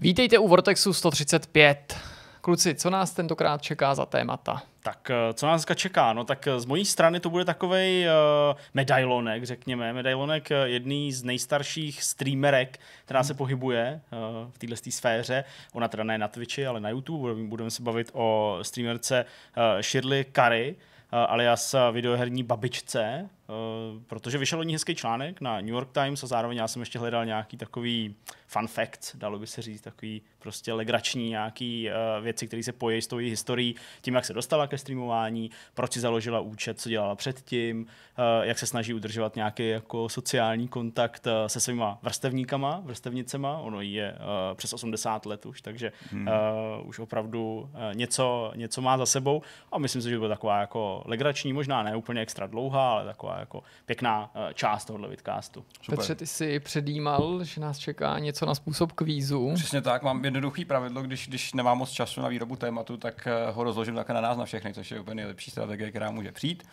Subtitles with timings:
[0.00, 1.96] Vítejte u Vortexu 135.
[2.40, 4.62] Kluci, co nás tentokrát čeká za témata?
[4.82, 6.12] Tak eh, co nás dneska čeká?
[6.12, 9.92] No tak eh, z mojí strany to bude takový uh, medailonek, řekněme.
[9.92, 15.44] Medailonek jedný z nejstarších streamerek, která se pohybuje uh, v této sféře.
[15.72, 17.34] Ona teda ne na Twitchi, ale na YouTube.
[17.34, 20.76] Budeme se bavit o streamerce uh, Shirley Curry,
[21.12, 23.28] uh, alias videoherní babičce,
[24.06, 26.98] protože vyšel o ní hezký článek na New York Times a zároveň já jsem ještě
[26.98, 28.14] hledal nějaký takový
[28.46, 33.02] fun facts, dalo by se říct, takový prostě legrační nějaký uh, věci, které se pojí
[33.02, 37.14] s tou historií, tím, jak se dostala ke streamování, proč si založila účet, co dělala
[37.14, 43.58] předtím, uh, jak se snaží udržovat nějaký jako sociální kontakt uh, se svýma vrstevníkama, vrstevnicema,
[43.58, 46.28] ono jí je uh, přes 80 let už, takže hmm.
[46.80, 50.60] uh, už opravdu uh, něco, něco má za sebou a myslím si, že bude taková
[50.60, 55.64] jako legrační, možná ne úplně extra dlouhá, ale taková jako pěkná uh, část tohohle vidcastu.
[55.82, 55.96] Super.
[55.96, 59.52] Petře, ty jsi předjímal, že nás čeká něco na způsob kvízu.
[59.54, 63.56] Přesně tak, mám jednoduchý pravidlo, když, když nemám moc času na výrobu tématu, tak uh,
[63.56, 66.64] ho rozložím také na nás na všechny, což je úplně nejlepší strategie, která může přijít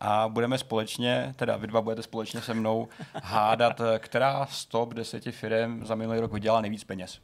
[0.00, 2.88] a budeme společně, teda vy dva budete společně se mnou
[3.22, 7.20] hádat, eh, která z top deseti firm za minulý rok vydělala nejvíc peněz.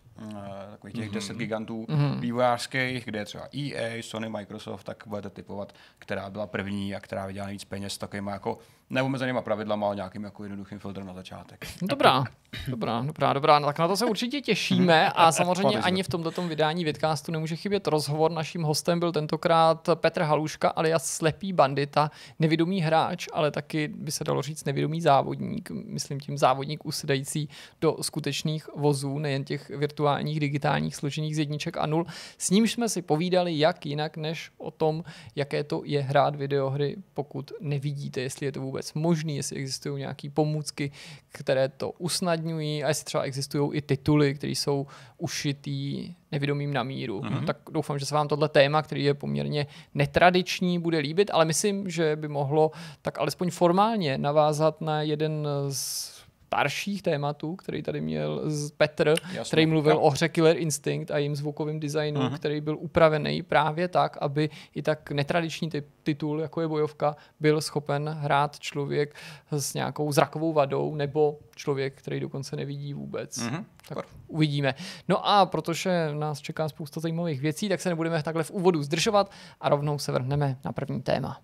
[0.70, 1.14] Takových těch mm-hmm.
[1.14, 2.20] deset gigantů mm-hmm.
[2.20, 7.26] vývojářských, kde je třeba EA, Sony, Microsoft, tak budete typovat, která byla první a která
[7.26, 8.58] vydělala nejvíc peněz takovýma jako
[8.90, 11.66] neomezenýma pravidlama, ale nějakým jako jednoduchým filtrem na začátek.
[11.82, 12.24] Dobrá,
[12.68, 13.58] dobrá, dobrá, dobrá.
[13.58, 17.56] No, tak na to se určitě těšíme a samozřejmě ani v tomto vydání vidcastu nemůže
[17.56, 18.30] chybět rozhovor.
[18.30, 24.24] Naším hostem byl tentokrát Petr Haluška alias Slepý bandita, nevědomý hráč, ale taky by se
[24.24, 25.70] dalo říct nevědomý závodník.
[25.70, 27.48] Myslím tím závodník usedající
[27.80, 30.05] do skutečných vozů, nejen těch virtuálních,
[30.40, 32.06] digitálních, složených z jedniček a nul.
[32.38, 35.04] S ním jsme si povídali jak jinak, než o tom,
[35.36, 39.98] jaké to je hrát videohry, pokud nevidíte, jestli je to vůbec vůbec možný, jestli existují
[39.98, 40.92] nějaké pomůcky,
[41.28, 44.86] které to usnadňují a jestli třeba existují i tituly, které jsou
[45.18, 47.20] ušitý nevědomým na míru.
[47.20, 47.44] Mm-hmm.
[47.44, 51.90] Tak doufám, že se vám tohle téma, který je poměrně netradiční, bude líbit, ale myslím,
[51.90, 52.70] že by mohlo
[53.02, 56.15] tak alespoň formálně navázat na jeden z
[56.46, 58.42] starších tématů, který tady měl
[58.76, 59.44] Petr, Jasně.
[59.44, 59.98] který mluvil ja.
[59.98, 62.34] o hře Killer Instinct a jejím zvukovým designu, uh-huh.
[62.34, 67.60] který byl upravený právě tak, aby i tak netradiční typ, titul, jako je bojovka, byl
[67.60, 69.14] schopen hrát člověk
[69.50, 73.38] s nějakou zrakovou vadou nebo člověk, který dokonce nevidí vůbec.
[73.38, 73.64] Uh-huh.
[73.88, 74.74] Tak uvidíme.
[75.08, 79.30] No a protože nás čeká spousta zajímavých věcí, tak se nebudeme takhle v úvodu zdržovat
[79.60, 81.40] a rovnou se vrhneme na první téma.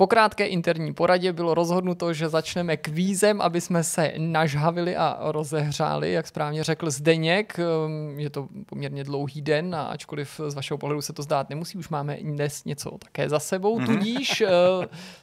[0.00, 6.12] Po krátké interní poradě bylo rozhodnuto, že začneme kvízem, aby jsme se nažhavili a rozehřáli,
[6.12, 7.58] jak správně řekl Zdeněk.
[7.58, 11.78] Ehm, je to poměrně dlouhý den a ačkoliv z vašeho pohledu se to zdát nemusí,
[11.78, 13.86] už máme dnes něco také za sebou, mm-hmm.
[13.86, 14.48] tudíž eh,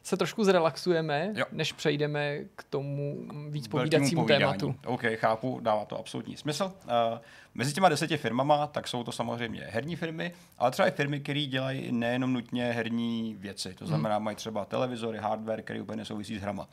[0.03, 1.45] se trošku zrelaxujeme, jo.
[1.51, 4.75] než přejdeme k tomu víc povídacímu tématu.
[4.85, 6.63] OK, chápu, dává to absolutní smysl.
[6.85, 7.19] Uh,
[7.55, 11.45] Mezi těma deseti firmama, tak jsou to samozřejmě herní firmy, ale třeba i firmy, které
[11.45, 13.73] dělají nejenom nutně herní věci.
[13.73, 16.67] To znamená, mají třeba televizory, hardware, který úplně nesouvisí s hrama.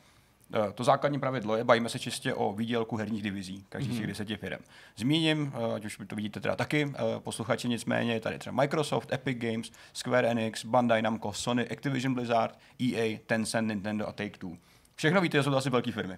[0.55, 3.97] Eh, to základní pravidlo je, bavíme se čistě o výdělku herních divizí, každých mm-hmm.
[3.97, 4.59] těch deseti firm.
[4.95, 9.37] Zmíním, eh, ať už to vidíte teda taky, eh, posluchači nicméně, tady třeba Microsoft, Epic
[9.37, 14.57] Games, Square Enix, Bandai Namco, Sony, Activision Blizzard, EA, Tencent, Nintendo a Take-Two.
[14.95, 16.17] Všechno víte, že jsou to asi velké firmy.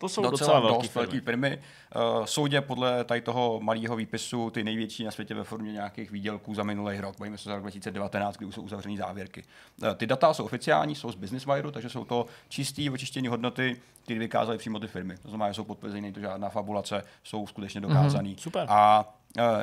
[0.00, 1.20] To jsou docela, docela velké firmy.
[1.20, 1.58] firmy.
[2.18, 6.54] Uh, soudě podle tady toho malého výpisu ty největší na světě ve formě nějakých výdělků
[6.54, 7.18] za minulý rok.
[7.18, 9.44] Bojíme se za rok 2019, kdy už jsou uzavřené závěrky.
[9.82, 13.80] Uh, ty data jsou oficiální, jsou z Business Wire, takže jsou to čistý, očištěné hodnoty,
[14.02, 15.16] které vykázaly přímo ty firmy.
[15.22, 18.28] To znamená, že jsou podpořeny, to žádná fabulace, jsou skutečně dokázané.
[18.28, 18.66] Mm-hmm, super.
[18.68, 19.14] A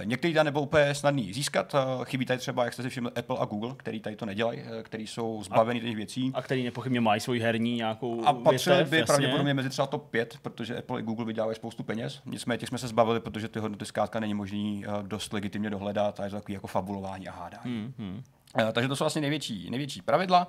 [0.03, 1.73] některý data nebyl úplně snadný získat.
[1.73, 4.59] Uh, chybí tady třeba, jak jste si všimli, Apple a Google, který tady to nedělají,
[4.59, 6.31] uh, který jsou zbaveni těch věcí.
[6.33, 9.05] A který nepochybně mají svoji herní nějakou A patřili by jasně.
[9.05, 12.21] pravděpodobně mezi třeba top 5, protože Apple i Google vydělávají spoustu peněz.
[12.25, 16.23] Nicméně těch jsme se zbavili, protože ty hodnoty zkrátka není možný dost legitimně dohledat a
[16.23, 17.63] je to takový jako fabulování a hádání.
[17.63, 18.23] Hmm, hmm.
[18.71, 20.47] Takže to jsou vlastně největší, největší pravidla.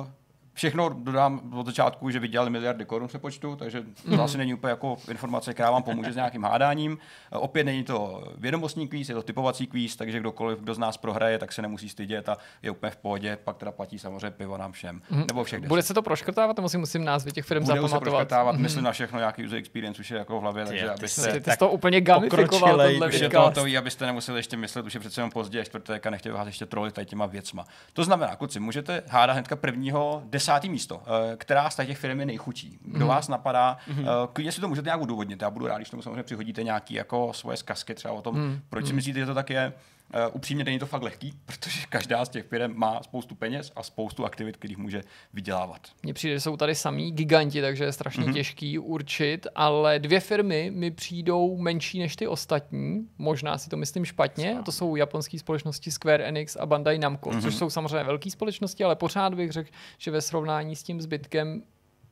[0.00, 0.06] Uh,
[0.54, 4.20] Všechno dodám od začátku, že vydělali miliardy korun se počtu, takže to mm.
[4.20, 6.98] asi není úplně jako informace, která vám pomůže s nějakým hádáním.
[7.32, 11.38] Opět není to vědomostní kvíz, je to typovací kvíz, takže kdokoliv, kdo z nás prohraje,
[11.38, 13.38] tak se nemusí stydět a je úplně v pohodě.
[13.44, 15.02] Pak teda platí samozřejmě pivo nám všem.
[15.10, 15.24] Mm.
[15.28, 18.04] Nebo všech Bude se to proškrtávat, si musím názvy těch firm Bude zapamatovat?
[18.04, 18.62] se proškrtávat, mm.
[18.62, 21.32] myslím na všechno, nějaký user experience už je jako v hlavě, takže abyste...
[21.32, 24.94] Ty, ty jsi to úplně gamifikoval, už je to hotový, abyste nemuseli ještě myslet, už
[24.94, 27.64] je přece jenom pozdě, čtvrtek a nechtěli vás ještě trolit tady těma věcma.
[27.92, 32.26] To znamená, kluci, můžete hádat hnedka prvního desátý místo Eh, která z těch firm je
[32.26, 32.78] nejchučí.
[32.82, 33.08] Kdo mm.
[33.08, 34.28] vás napadá, mm-hmm.
[34.32, 35.42] klidně si to můžete nějak udůvodnit.
[35.42, 38.60] Já budu rád, když tomu samozřejmě přihodíte nějaký jako svoje zkazky třeba o tom, mm.
[38.68, 38.96] proč si mhm.
[38.96, 39.72] myslíte, že to tak je.
[40.14, 43.82] Uh, upřímně není to fakt lehký, protože každá z těch firm má spoustu peněz a
[43.82, 45.02] spoustu aktivit, kterých může
[45.32, 45.80] vydělávat.
[46.02, 48.32] Mně přijde, že jsou tady samý giganti, takže je strašně mm-hmm.
[48.32, 54.04] těžký určit, ale dvě firmy mi přijdou menší než ty ostatní, možná si to myslím
[54.04, 57.42] špatně, a to jsou japonské společnosti Square Enix a Bandai Namco, mm-hmm.
[57.42, 61.62] což jsou samozřejmě velké společnosti, ale pořád bych řekl, že ve srovnání s tím zbytkem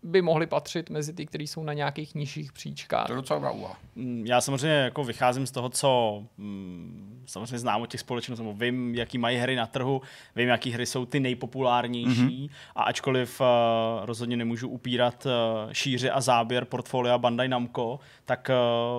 [0.03, 3.07] by mohly patřit mezi ty, které jsou na nějakých nižších příčkách.
[3.07, 3.77] To je docela úvaha.
[3.97, 8.59] Mm, já samozřejmě jako vycházím z toho, co mm, samozřejmě znám o těch společností, nebo
[8.59, 10.03] vím, jaký mají hry na trhu,
[10.37, 12.51] vím, jaký hry jsou ty nejpopulárnější mm-hmm.
[12.77, 13.47] a ačkoliv uh,
[14.07, 18.51] rozhodně nemůžu upírat uh, šíře a záběr portfolia Bandai Namco, tak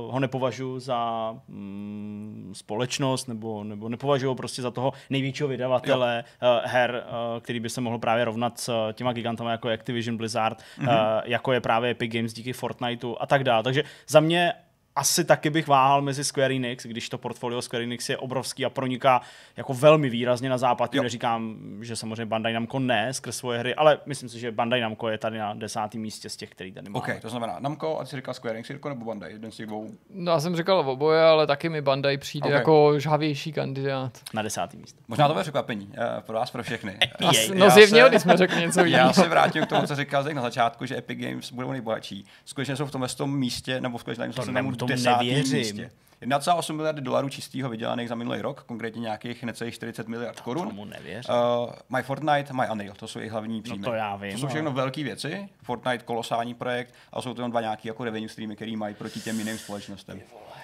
[0.06, 6.24] uh, ho nepovažuji za mm, společnost, nebo, nebo nepovažuji ho prostě za toho největšího vydavatele
[6.42, 10.58] uh, her, uh, který by se mohl právě rovnat s těma gigantama jako Activision Blizzard,
[10.58, 13.64] mm-hmm uh, jako je právě Epic Games díky Fortniteu a tak dále.
[13.64, 14.54] Takže za mě
[14.96, 18.70] asi taky bych váhal mezi Square Enix, když to portfolio Square Enix je obrovský a
[18.70, 19.22] proniká
[19.58, 20.92] jako velmi výrazně na západ.
[20.92, 24.82] Tím neříkám, že samozřejmě Bandai Namco ne skrz svoje hry, ale myslím si, že Bandai
[24.82, 27.00] Namco je tady na desátém místě z těch, který tady má.
[27.00, 29.56] OK, to znamená Namco a ty jsi říkal Square Enix Jirko, nebo Bandai, jeden z
[29.56, 29.90] těch dvou?
[30.10, 32.58] No, já jsem říkal oboje, ale taky mi Bandai přijde okay.
[32.58, 34.20] jako žhavější kandidát.
[34.34, 35.00] Na desátý místo.
[35.08, 36.98] Možná to bude překvapení uh, pro vás, pro všechny.
[37.28, 39.08] As, no zjevně, když jsme řekli něco jiného.
[39.08, 42.26] Já se vrátím k tomu, co říkal na začátku, že Epic Games budou nejbohatší.
[42.46, 45.58] Skutečně jsou v tom, v tom místě, nebo skutečně to tomu nevěřím.
[45.58, 45.92] Místě.
[46.24, 50.68] 1,8 miliardy dolarů čistého vydělaných za minulý rok, konkrétně nějakých necelých 40 miliard korun.
[50.68, 51.30] Tomu nevěř.
[51.30, 53.80] Uh, My Fortnite, My Unreal, to jsou jejich hlavní příjmy.
[53.80, 54.32] No to já vím.
[54.32, 54.76] To jsou všechno ale...
[54.76, 55.50] velké věci.
[55.64, 59.20] Fortnite kolosální projekt, a jsou to jenom dva nějaký jako revenue streamy, který mají proti
[59.20, 60.22] těm jiným společnostem.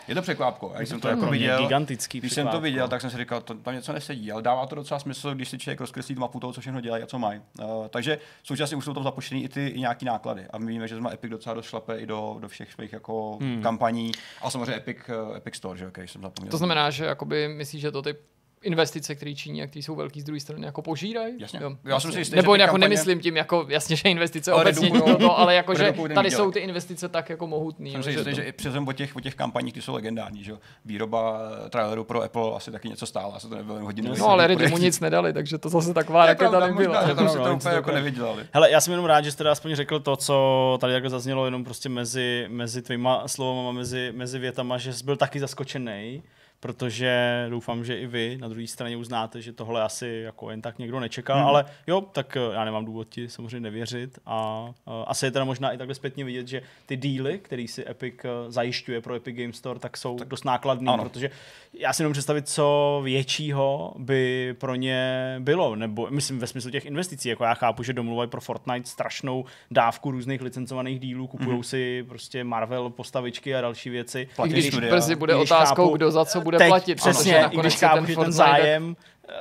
[0.10, 0.74] Je to překvapko.
[0.78, 3.54] Když jsem to, jako viděl, gigantický když jsem to viděl, tak jsem si říkal, to
[3.54, 6.62] tam něco nesedí, ale dává to docela smysl, když si člověk rozkreslí mapu toho, co
[6.62, 7.42] všechno dělají a co mají.
[7.62, 10.46] Uh, takže současně už jsou tam započtení i ty i nějaký náklady.
[10.50, 13.38] A my víme, že jsme Epic docela dost šlape i do, do všech svých jako
[13.42, 13.62] hmm.
[13.62, 14.12] kampaní.
[14.42, 14.98] A samozřejmě Epic,
[15.30, 16.52] uh, Epic Store, že okay, jsem zapomněl.
[16.52, 18.16] To znamená, že jakoby myslíš, že to ty
[18.64, 21.34] investice, které činí a které jsou velký z druhé strany, jako požírají.
[21.40, 21.60] Jasně.
[21.64, 22.90] Jo, Já jsem si jistý, Nebo jako kampaně...
[22.90, 26.52] nemyslím tím, jako jasně, že investice ale obecně to, to, ale jako, že tady jsou
[26.52, 27.92] ty investice tak jako mohutný.
[27.92, 28.54] Jsem si jistý, že, i
[28.88, 30.54] o těch, o těch kampaních, ty jsou legendární, že
[30.86, 31.40] Výroba
[31.70, 34.14] traileru pro Apple asi taky něco stála, asi to nebylo hodinu.
[34.18, 37.08] No, ale lidi mu nic nedali, takže to zase taková raketa nebyla.
[37.08, 38.44] Že to, to úplně jako nevydělali.
[38.52, 41.64] Hele, já jsem jenom rád, že jste aspoň řekl to, co tady jako zaznělo jenom
[41.64, 46.24] prostě mezi, mezi tvýma slovama, mezi, mezi větama, že jsi byl taky zaskočený
[46.60, 50.80] protože doufám, že i vy na druhé straně uznáte, že tohle asi jako jen tak
[50.80, 51.48] někdo nečekal, hmm.
[51.48, 55.46] ale jo, tak eh, já nemám důvod ti samozřejmě nevěřit a, a asi je teda
[55.46, 59.36] možná i takhle zpětně vidět, že ty díly, který si Epic eh, zajišťuje pro Epic
[59.38, 61.04] Game Store, tak jsou tak, dost nákladný, ano.
[61.04, 61.30] protože
[61.74, 66.86] já si nemůžu představit, co většího by pro ně bylo, nebo myslím ve smyslu těch
[66.86, 71.64] investicí, jako já chápu, že domluvají pro Fortnite strašnou dávku různých licencovaných dílů, kupují hmm.
[71.64, 74.28] si prostě Marvel postavičky a další věci.
[74.46, 76.96] I když brzy bude otázkou, chápu, kdo za co bude teď, platit.
[76.96, 78.96] Přesně, i když chápu, že ten zájem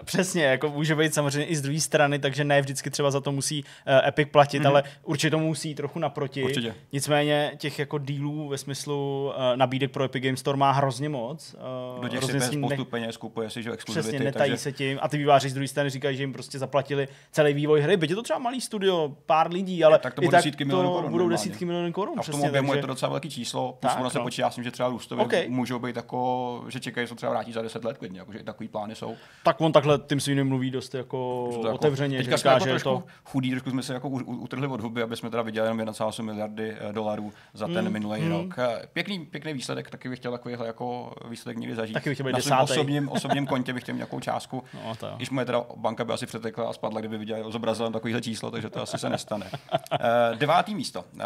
[0.05, 3.33] Přesně, jako může být samozřejmě i z druhé strany, takže ne vždycky třeba za to
[3.33, 4.69] musí uh, Epic platit, mm-hmm.
[4.69, 6.45] ale určitě to musí trochu naproti.
[6.45, 6.75] Určitě.
[6.93, 11.57] Nicméně těch jako dílů ve smyslu uh, nabídek pro Epic Game Store má hrozně moc.
[11.97, 12.85] Uh, Do těch si spoustu ne...
[12.85, 14.09] peněz kupuje si, že exkluzivity.
[14.09, 14.63] Přesně, netají takže...
[14.63, 17.81] se tím a ty výváři z druhé strany říkají, že jim prostě zaplatili celý vývoj
[17.81, 17.97] hry.
[17.97, 21.11] Byť je to třeba malý studio, pár lidí, ale tak to budou desítky milionů korun.
[21.11, 22.19] Budou desítky milionů korun.
[22.19, 23.79] A v tom objemu je to docela velký číslo.
[23.81, 24.25] Tak, ono se no.
[24.25, 25.49] počítá, že třeba růstově okay.
[25.49, 28.43] můžou být jako, že čekají, že to třeba vrátí za 10 let klidně, jako, že
[28.43, 29.17] takový plány jsou.
[29.43, 32.19] Tak on takhle tím svým mluví dost jako to jako, otevřeně.
[32.19, 33.03] Teďka že jsme jako že to...
[33.25, 36.77] chudý, trošku jsme se jako utrhli od huby, aby jsme teda viděli jenom 1,8 miliardy
[36.81, 38.31] eh, dolarů za ten mm, minulý mm.
[38.31, 38.55] rok.
[38.59, 41.95] Eh, pěkný, pěkný výsledek, taky bych chtěl takovýhle jako výsledek někdy zažít.
[41.95, 44.65] Taky bych chtěl být Na svém osobním, osobním kontě bych chtěl nějakou částku.
[44.75, 48.21] No, to Když moje teda banka by asi přetekla a spadla, kdyby viděl zobrazil takovýhle
[48.21, 49.51] číslo, takže to asi se nestane.
[49.73, 49.99] uh,
[50.39, 51.05] devátý místo.
[51.15, 51.23] Uh,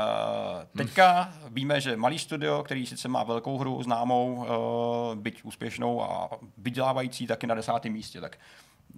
[0.77, 6.31] teďka víme, že malý studio, který sice má velkou hru známou, uh, byť úspěšnou a
[6.59, 8.21] vydělávající, taky na desátém místě.
[8.21, 8.39] Tak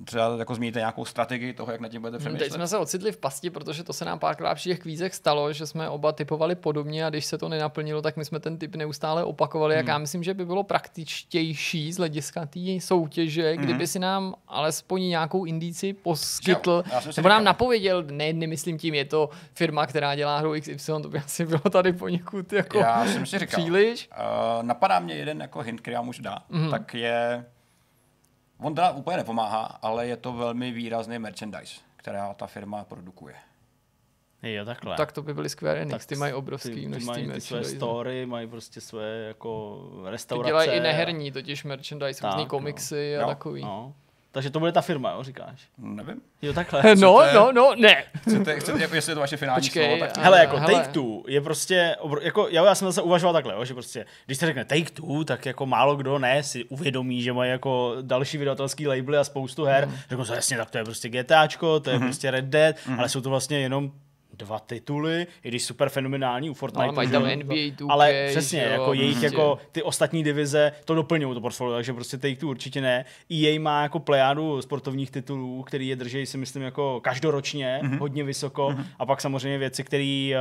[0.04, 2.44] třeba jako zmíníte nějakou strategii toho, jak na tím budete přemýšlet?
[2.44, 5.52] Teď jsme se ocitli v pasti, protože to se nám párkrát při těch kvízech stalo,
[5.52, 8.76] že jsme oba typovali podobně a když se to nenaplnilo, tak my jsme ten typ
[8.76, 9.74] neustále opakovali.
[9.74, 9.78] Hmm.
[9.78, 13.64] Jak já myslím, že by bylo praktičtější z hlediska té soutěže, hmm.
[13.64, 16.84] kdyby si nám alespoň nějakou indici poskytl,
[17.16, 21.18] nebo nám napověděl, ne, nemyslím tím, je to firma, která dělá hru XY, to by
[21.18, 24.08] asi bylo tady poněkud jako já jsem si říkal, příliš.
[24.12, 26.70] Uh, napadá mě jeden jako hint, který já můžu dát, hmm.
[26.70, 27.44] tak je
[28.58, 33.34] On teda úplně nepomáhá, ale je to velmi výrazný merchandise, která ta firma produkuje.
[34.42, 34.96] Jo, takhle.
[34.96, 37.40] Tak to by byly Square Enix, tak ty mají obrovský ty, množství ty mají ty
[37.40, 40.44] své story, mají prostě své jako restaurace.
[40.44, 43.18] Ty dělají i neherní, totiž merchandise, různý komiksy no.
[43.18, 43.62] a jo, takový.
[43.62, 43.94] No.
[44.35, 45.61] Takže to bude ta firma, jo, říkáš?
[45.79, 46.21] Nevím.
[46.43, 46.83] Jo, takhle.
[46.97, 48.05] No, Chcete- no, no, ne.
[48.23, 50.75] Chcete, chcete, jako jestli je to vaše finální Počkej, slovo, tak Hele, jako hele.
[50.75, 54.07] Take Two je prostě, obro, jako, já, já jsem zase uvažoval takhle, jo, že prostě,
[54.26, 57.97] když se řekne Take Two, tak jako málo kdo ne si uvědomí, že mají jako
[58.03, 59.87] další vydavatelský labely a spoustu her.
[59.87, 59.95] Mm.
[60.09, 62.03] Řeknu se jasně, tak to je prostě GTAčko, to je mm.
[62.03, 62.99] prostě Red Dead, mm.
[62.99, 63.93] ale jsou to vlastně jenom
[64.37, 66.85] dva tituly, i když super fenomenální u Fortnite.
[66.85, 69.26] Ale mají tam NBA 2K, Ale přesně, jo, jako jejich prostě.
[69.26, 73.05] jako ty ostatní divize to doplňují to portfolio, takže prostě Take Two určitě ne.
[73.33, 77.99] EA má jako plejádu sportovních titulů, který je drží si myslím jako každoročně, mm-hmm.
[77.99, 78.85] hodně vysoko mm-hmm.
[78.99, 80.35] a pak samozřejmě věci, který,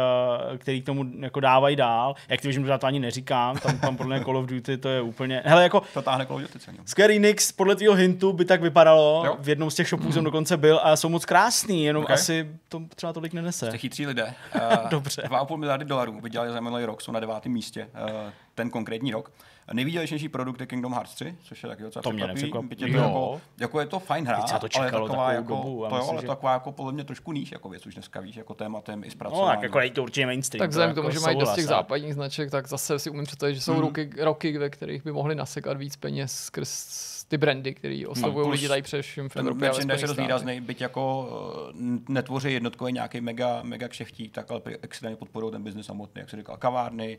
[0.54, 2.16] eh, který k tomu jako dávají dál.
[2.34, 5.42] Activision možná to ani neříkám, tam, tam podle mě Call of Duty to je úplně,
[5.46, 6.60] hele jako to táhne Call of Duty.
[6.86, 9.38] Square Enix podle tvého hintu by tak vypadalo, Jo.
[9.40, 12.14] v jednom z těch shopů jsem dokonce byl a jsou moc krásný, jenom Okay.
[12.14, 13.70] asi to třeba tolik nenese.
[13.84, 14.34] Chytří lidé.
[14.56, 15.22] Uh, Dobře.
[15.22, 19.32] 2,5 miliardy dolarů vydělali za minulý rok, jsou na devátém místě, uh, ten konkrétní rok.
[19.74, 22.76] Nejvýdělečnější produkt je Kingdom Hearts 3, což je taky docela To mě nepřekvapí.
[22.80, 22.98] je Jo.
[23.04, 25.98] jako, jako, je to fajn hra, to ale je čekalo taková jako, dobu to jo,
[25.98, 28.54] myslím, ale že- taková jako podle mě trošku níž jako věc už dneska víš, jako
[28.54, 29.58] tématem i No, zpracování.
[29.58, 30.60] tak jako není to určitě mainstream.
[30.60, 33.10] Tak to vzhledem k jako tomu, že mají dost těch západních značek, tak zase si
[33.10, 33.82] umím představit, že jsou Mhm.
[33.82, 38.56] roky, roky, ve kterých by mohli nasekat víc peněz skrz ty brandy, které oslovují plus
[38.56, 41.30] lidi tady především v ten Evropě merchandise je dost výrazný, byť jako
[41.74, 41.80] uh,
[42.10, 46.38] netvoří jednotkově nějaký mega, mega kšeftík, tak ale extrémně podporují ten biznis samotný, jak se
[46.38, 47.18] říkal, kavárny,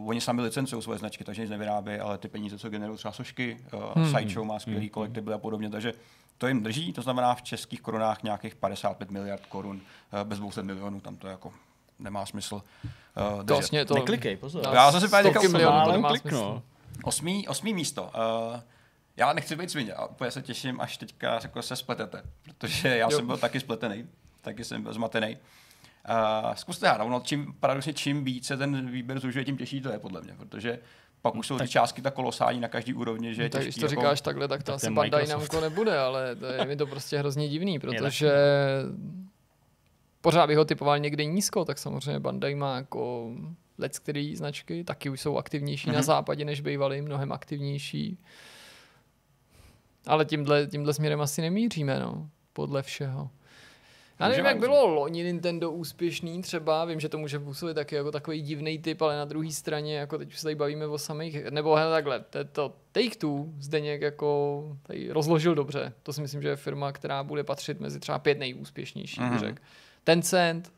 [0.00, 3.12] uh, oni sami licencují svoje značky, takže nic nevyrábí, ale ty peníze, co generují třeba
[3.12, 4.10] sošky, uh, Hmm.
[4.10, 5.92] Sideshow má skvělý kolektivy a podobně, takže
[6.38, 10.62] to jim drží, to znamená v českých korunách nějakých 55 miliard korun, uh, bez 200
[10.62, 11.52] milionů, tam to jako
[11.98, 13.94] nemá smysl uh, To vlastně to...
[13.94, 14.64] Neklikej, pozor.
[14.72, 15.42] Já jsem si právě říkal,
[16.02, 16.62] kliknu.
[17.04, 18.02] Osmý, osmý místo.
[18.02, 18.60] Uh,
[19.16, 23.10] já nechci být svině a úplně se těším, až teďka jako se spletete, protože já
[23.10, 23.16] Jo.
[23.16, 24.06] jsem byl taky spletený,
[24.42, 25.36] taky jsem byl zmatený.
[26.46, 29.98] Uh, zkuste hádat, ono čím, paradoxně čím více ten výběr zužuje, tím těžší to je
[29.98, 30.78] podle mě, protože
[31.30, 33.74] pak už jsou ty částky tak kolosální na každý úrovni, že je No, tak když
[33.74, 35.26] to jako, říkáš takhle, tak to Tak asi Bandai.
[35.26, 38.32] Namco nebude, ale to je mi to prostě hrozně divný, protože
[40.20, 43.30] pořád bych ho typoval někde nízko, tak samozřejmě Bandai má jako
[43.78, 45.92] let, který značky taky už jsou aktivnější mm-hmm.
[45.92, 46.02] na Mhm.
[46.06, 48.18] západě, než bývaly, mnohem aktivnější.
[50.06, 53.30] Ale tímhle, tímhle směrem asi nemíříme, no, podle všeho.
[54.20, 58.10] Já nevím, jak bylo loni Nintendo úspěšný třeba, vím, že to může působit taky jako
[58.12, 61.44] takový divný typ, ale na druhé straně, jako teď už se tady bavíme o samých,
[61.50, 65.92] nebo hele takhle, to, to Take-Two Zdeněk jako tady rozložil dobře.
[66.02, 69.34] To si myslím, že je firma, která bude patřit mezi třeba pět nejúspěšnějších, Mhm.
[69.36, 69.38] mm-hmm.
[69.38, 69.62] řekl.
[70.04, 70.72] Tencent,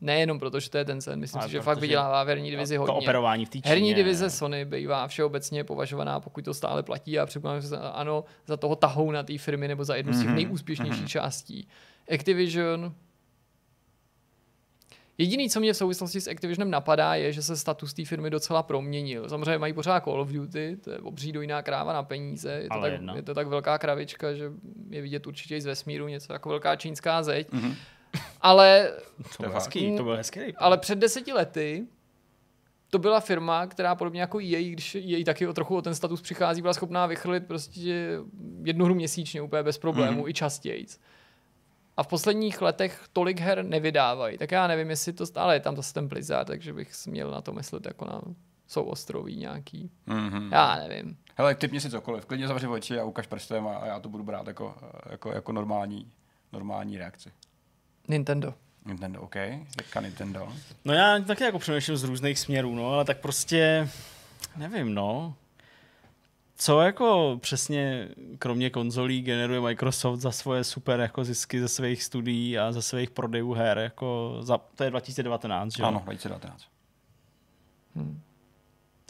[0.00, 2.74] nejenom proto, že to je Tencent, myslím Ale si, že fakt vydělává v herní divizi
[2.74, 2.94] to hodně.
[2.94, 3.62] operování v té Číně.
[3.70, 8.56] Herní divize Sony bývá všeobecně považovaná, pokud to stále platí a předpokládám, že ano, za
[8.56, 11.68] toho tahou na té firmy nebo za jednu z těch Mhm, nejúspěšnějších částí.
[12.14, 12.94] Activision,
[15.20, 18.62] Jediný, co mě v souvislosti s Activisionem napadá, je, že se status té firmy docela
[18.62, 19.28] proměnil.
[19.28, 22.72] Samozřejmě mají pořád Call of Duty, to je obří dojná kráva na peníze, je to,
[22.72, 23.16] Ale tak, jedna.
[23.16, 24.50] je to tak velká kravička, že
[24.90, 27.52] je vidět určitě i z vesmíru něco jako velká čínská zeď.
[27.52, 27.74] Mhm.
[28.40, 28.92] Ale
[29.36, 30.40] To byl hezký, to byl hezký.
[30.56, 31.86] ale před deseti lety
[32.90, 36.20] to byla firma, která podobně jako její, když její taky o trochu o ten status
[36.22, 38.18] přichází, byla schopná vychrlit prostě
[38.64, 40.28] jednu hru měsíčně úplně bez problémů, Mhm.
[40.28, 40.86] i častěji.
[41.98, 44.38] A v posledních letech tolik her nevydávají.
[44.38, 47.40] Tak já nevím, jestli to stále je tam zase ten Blizzard, takže bych měl na
[47.40, 48.22] to myslet jako na
[48.66, 49.90] jsou ostroví nějaký.
[50.06, 50.52] Mhm.
[50.52, 51.16] Já nevím.
[51.36, 54.24] Hele, typni si cokoliv, klidně zavři oči a ukaž prstem a, a já to budu
[54.24, 54.74] brát jako,
[55.10, 56.12] jako, jako normální,
[56.52, 57.32] normální reakci.
[58.08, 58.54] Nintendo.
[58.84, 60.52] Nintendo, OK, jaká Nintendo.
[60.84, 63.88] No já taky jako přemýšlím z různých směrů, no, ale tak prostě,
[64.56, 65.34] nevím, no.
[66.60, 72.58] Co jako přesně, kromě konzolí, generuje Microsoft za svoje super jako zisky ze svých studií
[72.58, 75.88] a ze svých prodejů her, jako za, to je 2019, že jo?
[75.88, 76.64] Ano, 2019.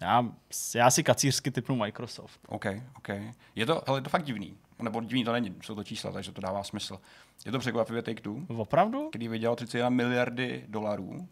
[0.00, 0.26] Já,
[0.75, 2.40] já si kacířsky typnu Microsoft.
[2.49, 3.09] OK, OK.
[3.55, 4.57] Je to, hele, je to fakt divný.
[4.83, 6.99] Nebo divný to není, jsou to čísla, takže to dává smysl.
[7.47, 9.09] Je to překvapivě Take-Two, Opravdu?
[9.09, 11.28] který vydělal 31 miliardy dolarů.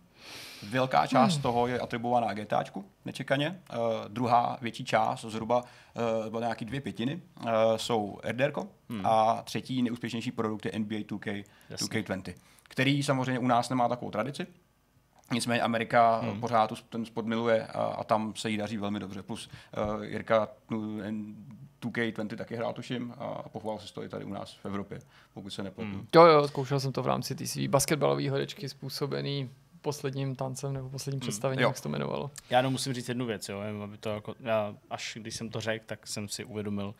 [0.62, 1.42] Velká část hmm.
[1.42, 3.60] toho je atribuovaná GTAčku, nečekaně.
[3.70, 3.78] Uh,
[4.08, 9.06] druhá větší část, zhruba uh, byla nějaký dvě pětiny, uh, jsou RDRko hmm.
[9.06, 11.86] a třetí nejúspěšnější produkt je NBA 2K, Jasně.
[11.86, 14.46] 2K20, který samozřejmě u nás nemá takovou tradici,
[15.32, 16.40] Nicméně Amerika hmm.
[16.40, 19.22] pořád tu, ten sport miluje a, a tam se jí daří velmi dobře.
[19.22, 19.48] Plus
[19.96, 21.34] uh, Jirka tu, en-
[21.82, 24.98] 2K20 taky hrál, tuším, a, a pochoval se to i tady u nás v Evropě,
[25.34, 25.90] pokud se nepletu.
[25.90, 26.06] Hmm.
[26.14, 29.50] Jo, jo, zkoušel jsem to v rámci té svý basketbalové horečky způsobený
[29.86, 31.68] posledním tancem nebo posledním představením, jo.
[31.68, 32.30] jak se to jmenovalo.
[32.50, 35.60] Já jenom musím říct jednu věc, jo, aby to jako, já, až když jsem to
[35.60, 36.94] řekl, tak jsem si uvědomil,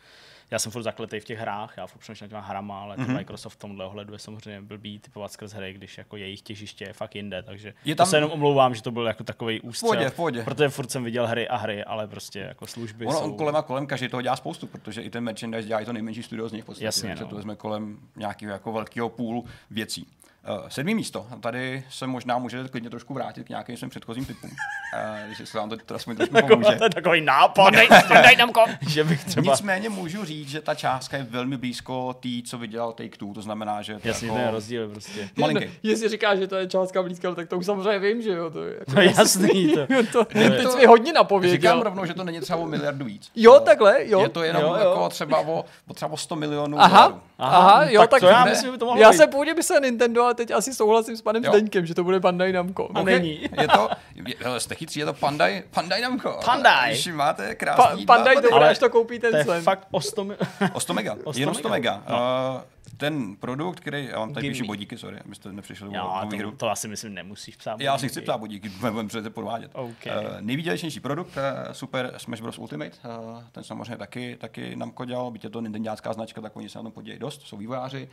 [0.51, 3.17] já jsem furt zakletej v těch hrách, já furt přemýšlím těma hrama, ale mm-hmm.
[3.17, 6.93] Microsoft v tomhle ohledu je samozřejmě blbý typovat skrz hry, když jako jejich těžiště je
[6.93, 8.07] fakt jinde, takže Je tam...
[8.07, 10.43] to se jenom omlouvám, že to byl jako takový ústřel, pohodě, v pohodě.
[10.43, 13.25] protože furt jsem viděl hry a hry, ale prostě jako služby Ono jsou...
[13.25, 15.93] on kolem a kolem každý toho dělá spoustu, protože i ten merchandise dělá i to
[15.93, 17.31] nejmenší studio z nich v podstatě, Jasně, takže no.
[17.31, 20.07] to jsme kolem nějakého jako velkého půlu věcí.
[20.49, 21.27] Uh, sedmý místo.
[21.41, 24.51] Tady se možná můžete klidně trošku vrátit k nějakým svým předchozím typům.
[24.51, 26.77] Uh, když se vám to aspoň trošku pomůže.
[26.77, 27.75] to je takový nápad,
[28.09, 28.65] Daj nám ko!
[28.89, 29.53] že bych třeba...
[29.53, 33.43] Nicméně můžu říct, že ta částka je velmi blízko té, co vydělal Take Two, to
[33.43, 35.29] znamená, že to Jasně, jako ten rozdíl prostě.
[35.37, 35.71] malinký.
[35.83, 38.51] Jestli říkáš, že to je částka blízká, tak to už samozřejmě vím, že jo.
[38.51, 39.87] To je jako No jasný, to.
[40.13, 41.57] to, teď jsi mi hodně napověděl.
[41.57, 43.31] Říkám rovnou, že to není třeba o miliardu víc.
[43.37, 44.21] Jo, takhle, jo.
[44.21, 44.75] Je to jenom jo, jo.
[44.75, 47.21] jako třeba o, o třeba o 100 milionů Aha, dolarů.
[47.39, 49.81] aha, jo, tak tak, to já myslím, že by to mohlo Já se původně myslel
[49.81, 51.53] Nintendo, ale teď asi souhlasím s panem Jo.
[51.53, 52.89] Zdeňkem, že to bude Bandai Namco.
[52.95, 53.07] A Ok.
[53.07, 53.41] není.
[53.61, 56.39] Je to, je, hele, jste chytří, je to Pandai, Pandai Namco.
[56.47, 56.91] Bandai.
[56.93, 59.45] Když máte Pa, krásný Bandai dva to bude, Ale až to koupí ten To je
[59.45, 59.63] sen.
[59.63, 60.37] fakt o 100 mil...
[60.73, 62.03] O 100 mega, O 100 jenom 100 mega.
[62.07, 62.19] mega.
[62.57, 62.61] Uh,
[62.97, 64.67] ten produkt, který, já vám tady Give píšu me.
[64.67, 66.51] bodíky, sorry, abyste nepřišli Já, o to, hru.
[66.51, 67.81] to asi myslím nemusíš psát.
[67.81, 69.71] Já si chci ptát bodíky, budeme přece podvádět.
[69.75, 70.07] OK.
[70.07, 72.59] Uh, nejvýdělečnější produkt, uh, Super Smash Bros.
[72.59, 76.69] Ultimate, uh, ten samozřejmě taky, taky Namco dělal, byť je to Nintendácká značka, tak oni
[76.69, 78.09] se na tom podílejí dost, jsou vývojáři,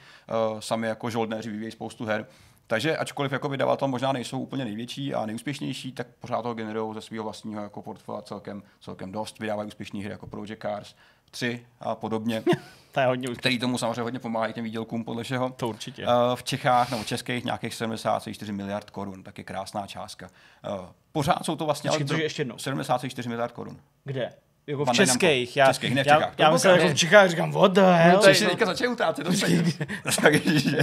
[0.54, 2.26] uh, sami jako žoldnéři vyvíjejí spoustu her.
[2.68, 7.02] Takže ačkoliv jako vydavatel možná nejsou úplně největší a nejúspěšnější, tak pořád toho generují ze
[7.02, 9.40] svého vlastního jako portfolia celkem, celkem dost.
[9.40, 10.96] Vydávají úspěšné hry jako Project Cars
[11.34, 12.44] 3 a podobně,
[12.92, 15.50] To je hodně který tomu samozřejmě hodně pomáhají těm výdělkům podle všeho.
[15.50, 16.06] To určitě.
[16.08, 20.30] Uh, v Čechách nebo českých nějakých 74 miliard korun, taky krásná částka.
[20.70, 21.90] Uh, pořád jsou to vlastně...
[21.90, 22.58] Počkej, ale cože ještě jednou?
[22.58, 23.78] 74 miliard korun.
[24.04, 24.34] Kde?
[24.68, 25.06] Jako v Namco.
[25.06, 25.58] českých.
[25.58, 26.34] Já, Českých, ne v já, Čechách.
[26.38, 26.86] já To myslel, koukám.
[26.88, 28.20] jako v Čechách, říkám, what the hell?
[28.22, 28.96] to je- Češi teďka začali.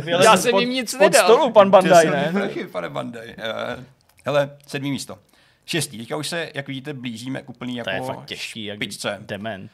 [0.04, 1.24] Vylez Já jsem pod- jim nic pod nedal.
[1.24, 2.30] stolu, pan Bandai, To ne?
[2.32, 3.28] prachy, pane Bandai.
[3.28, 3.84] Uh,
[4.26, 5.18] hele, sedmý místo.
[5.66, 5.98] Šestý.
[5.98, 9.18] Teďka už se, jak vidíte, blížíme k úplný jako To je fakt těžký, jak špičce.
[9.20, 9.70] dement.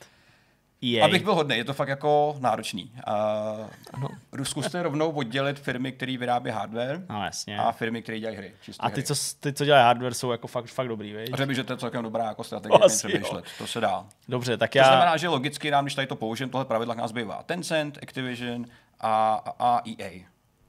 [0.87, 1.05] EA.
[1.05, 2.93] Abych byl hodný, je to fakt jako náročný.
[3.05, 4.09] Ano.
[4.39, 7.59] Uh, zkuste rovnou oddělit firmy, které vyrábí hardware No jasně.
[7.59, 8.53] a firmy, které dělají hry.
[8.63, 9.03] čistě A ty, hry.
[9.03, 11.27] co, ty, co dělají hardware, jsou jako fakt, fakt dobrý, viď?
[11.31, 13.45] Řekl bych, že to je celkem dobrá jako strategie, Asi přemýšlet.
[13.59, 14.07] To se dá.
[14.29, 14.85] Dobře, tak To já...
[14.85, 18.65] znamená, že logicky nám, když tady to použijeme, tohle pravidla nás bývá Tencent, Activision
[19.01, 20.11] a, a, a EA.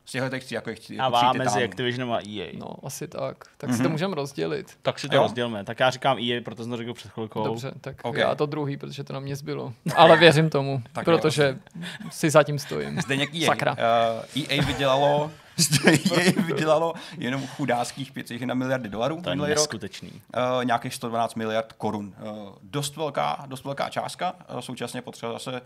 [0.07, 0.99] Z těchto těch tří jako chci.
[0.99, 1.63] a jako tří vám mezi.
[1.63, 2.51] Activisionem a EA.
[2.57, 3.45] No, asi tak.
[3.57, 4.77] Tak si to můžeme rozdělit.
[4.81, 5.21] Tak si to Jo.
[5.21, 5.63] rozdělme.
[5.63, 7.43] Tak já říkám EA, proto jsem to řekl před chvilkou.
[7.43, 8.15] Dobře, tak OK.
[8.17, 9.73] já to druhý, protože to na mě zbylo.
[9.95, 11.57] Ale věřím tomu, Tak protože
[12.11, 13.01] si zatím stojím.
[13.01, 13.45] Zdeněk EA.
[13.45, 13.71] Sakra.
[14.35, 15.31] Uh, EA vydělalo,
[15.87, 19.57] EA vydělalo jenom chudáckých 5,1 miliardy dolarů To je minulý rok.
[19.57, 20.09] neskutečný.
[20.11, 22.13] Uh, nějakých 112 miliard korun.
[22.21, 24.33] Uh, dost, velká, dost velká částka.
[24.53, 25.61] Uh, současně potřeba zase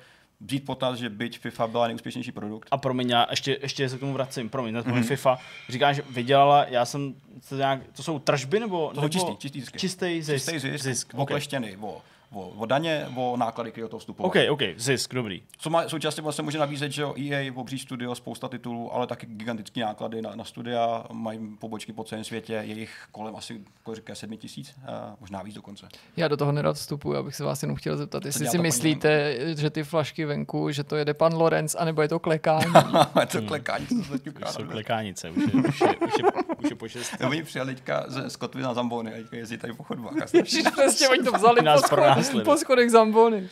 [0.46, 2.68] vzít potaz, že byť FIFA byla nejúspěšnější produkt.
[2.72, 4.50] A promiň, já ještě, ještě se k tomu vracím.
[4.50, 4.94] Promiň, mm-hmm.
[4.94, 5.04] Mhm.
[5.04, 5.38] FIFA.
[5.70, 7.14] Říkáš, že vydělala, já jsem,
[7.50, 8.88] to, nějak, to jsou tržby nebo?
[8.88, 9.80] To jsou nebo čistý, čistý zisky.
[9.80, 10.52] Čistý zisk.
[10.52, 11.14] Čistý zisk, zisk.
[11.14, 12.02] OK, okleštěný o,
[12.34, 14.28] o, o daně, o náklady, které do toho vstupují.
[14.28, 15.44] OK, OK, zisk, dobrý.
[15.58, 19.26] Co má, současně vlastně může nabízet, že jo, EA, obří studio, spousta titulů, ale taky
[19.26, 24.00] gigantické náklady na, na studia, mají pobočky po celém světě, je jich kolem asi, kolik
[24.00, 24.84] říká, sedmi tisíc, uh,
[25.20, 25.88] možná víc dokonce.
[26.18, 29.36] Já do toho nerad vstupuji, abych se vás jenom chtěl zeptat, jestli si paní myslíte,
[29.58, 32.74] že ty flašky venku, že to jede pan Lorenz, anebo je to klekání.
[33.32, 34.20] to klekání, co se.
[34.52, 36.26] Jsou klekánice, už je, už je, už je,
[36.58, 37.12] už je po šest.
[37.28, 40.14] Oni přijeli teďka ze Skotvy na Zambony a jezdí tady po chodbách.
[40.34, 41.82] Ježiš, přesně, oni to vzali Nás
[42.30, 42.46] pronásledují.
[42.46, 43.48] po schodech Zambony.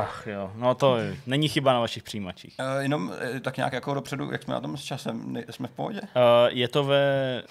[0.00, 2.54] Ach jo, no to je, není chyba na vašich přijímačích.
[2.76, 5.68] Uh, jenom uh, tak nějak jako dopředu, jak jsme na tom s časem, ne, jsme
[5.68, 6.00] v pohodě?
[6.00, 6.08] Uh,
[6.48, 7.42] je to ve...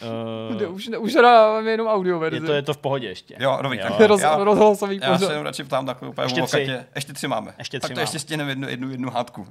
[0.55, 2.37] Kde Uh, už, už dáváme jenom audio verzi.
[2.37, 3.35] je, to, je to v pohodě ještě.
[3.39, 5.29] Jo, dobrý, tak Roz, já- rozhlasový Já se pořad.
[5.31, 6.69] jenom radši ptám takhle úplně Ještě tři.
[6.95, 7.53] Ještě tři máme.
[7.57, 8.19] Ještě tak tři to ještě máme.
[8.19, 9.41] stěneme jednu, jednu, jednu hádku.
[9.41, 9.47] Uh,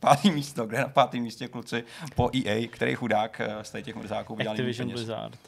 [0.00, 1.84] pátý místo, kde na pátém místě kluci
[2.14, 5.00] po EA, který chudák uh, z tady těch mrzáků vydělal Activision peněz.
[5.00, 5.38] Blizzard.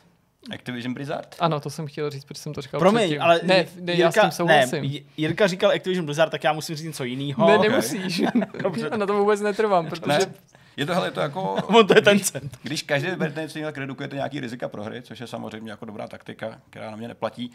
[0.50, 1.36] Activision Blizzard?
[1.40, 3.22] Ano, to jsem chtěl říct, protože jsem to říkal Promiň, předtím.
[3.22, 4.92] ale ne, ne, já s tím souhlasím.
[4.92, 7.46] Ne, Jirka říkal Activision Blizzard, tak já musím říct něco jiného.
[7.46, 8.22] Ne, nemusíš.
[8.90, 10.34] a na to vůbec netrvám, protože Ne?
[10.76, 11.54] Je to, hele, je to jako...
[11.66, 12.58] On to je ten cent.
[12.62, 16.08] Když každý berete něco jinak, redukujete nějaký rizika pro hry, což je samozřejmě jako dobrá
[16.08, 17.50] taktika, která na mě neplatí.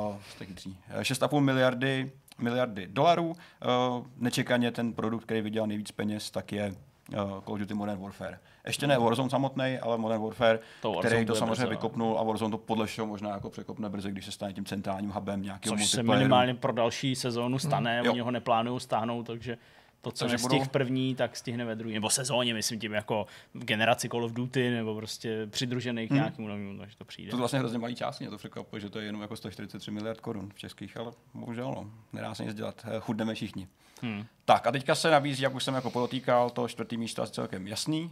[0.00, 0.16] Uh.
[0.40, 3.28] Eh, 6,5 miliardy, miliardy dolarů.
[3.28, 8.00] Uh, nečekaně ten produkt, který vydělal nejvíc peněz, tak je uh, Call of Duty Modern
[8.00, 8.38] Warfare.
[8.66, 11.70] Ještě ne Warzone samotný, ale Modern Warfare, To Warzone který to samozřejmě brzo.
[11.70, 15.10] vykopnul a Warzone to podle všeho možná jako překopne brzy, když se stane tím centrálním
[15.10, 18.12] hubem nějakého Což se minimálně pro další sezónu stane, jo.
[18.12, 19.58] oni ho neplánují stáhnout, takže
[20.00, 20.64] To, co nestihl budou...
[20.64, 21.94] v první, tak stihne ve druhé.
[21.94, 26.18] Nebo sezóně, myslím tím, jako v generaci Call of Duty, nebo prostě přidružených hmm.
[26.18, 27.30] nějakým novým, takže to přijde.
[27.30, 30.20] To vlastně hrozně malý část, mě to překvapuje, že to je jenom jako 143 miliard
[30.20, 33.68] korun v českých, ale bohužel no, nedá se nic dělat, eh, chudneme všichni.
[34.02, 34.24] Hmm.
[34.44, 37.68] Tak a teďka se nabízí, jak už jsem jako podotýkal, to čtvrtý místo asi celkem
[37.68, 38.10] jasný.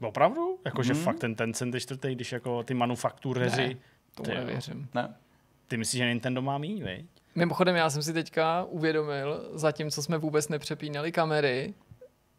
[0.00, 0.58] Uh, Opravdu?
[0.64, 1.02] Jakože hmm.
[1.02, 3.68] fakt ten Tencent je čtvrtý, když jako ty manufaktureři...
[3.68, 3.74] Ne,
[4.14, 4.88] to nevěřím.
[4.94, 5.14] Ne?
[5.68, 7.06] Ty myslíš, že Nintendo má míň, viď?
[7.34, 11.74] Mimochodem, já jsem si teďka uvědomil, zatímco jsme vůbec nepřepínali kamery,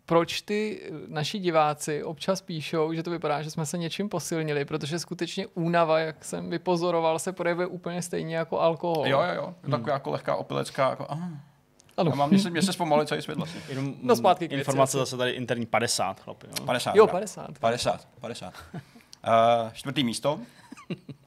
[0.05, 4.99] proč ty naši diváci občas píšou, že to vypadá, že jsme se něčím posilnili, protože
[4.99, 9.07] skutečně únava, jak jsem vypozoroval, se projevuje úplně stejně jako alkohol.
[9.07, 9.53] Jo, jo, jo.
[9.61, 9.71] Hmm.
[9.71, 11.29] Taková jako lehká opilecká, jako, aha.
[11.97, 12.09] Ano.
[12.09, 13.61] Já mám, myslím, mě se zpomalil celý svět vlastně.
[13.69, 16.47] Jenom no zpátky informace zase tady interní 50, chlapi.
[16.47, 16.65] Jo?
[16.65, 16.95] 50.
[16.95, 17.59] Jo, 50.
[17.59, 18.53] 50, 50.
[18.73, 20.39] Uh, čtvrtý místo.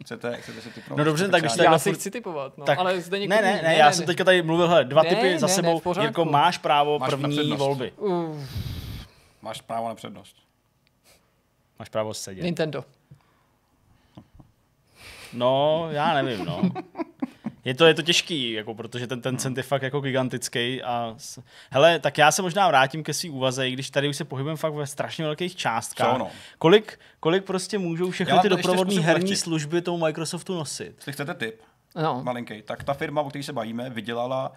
[0.03, 0.99] Chcete, chcete si typnout?
[0.99, 1.65] No dobře, tak když tak...
[1.65, 2.79] Já si chci typovat, no, tak...
[2.79, 5.09] ale zde ne, ne, ne, ne, já ne, jsem teďka tady mluvil, hele, dva ne,
[5.09, 7.93] typy za ne, sebou, ne, jako máš právo máš první volby.
[7.93, 8.45] Uh.
[9.43, 10.37] Máš právo na přednost.
[11.79, 12.43] Máš právo sedět.
[12.43, 12.85] Nintendo.
[15.33, 16.63] No, já nevím, no.
[17.65, 20.83] Je to, je to těžký, jako, protože ten, ten cent je fakt jako gigantický.
[20.83, 21.17] A,
[21.71, 24.57] hele, tak já se možná vrátím ke svý úvaze, i když tady už se pohybujeme
[24.57, 26.13] fakt ve strašně velkých částkách.
[26.13, 26.31] Co, no.
[26.59, 30.93] kolik, kolik prostě můžou všechny ty doprovodné herní služby tomu Microsoftu nosit?
[30.97, 31.61] Jestli chcete tip,
[31.97, 32.23] no.
[32.23, 34.53] malinký, tak ta firma, o které se bavíme, vydělala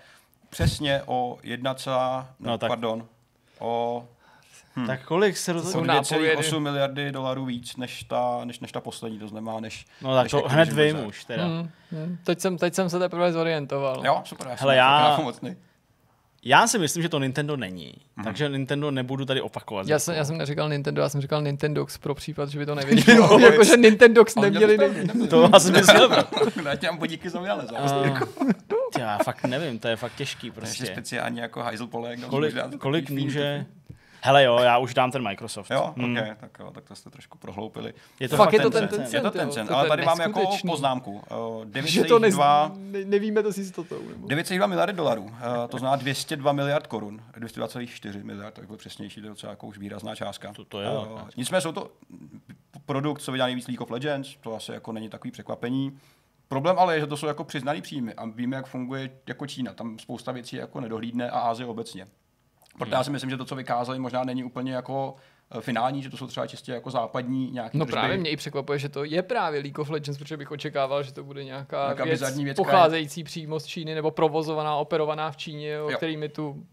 [0.50, 1.76] přesně o 1,
[2.40, 2.68] no, tak...
[2.68, 3.08] pardon,
[3.60, 4.08] o
[4.75, 4.88] Hmm.
[4.88, 9.19] Tak kolik se to jsou 2,8 miliardy dolarů víc než ta, než, než ta poslední,
[9.19, 9.86] to znamená než...
[10.01, 11.45] No tak než to hned vím už teda.
[11.45, 11.69] Hmm.
[11.91, 12.17] Hmm.
[12.23, 14.05] Teď, jsem, teď jsem se teprve zorientoval.
[14.05, 15.19] Jo, super, já Hele, já,
[16.45, 18.23] já si myslím, že to Nintendo není, mm-hmm.
[18.23, 19.88] takže Nintendo nebudu tady opakovat.
[19.88, 22.75] Já jsem, já jsem neříkal Nintendo, já jsem říkal Nintendox pro případ, že by to
[22.75, 23.39] nevěděl.
[23.51, 24.77] Jakože Nintendox neměli.
[24.77, 25.27] Ne...
[25.27, 26.25] To já jsem myslel.
[26.65, 27.49] Já tě mám podíky za mě,
[28.99, 30.84] Já fakt nevím, to je fakt těžký prostě.
[30.84, 32.17] Ještě speciálně jako Heiselpole.
[32.17, 33.65] Kolik, kolik může...
[34.23, 35.71] Hele jo, já už dám ten Microsoft.
[35.71, 36.17] Jo, hmm.
[36.17, 37.93] okay, tak jo, tak to jste trošku prohloupili.
[38.19, 41.21] Je to fakt, je to ten Tencent, Je to Tencent, ale tady máme jako poznámku.
[41.31, 43.95] Uh, 9,2 ne, nevíme to s jistotou.
[43.95, 45.31] 9,2 miliardy dolarů, uh,
[45.69, 49.77] to znamená 202 miliard korun, 202,4 miliard, tak bylo přesnější, to je docela jako už
[49.77, 50.53] výrazná částka.
[50.53, 50.89] To, to je.
[50.89, 51.91] Uh, nicméně jsou to
[52.86, 55.99] produkt, co vydá nejvíc League of Legends, to asi jako není takový překvapení.
[56.47, 59.73] Problém ale je, že to jsou jako přiznaný příjmy a víme, jak funguje jako Čína.
[59.73, 62.07] Tam spousta věcí jako nedohlídne a Ázie obecně.
[62.77, 65.15] Protože já si myslím, že to, co vykázali, možná není úplně jako
[65.57, 67.91] eh, finální, že to jsou třeba čistě jako západní nějaký No tržby.
[67.91, 71.13] právě mě i překvapuje, že to je právě League of Legends, protože bych očekával, že
[71.13, 73.23] to bude nějaká, nějaká věc, věc pocházející je...
[73.23, 76.65] přímo z Číny nebo provozovaná, operovaná v Číně, o kterými tu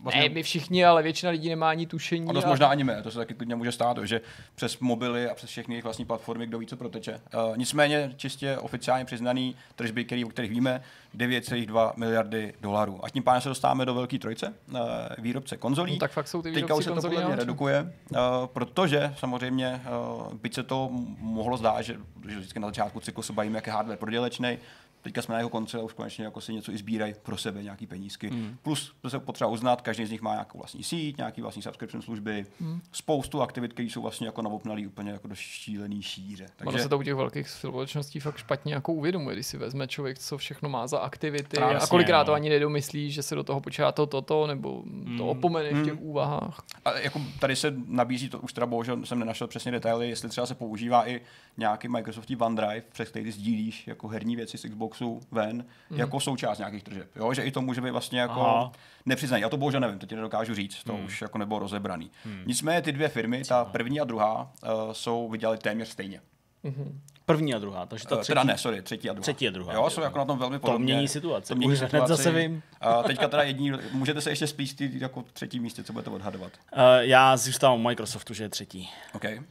[0.00, 0.22] vlastně...
[0.22, 2.28] ne my všichni, ale většina lidí nemá ani tušení.
[2.28, 2.48] A dost a...
[2.48, 4.20] možná ani my, to se taky klidně může stát, že
[4.54, 7.20] přes mobily a přes všechny jejich vlastní platformy, kdo ví, co proteče.
[7.34, 10.82] Uh, nicméně čistě oficiálně přiznaný tržby, který, o kterých víme,
[11.16, 13.04] 9,2 miliardy dolarů.
[13.04, 14.78] A tím pádem se dostáváme do velké trojce, uh,
[15.18, 15.92] výrobce konzolí.
[15.92, 19.82] No, tak fakt jsou ty Teďka už se to podle mě redukuje, uh, protože samozřejmě,
[20.18, 21.96] uh, byť se to mohlo zdát, že,
[22.28, 24.58] že vždycky na začátku cyklu se bavíme, jak je hardware prodělečný,
[25.02, 27.62] teďka jsme na jeho konci a už konečně jako si něco i sbírají pro sebe,
[27.62, 28.30] nějaký penízky.
[28.30, 28.56] Mm.
[28.62, 32.02] Plus to se potřeba uznat, každý z nich má nějakou vlastní síť, nějaký vlastní subscription
[32.02, 32.80] služby, mm.
[32.92, 36.46] spoustu aktivit, které jsou vlastně jako navopnalý úplně jako do šílený šíře.
[36.56, 36.68] Takže...
[36.68, 40.18] Ono se to u těch velkých společností fakt špatně jako uvědomuje, když si vezme člověk,
[40.18, 42.24] co všechno má za aktivity Právě a kolikrát no.
[42.24, 45.18] to ani nedomyslí, že se do toho počítá to, toto, nebo mm.
[45.18, 45.80] to opomene mm.
[45.80, 46.02] v těch hmm.
[46.02, 46.62] úvahách.
[46.84, 50.46] A jako tady se nabízí, to už teda bohužel jsem nenašel přesně detaily, jestli třeba
[50.46, 51.20] se používá i
[51.56, 55.98] nějaký Microsoftí OneDrive, přes který sdílíš jako herní věci z Xboxu ven, mm.
[55.98, 57.16] jako součást nějakých tržeb.
[57.16, 57.34] Jo?
[57.34, 58.72] Že i to může být vlastně jako Aha.
[59.06, 59.42] nepřiznaný.
[59.42, 61.04] Já to bohužel nevím, to ti nedokážu říct, to mm.
[61.04, 62.10] už jako nebylo rozebraný.
[62.24, 62.42] Mm.
[62.46, 66.20] Nicméně ty dvě firmy, ta první a druhá, uh, jsou vydělali téměř stejně.
[66.64, 66.98] Mm-hmm.
[67.26, 68.26] První a druhá, takže ta třetí.
[68.26, 69.22] Teda ne, sorry, třetí a druhá.
[69.22, 69.72] Třetí a druhá.
[69.72, 70.78] Jo, jsou jako na tom velmi podobně.
[70.78, 71.48] To mění situaci.
[71.48, 71.96] To mění situaci.
[71.96, 72.62] hned zase vím.
[72.80, 76.52] A teďka teda jediný, můžete se ještě spíš ty jako třetí místě, co budete odhadovat?
[76.72, 78.90] Uh, já zůstávám Microsoftu, že je třetí.
[79.14, 79.42] Okay.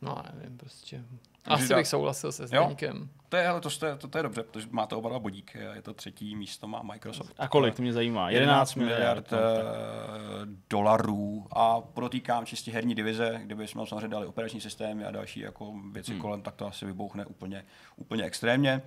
[0.00, 1.04] No, nevím, prostě.
[1.44, 1.76] Asi dát...
[1.76, 3.08] bych souhlasil se Zdeníkem.
[3.28, 5.56] To je, ale to, to, to, to, je dobře, protože máte oba dva bodík.
[5.74, 7.34] Je to třetí místo, má Microsoft.
[7.38, 8.30] A kolik, to mě zajímá?
[8.30, 14.26] 11 miliard, miliard no, uh, dolarů a protýkám čistě herní divize, kdyby jsme samozřejmě dali
[14.26, 16.20] operační systémy a další jako věci hmm.
[16.20, 17.64] kolem, tak to asi vybouchne úplně,
[17.96, 18.82] úplně extrémně.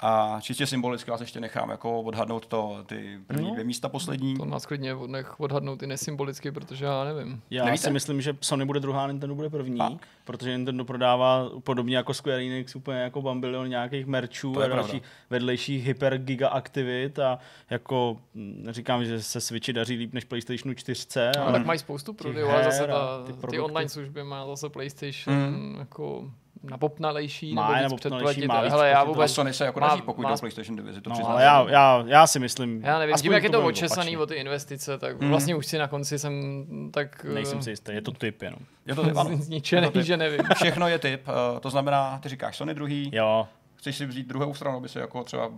[0.00, 4.36] A čistě symbolicky vás ještě nechám jako odhadnout to, ty první no, dvě místa poslední.
[4.36, 7.42] To nás klidně nech odhadnout i nesymbolicky, protože já nevím.
[7.50, 7.84] Já Nevíte?
[7.84, 9.90] si myslím, že Sony bude druhá, Nintendo bude první, a?
[10.24, 15.84] protože Nintendo prodává podobně jako Square Enix úplně jako bambilion nějakých merchů a dalších vedlejších
[15.84, 17.38] hyper giga aktivit a
[17.70, 21.06] jako neříkám, že se Switchi daří líp než PlayStationu 4.
[21.46, 25.76] No, tak mají spoustu prodejů, ale zase ta, ty online služby má zase PlayStation mm.
[25.78, 26.30] jako
[26.62, 28.46] napopnalejší, Má nebo je víc napopnalejší, předplatit.
[28.48, 29.32] má víc Hele, já vůbec...
[29.32, 31.32] Sony se jako daří, pokud má- má PlayStation divizi, to No, přiznám.
[31.32, 32.82] ale já, já, já si myslím...
[32.84, 35.28] Já nevím, tím, jak je to očesaný o ty investice, tak Mhm.
[35.30, 37.26] vlastně už si na konci jsem tak...
[37.30, 38.58] eh, Nejsem si jistý, je to typ jenom.
[38.86, 39.30] Je to typ, ano.
[39.36, 40.06] Zničený, Je to typ.
[40.06, 40.40] že nevím.
[40.54, 41.22] Všechno je typ,
[41.56, 45.00] eh, to znamená, ty říkáš Sony druhý, Jo, chceš si vzít druhou stranu, aby se
[45.00, 45.50] jako třeba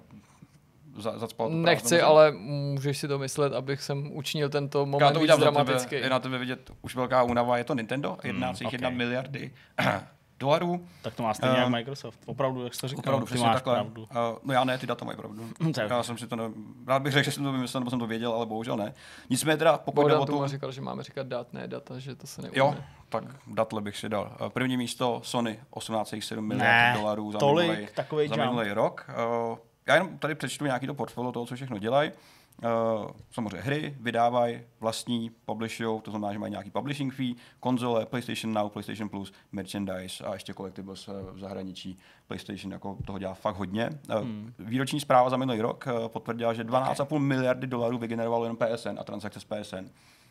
[0.98, 4.84] za, zacpal tu Nechci, prázdnou ale můžeš si to myslet, abych jsem učinil tento Já
[4.84, 5.90] moment to víc dramatický.
[5.90, 8.94] tebe, je na tebe vidět už velká únava, je to Nintendo, 1,1 ok.
[8.94, 9.50] miliardy
[10.40, 10.86] dolarů.
[11.02, 12.18] tak to má stejně jak Eh, Microsoft.
[12.26, 13.74] Opravdu, jak jsi to říkal, Opravdu, ty máš takhle.
[13.74, 14.02] pravdu.
[14.02, 14.08] Uh,
[14.42, 15.48] no já ne, ty data mají pravdu.
[15.90, 16.44] Já jsem si to ne...
[16.86, 18.94] Rád bych řekl, že jsem to vymyslel, nebo jsem to věděl, ale bohužel ne.
[19.30, 20.46] Nicméně teda, pokud o tu...
[20.46, 22.58] Říkal, že máme říkat dat, ne data, že to se neumí.
[22.58, 22.74] Jo,
[23.08, 24.32] tak datle bych si dal.
[24.46, 29.06] Eh, První místo Sony, 18,7 miliard dolarů za tolik, minulý, takovej za minulý rok.
[29.08, 32.10] Eh, Já jenom tady přečtu nějaký to portfolio toho, co všechno dělají.
[32.64, 38.54] Uh, samozřejmě hry vydávají vlastní, publishujou, to znamená, že mají nějaký publishing fee, konzole, PlayStation
[38.54, 41.98] Now, PlayStation Plus, merchandise a ještě collectibles eh, v zahraničí.
[42.26, 43.90] PlayStation jako toho dělá fakt hodně.
[44.08, 44.52] Uh, Hmm.
[44.58, 49.40] Výroční zpráva za minulý rok potvrdila, že 12,5 miliardy dolarů vygenerovalo jen PSN a transakce
[49.40, 49.90] z PSN.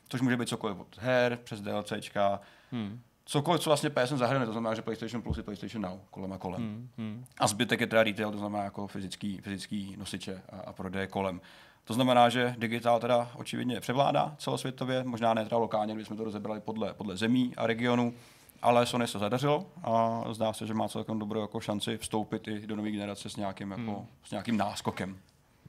[0.10, 2.40] Což může být cokoliv od her, přes DLCčka,
[2.72, 3.00] Hmm.
[3.26, 6.38] cokoliv, co vlastně PSN zahrne, to znamená, že PlayStation Plus je PlayStation Now, kolem a
[6.38, 6.62] kolem.
[6.62, 6.90] Hmm.
[6.98, 7.26] Hmm.
[7.40, 11.42] A zbytek je teda retail, to znamená jako fyzický, fyzický nosiče a, a prodeje kolem.
[11.90, 16.60] To znamená, že digitál teda očividně převládá celosvětově, možná ne teda lokálně, jsme to rozebrali
[16.60, 18.14] podle, podle zemí a regionů,
[18.62, 22.68] ale Sony se zadařilo a zdá se, že má celkem dobrou jako šanci vstoupit i
[22.68, 24.06] do nové generace s nějakým, jako, Hmm.
[24.24, 25.18] s nějakým náskokem.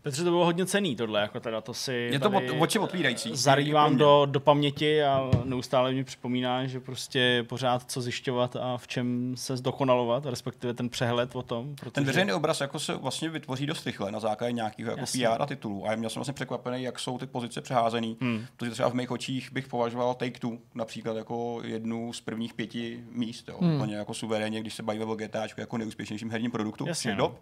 [0.03, 2.79] Petře, to bylo hodně cený tohle, jako teda to si Je to tady od- oči
[2.79, 3.31] otvírající.
[3.31, 8.57] I Zarývám do, do paměti a neustále mi připomíná, že prostě je pořád co zjišťovat
[8.57, 11.75] a v čem se zdokonalovat, respektive ten přehled o tom.
[11.77, 11.91] Protože...
[11.91, 15.29] Ten veřejný obraz jako se vlastně vytvoří dost rychle na základě nějakého jako Jasně.
[15.29, 15.87] PR a titulů.
[15.87, 18.17] A já jsem vlastně překvapený, jak jsou ty pozice přeházený.
[18.21, 18.47] Hmm.
[18.57, 23.05] Protože třeba v mých očích bych považoval Take Two například jako jednu z prvních pěti
[23.11, 23.49] míst.
[23.49, 23.57] Jo.
[23.61, 23.77] Hmm.
[23.77, 27.35] Úplně jako suverénně, když se bavíme o GTAčku jako nejúspěšnějším herním produktu Jasně, všech no.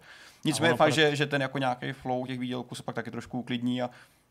[0.45, 3.39] Nicméně fakt, pro- že, že ten jako nějaký flow těch výdělků se pak taky trošku
[3.39, 3.89] uklidní a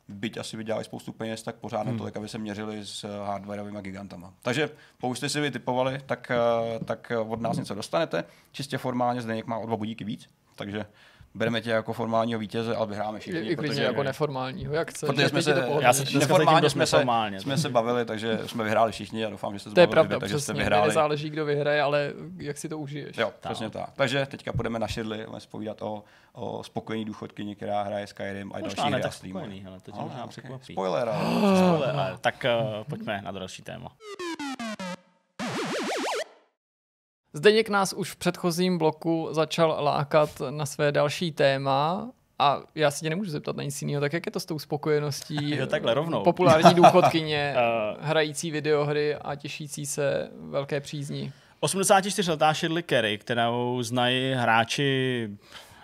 [0.08, 1.98] byť asi vydělají spoustu peněz, tak pořád Hmm.
[1.98, 4.34] tolik, aby se měřili s eh, hardwareovými gigantama.
[4.42, 8.24] Takže pokud jste si vy typovali, tak, eh, tak od nás něco dostanete.
[8.52, 10.86] Čistě formálně Zdeněk má o dva budíky víc, takže
[11.38, 13.40] bereme tě jako formálního vítěze, ale vyhráme všichni.
[13.40, 15.06] i klidně protože- jako neformálního, jak chceš.
[15.06, 15.68] Protože jsme se.
[15.80, 19.52] Já se neformálně jsme se, neformálně, jsme se bavili, takže jsme vyhráli všichni a doufám,
[19.54, 20.52] že jste To je pravda, vy, takže jste přesně.
[20.54, 20.88] Mně vyhráli.
[20.88, 23.16] nezáleží, kdo vyhraje, ale jak si to užiješ.
[23.16, 23.90] Jo, přesně tak.
[23.96, 28.58] Takže teďka půjdeme na Shirley, budeme spovídat o, o spokojený důchodkyni, která hraje Skyrim a
[28.58, 30.72] Možná další hry a tak překvapí.
[30.72, 31.10] Spoiler,
[32.20, 32.46] tak
[32.78, 33.88] uh, pojďme na další téma.
[37.32, 43.00] Zdeněk nás už v předchozím bloku začal lákat na své další téma a já si
[43.00, 45.94] tě nemůžu zeptat na nic jiného, tak jak je to s tou spokojeností Jo, takhle
[45.94, 46.22] rovnou.
[46.24, 47.54] populární důchodkyně,
[48.00, 51.32] hrající videohry a těšící se velké přízni?
[51.62, 55.28] 84-letá Shirley Carey, kterou znají hráči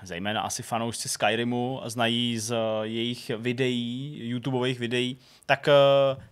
[0.05, 5.73] zejména asi fanoušci Skyrimu, znají z jejich videí, YouTubeových videí, tak eh,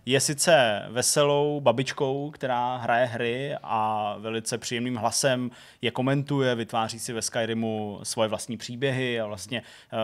[0.05, 7.13] je sice veselou babičkou, která hraje hry a velice příjemným hlasem je komentuje, vytváří si
[7.13, 9.97] ve Skyrimu svoje vlastní příběhy a vlastně eh,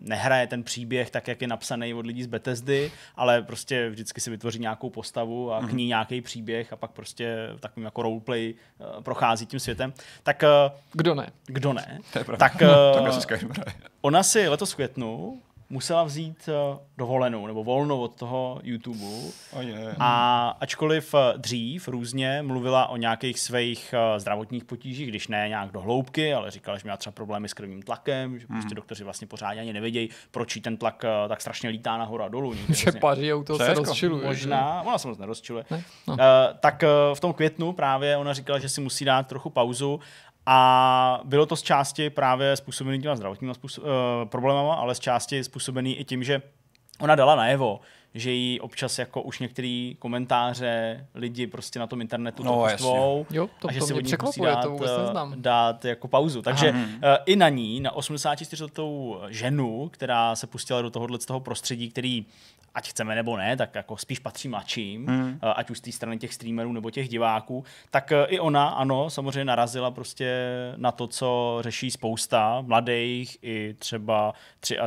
[0.00, 4.30] nehraje ten příběh tak, jak je napsaný od lidí z Bethesdy, ale prostě vždycky si
[4.30, 9.02] vytvoří nějakou postavu a k ní nějaký příběh a pak prostě takovým jako roleplay eh,
[9.02, 9.92] prochází tím světem.
[10.22, 10.48] Tak eh,
[10.92, 11.26] Kdo ne?
[11.46, 11.98] kdo ne?
[12.12, 12.48] To je pravda.
[12.48, 12.62] Tak,
[13.12, 13.76] se Skyrim hraje.
[14.00, 15.40] Ona si letos v květnu
[15.70, 19.04] musela vzít eh, dovolenou nebo volno od toho YouTube.
[19.52, 19.94] O je.
[19.98, 25.72] A ačkoliv eh, dřív různě mluvila o nějakých svých eh, zdravotních potížích, když ne nějak
[25.72, 29.26] do hloubky, ale říkala, že měla třeba problémy s krvním tlakem, že prostě doktoři vlastně
[29.26, 32.54] pořádně ani nevědějí, proč jí ten tlak tak strašně lítá nahoru a dolů.
[32.54, 33.84] Že vlastně paří auto se Přesko.
[33.84, 34.22] rozčiluje.
[34.22, 34.26] že?
[34.26, 35.64] Možná, ona se moc nerozčiluje.
[35.70, 35.82] Ne?
[36.06, 36.14] No.
[36.14, 36.20] Uh,
[36.60, 40.00] tak uh, v tom květnu právě ona říkala, že si musí dát trochu pauzu
[40.50, 43.90] a bylo to z části právě způsobený těma zdravotníma způsob, uh,
[44.28, 46.42] problémama, ale z části způsobený i tím, že
[47.00, 47.80] ona dala najevo,
[48.14, 52.76] že jí občas jako už některý komentáře lidi prostě na tom internetu No, to jasně.
[52.76, 55.34] poštvou Jo, to, a že to si od ní musí dát, to vůbec eh, neznám.
[55.36, 56.42] dát jako pauzu.
[56.42, 56.80] Takže Aha.
[56.84, 56.90] uh,
[57.26, 62.26] i na ní, na 84-letou ženu, která se pustila do tohohle z toho prostředí, který
[62.78, 65.38] ať chceme nebo ne, tak jako spíš patří mladším, hmm.
[65.42, 69.10] ať už z té strany těch streamerů nebo těch diváků, tak eh, i ona, ano,
[69.10, 70.28] samozřejmě narazila prostě
[70.76, 74.34] na to, co řeší spousta mladých i třeba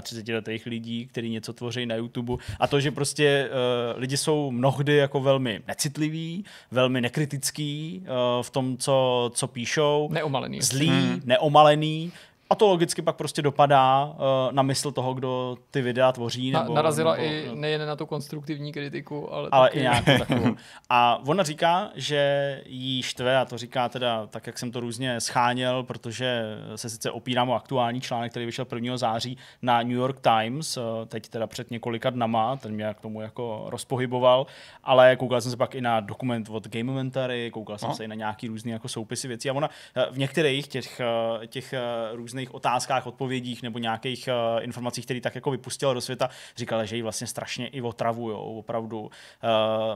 [0.01, 2.43] 33 letých lidí, kteří něco tvoří na YouTube.
[2.59, 8.49] A to, že prostě uh, lidi jsou mnohdy jako velmi necitliví, velmi nekritický uh, v
[8.49, 10.61] tom, co, co píšou, Neomalený.
[10.61, 11.21] zlý, hmm.
[11.25, 12.11] neomalený,
[12.51, 14.15] A to logicky pak prostě dopadá uh,
[14.51, 16.51] na mysl toho, kdo ty videa tvoří.
[16.51, 19.79] Na, nebo, narazila nebo, i nejen na tu konstruktivní kritiku, ale, ale taky...
[19.79, 20.55] i nějakou takovou.
[20.89, 25.21] A ona říká, že jí štve, a to říká teda tak, jak jsem to různě
[25.21, 26.43] scháněl, protože
[26.75, 28.97] se sice opírám o aktuální článek, který vyšel 1.
[28.97, 33.21] září na New York Times, uh, teď teda před několika dnama, ten mě k tomu
[33.21, 34.47] jako rozpohyboval,
[34.83, 37.95] ale koukal jsem se pak i na dokument od Gamementary, koukal jsem Aha.
[37.95, 41.01] se i na nějaký různý jako soupisy věcí a ona eh, v některých těch,
[41.47, 41.73] těch
[42.13, 44.29] různých otázkách, odpovědích nebo nějakých
[44.61, 48.99] informacích, které tak jako vypustila do světa, říkala, že ji vlastně strašně i otravují, opravdu
[48.99, 49.09] uh,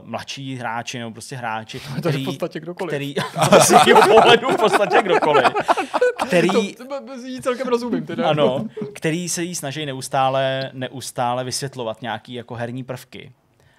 [0.02, 2.90] mladší hráči nebo prostě hráči, který, to v podstatě kdokoliv.
[2.90, 3.14] Který,
[3.60, 5.46] z jeho pohledu v podstatě kdokoliv.
[6.26, 6.84] Který, to
[7.42, 8.28] celkem rozumím teda.
[8.28, 13.32] Ano, který se jí snaží neustále, neustále vysvětlovat nějaký jako herní prvky.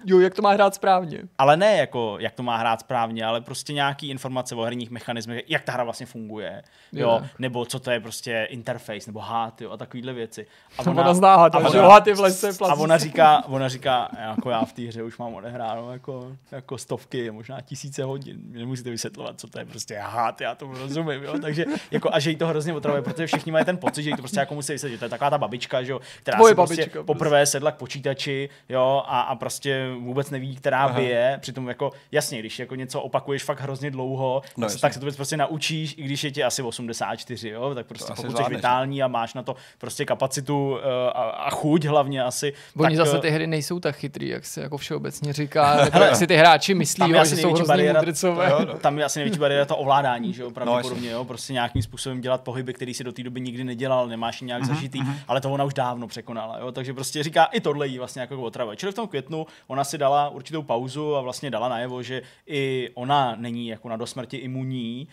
[0.04, 1.22] Jo, jak to má hrát správně.
[1.38, 5.42] Ale ne jako, jak to má hrát správně, ale prostě nějaký informace o herních mechanismech,
[5.48, 9.60] jak ta hra vlastně funguje, jo, jo nebo co to je prostě interface, nebo HAT,
[9.60, 10.46] jo, a takovýhle věci.
[10.78, 14.10] A ona, ona zná a, ona, HAT je v lese A ona říká, ona říká,
[14.18, 18.90] jako já v té hře už mám odehráno jako, jako stovky, možná tisíce hodin, nemusíte
[18.90, 22.36] vysvětlovat, co to je prostě HAT, já tomu rozumím, jo, takže jako, a že jí
[22.36, 24.96] to hrozně otravuje, protože všichni mají ten pocit, že jí to prostě jako musí vysvětlit,
[24.96, 27.72] že to je taková ta babička, že jo, která Tvoje si prostě babička, poprvé sedla
[27.72, 31.00] k počítači, jo, a, a prostě vůbec neví, která Aha.
[31.00, 31.38] bije.
[31.40, 35.06] Přitom jako jasně, když jako něco opakuješ fakt hrozně dlouho, no, tak, tak se to
[35.06, 38.42] věc prostě naučíš, i když je ti asi 84, jo, tak prostě to pokud jsi
[38.48, 42.52] vitální a máš na to prostě kapacitu uh, a, a chuť hlavně asi.
[42.76, 45.98] Oni tak, zase eh, ty hry nejsou tak chytrý, jak se jako všeobecně říká, nebo
[45.98, 48.74] jak si ty hráči myslí, jo, že jsou hrozně bariéra, jo, no.
[48.78, 52.20] Tam je asi největší bariéra to ovládání, že jo, no, pravděpodobně, jo, prostě nějakým způsobem
[52.20, 54.74] dělat pohyby, který si do té doby nikdy nedělal, nemáš nějak mm-hmm.
[54.74, 55.14] zažitý, mm-hmm.
[55.28, 58.42] ale to ona už dávno překonala, jo, takže prostě říká, i tohle jí vlastně jako
[58.42, 58.76] otravuje.
[58.76, 62.90] Čili v tom květnu ona si dala určitou pauzu a vlastně dala najevo, že i
[62.94, 65.08] ona není jako na dosmrti imunní.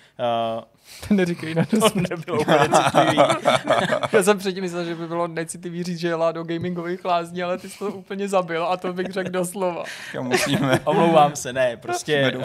[0.58, 0.64] Uh,
[1.08, 2.08] to neříkej na dosmrti.
[2.08, 2.58] To nebylo úplně
[4.14, 7.58] Já jsem předtím myslel, že by bylo necitlivý říct, že jela do gamingových lázní, ale
[7.58, 9.84] ty jsi to úplně zabil a to bych řekl doslova.
[10.22, 10.80] musíme.
[10.86, 12.44] Omlouvám se, ne, prostě, uh,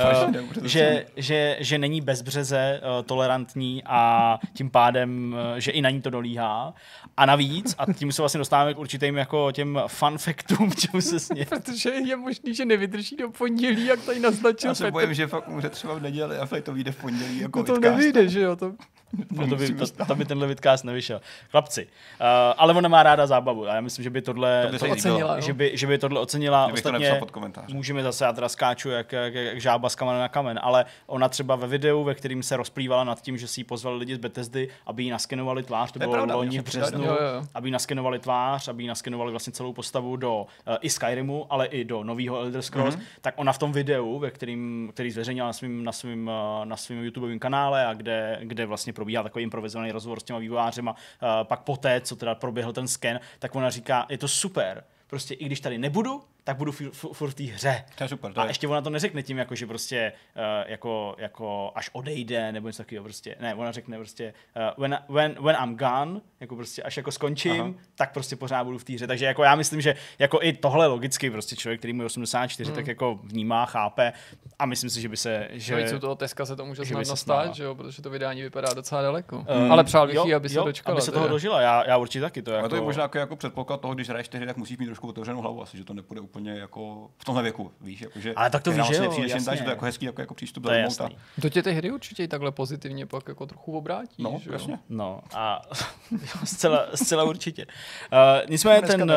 [0.63, 6.03] že, že, že není bezbřeze uh, tolerantní a tím pádem, uh, že i na ní
[6.03, 6.75] to dolíhá.
[7.17, 11.21] A navíc, a tím se vlastně dostáváme k určitým jako těm fun factům, čemu se
[11.21, 11.47] sně.
[11.47, 15.49] Protože je možný, že nevydrží do pondělí, jak tady naznačil Já se bojím, že fakt
[15.49, 18.57] umře třeba v neděli a to vyjde v pondělí jako no to nevyjde, že jo?
[18.57, 18.75] To...
[19.31, 21.20] No to by, to, to by tenhle vidcast nevyšel.
[21.51, 21.87] Chlapci,
[22.20, 24.88] uh, ale ona má ráda zábavu a já myslím, že by tohle, to by to
[24.90, 26.64] ocenila, že, by, že by tohle ocenila.
[26.66, 27.73] Kdybych Ostatně to pod komentář.
[27.73, 31.29] můžeme zase, já teda skáču jak, jak, jak žába z kamene na kamen, ale ona
[31.29, 34.18] třeba ve videu, ve kterým se rozplývala nad tím, že si ji pozvali lidi z
[34.18, 37.46] Bethesdy, aby jí naskenovali tvář, to, to bylo loni v březnu, jo, jo.
[37.55, 41.66] aby jí naskenovali tvář, aby jí naskenovali vlastně celou postavu do uh, i Skyrimu, ale
[41.66, 43.20] i do nového Elder Scrolls, mm-hmm.
[43.20, 46.31] tak ona v tom videu, ve kterým, který zveřejnila na svém na svým,
[46.64, 50.93] na svým YouTubeovém kanále a kde, kde vlastně probíhá takový improvizovaný rozhovor s těma vývojářema,
[50.93, 55.35] uh, pak poté, co teda proběhl ten sken, tak ona říká, je to super, prostě
[55.35, 57.85] i když tady nebudu, tak budu furt v té hře.
[57.94, 58.33] To je super.
[58.33, 58.50] To a je.
[58.50, 62.83] ještě ona to neřekne tím, jako, že prostě uh, jako, jako až odejde, nebo něco
[62.83, 63.37] takového prostě.
[63.40, 67.61] Ne, ona řekne prostě uh, when, when, when I'm gone, jako prostě až jako skončím,
[67.61, 67.72] Aha.
[67.94, 69.07] tak prostě pořád budu v té hře.
[69.07, 72.70] Takže jako já myslím, že jako i tohle logicky prostě člověk, který mu je 84,
[72.70, 72.76] hmm.
[72.76, 74.12] tak jako vnímá, chápe
[74.59, 75.48] a myslím si, že by se...
[75.50, 78.74] Že, no, toho Teska se to může snadno stát, že jo, protože to vydání vypadá
[78.74, 79.37] docela daleko.
[79.38, 80.94] Um, Ale přál bych jí, aby se jo, dočkala.
[80.94, 82.42] Aby se toho dožila, já, já určitě taky.
[82.42, 82.68] To, jako...
[82.68, 85.40] to je možná jako, jako předpoklad toho, když hraješ tehdy, tak musíš mít trošku otevřenou
[85.40, 88.73] hlavu, asi, že to nepůjde úplně jako v tomhle věku, víš, jakože ale tak to
[88.73, 89.57] víš, že jo, jasně.
[89.57, 91.16] že to je jako hezký jako, jako přístup to je jasný.
[91.43, 94.79] To tě ty hry určitě takhle pozitivně pak jako trochu obrátí, no, že jasně.
[94.88, 95.62] No a
[96.45, 97.66] zcela, zcela určitě.
[97.66, 99.09] Uh, nicméně ten, uh,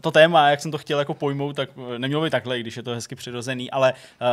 [0.00, 2.90] to téma, jak jsem to chtěl jako pojmout, tak nemělo by takhle, když je to
[2.90, 4.28] hezky přirozený, ale uh,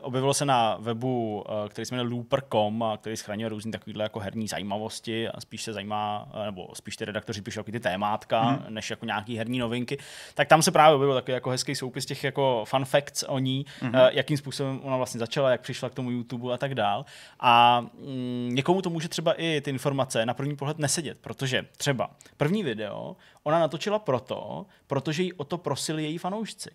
[0.00, 4.18] objevilo se na webu, uh, který se jmenuje looper.com, a který schraňuje různé takovéhle jako
[4.18, 8.64] herní zajímavosti a spíš se zajímá, nebo spíš ty redaktoři píšou ty témátka, hmm.
[8.68, 9.98] než jako nějaký herní novinky,
[10.34, 13.66] tak tam se právě objevil takový jako hezký soupis těch jako fun facts o ní,
[13.80, 14.10] mm-hmm.
[14.12, 17.04] jakým způsobem ona vlastně začala, jak přišla k tomu YouTube a tak dál.
[17.40, 22.10] A mm, někomu to může třeba i ty informace na první pohled nesedět, protože třeba
[22.36, 26.70] první video ona natočila proto, protože jí o to prosili její fanoušci.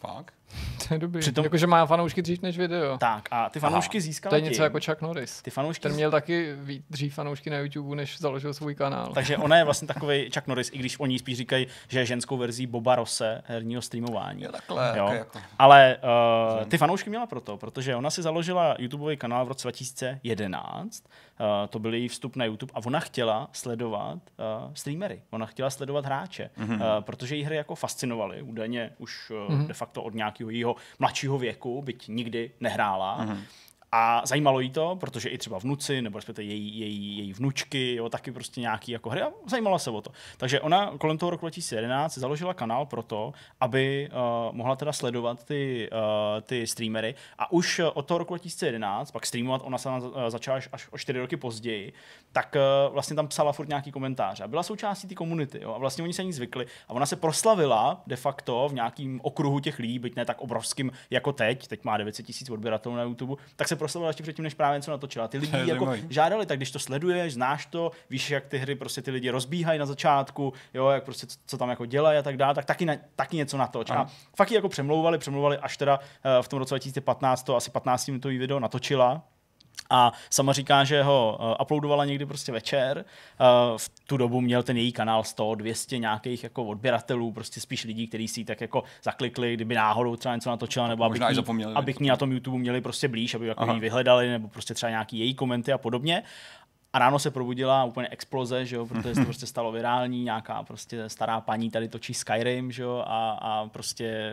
[0.00, 0.34] Fakt?
[0.88, 1.20] To je dobrý.
[1.20, 1.44] Přitom...
[1.44, 2.98] Jakože má fanoušky dřív než video.
[2.98, 4.02] Tak a ty fanoušky Aha.
[4.02, 4.62] získala To je něco tím.
[4.62, 5.42] jako Chuck Norris.
[5.42, 5.82] Ty fanoušky...
[5.82, 6.56] Ten měl taky
[6.90, 9.12] dřív fanoušky na YouTube, než založil svůj kanál.
[9.14, 12.36] Takže ona je vlastně takový Chuck Norris, i když oni spíš říkají, že je ženskou
[12.36, 14.42] verzí Boba Rose herního streamování.
[14.42, 14.94] Jo, takhle.
[14.96, 15.08] Jo.
[15.12, 15.38] Jako...
[15.58, 15.96] Ale
[16.60, 21.04] uh, ty fanoušky měla proto, protože ona si založila YouTubeový kanál v roce 2011.
[21.40, 25.22] Eh, to byl její vstup na YouTube a ona chtěla sledovat uh, streamery.
[25.30, 26.74] Ona chtěla sledovat hráče, mm-hmm.
[26.74, 28.42] uh, protože jí hry jako fascinovaly.
[28.42, 29.66] Údajně už uh, mm-hmm.
[29.66, 33.24] de facto od nějakého jejího mladšího věku, byť nikdy nehrála.
[33.24, 33.38] Mm-hmm.
[33.92, 38.08] A zajímalo jí to, protože i třeba vnuci, nebo respektive její, její, její vnučky, jo,
[38.08, 39.22] taky prostě nějaký jako hry.
[39.22, 40.10] A zajímala se o to.
[40.36, 45.44] Takže ona kolem toho roku 2011 založila kanál pro to, aby uh, mohla teda sledovat
[45.44, 47.14] ty, uh, ty streamery.
[47.38, 51.18] A už od toho roku 2011, pak streamovat ona sama začala až, až o čtyři
[51.18, 51.92] roky později,
[52.32, 55.78] tak uh, vlastně tam psala furt nějaký komentáře a byla součástí té komunity jo, a
[55.78, 59.78] vlastně oni se ní zvykli a ona se proslavila de facto v nějakým okruhu těch
[59.78, 63.68] lidí, byť ne tak obrovským jako teď, teď má 900 tisíc odběratelů na YouTube, tak
[63.68, 65.28] se proslavila ještě předtím, než právě něco natočila.
[65.28, 69.02] Ty lidi jako žádali, tak když to sleduješ, znáš to, víš, jak ty hry prostě
[69.02, 72.54] ty lidi rozbíhají na začátku, jo, jak prostě co, tam jako dělají a tak dále,
[72.54, 73.90] tak taky, na, taky něco natoč.
[73.90, 78.06] A fakt jako přemlouvali, přemlouvali, až teda uh, v tom roce 2015 to asi 15
[78.06, 79.22] minutový video natočila,
[79.90, 83.04] a sama říká, že ho uh, uploadovala někdy prostě večer.
[83.40, 87.84] Uh, v tu dobu měl ten její kanál 100, 200 nějakých jako odběratelů, prostě spíš
[87.84, 91.94] lidí, kteří si tak jako zaklikli, kdyby náhodou třeba něco natočila, nebo aby, ní, aby
[91.94, 94.90] k ní na tom YouTube měli prostě blíž, aby jako ji vyhledali, nebo prostě třeba
[94.90, 96.22] nějaký její komenty a podobně.
[96.92, 100.62] A ráno se probudila úplně exploze, že jo, protože se to prostě stalo virální, nějaká
[100.62, 104.30] prostě stará paní tady točí Skyrim, že jo, a, a prostě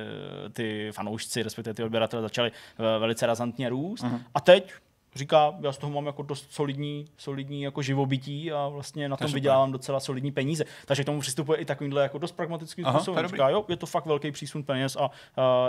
[0.53, 4.03] ty fanoušci, respektive ty odběratele začali eh, velice razantně růst.
[4.03, 4.21] Uh-huh.
[4.33, 4.73] A teď
[5.15, 9.31] říká, já z toho mám jako dost solidní, solidní jako živobytí a vlastně na tom
[9.31, 10.65] vydělávám docela solidní peníze.
[10.85, 13.27] Takže k tomu přistupuje i takovýmhle jako dost pragmatickým způsobem.
[13.27, 15.11] Říká, jo, je to fakt velký přísun peněz a uh,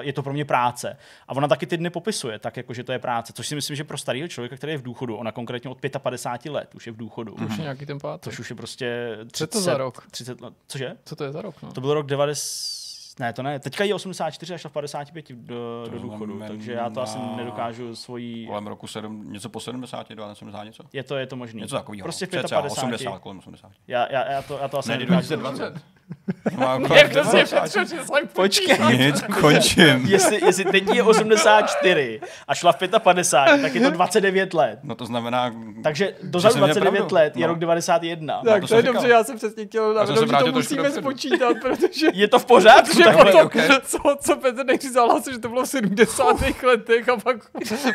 [0.00, 0.96] je to pro mě práce.
[1.28, 3.32] A ona taky ty dny popisuje, tak jako, že to je práce.
[3.32, 6.50] Což si myslím, že pro starého člověka, který je v důchodu, ona konkrétně od 55
[6.50, 7.34] let už je v důchodu.
[7.34, 8.24] Už je nějaký ten pátek.
[8.24, 10.06] Což už je prostě 30, Co to za rok?
[10.10, 10.54] 30 let.
[10.66, 10.96] Cože?
[11.04, 11.54] Co to je za rok?
[11.62, 11.72] No?
[11.72, 12.77] To byl rok 90
[13.20, 13.58] ne, to ne.
[13.58, 18.46] Teďka je 84 až 55 do, do důchodu, takže já to asi nedokážu svojí...
[18.46, 20.82] Kolem roku 7, něco po 70, do 70 něco?
[20.92, 21.60] Je to, je to možný.
[21.60, 22.04] Něco takového.
[22.04, 22.70] Prostě v 55.
[22.70, 23.70] 80, kolem 80.
[23.88, 25.36] Já, já, já, to, já to asi ne, nedokážu.
[25.36, 25.74] 2020.
[26.94, 28.98] Jak to si Petře, že jsem Počkej.
[28.98, 30.06] Nic, končím.
[30.06, 34.78] jestli, jestli teď je 84 a šla v 55, tak je to 29 let.
[34.82, 35.54] No to znamená...
[35.82, 37.46] Takže dozadu 29 let je no.
[37.46, 38.42] rok 91.
[38.44, 41.56] Tak no, to, to je dobře, já jsem přesně chtěl navrhnout, že to musíme spočítat,
[41.62, 42.06] protože...
[42.14, 42.98] Je to v pořádku.
[43.12, 43.68] Že potom, okay.
[43.84, 46.40] co, co Petr nejdřív zahlásil, že to bylo v 70.
[46.62, 47.36] letech a pak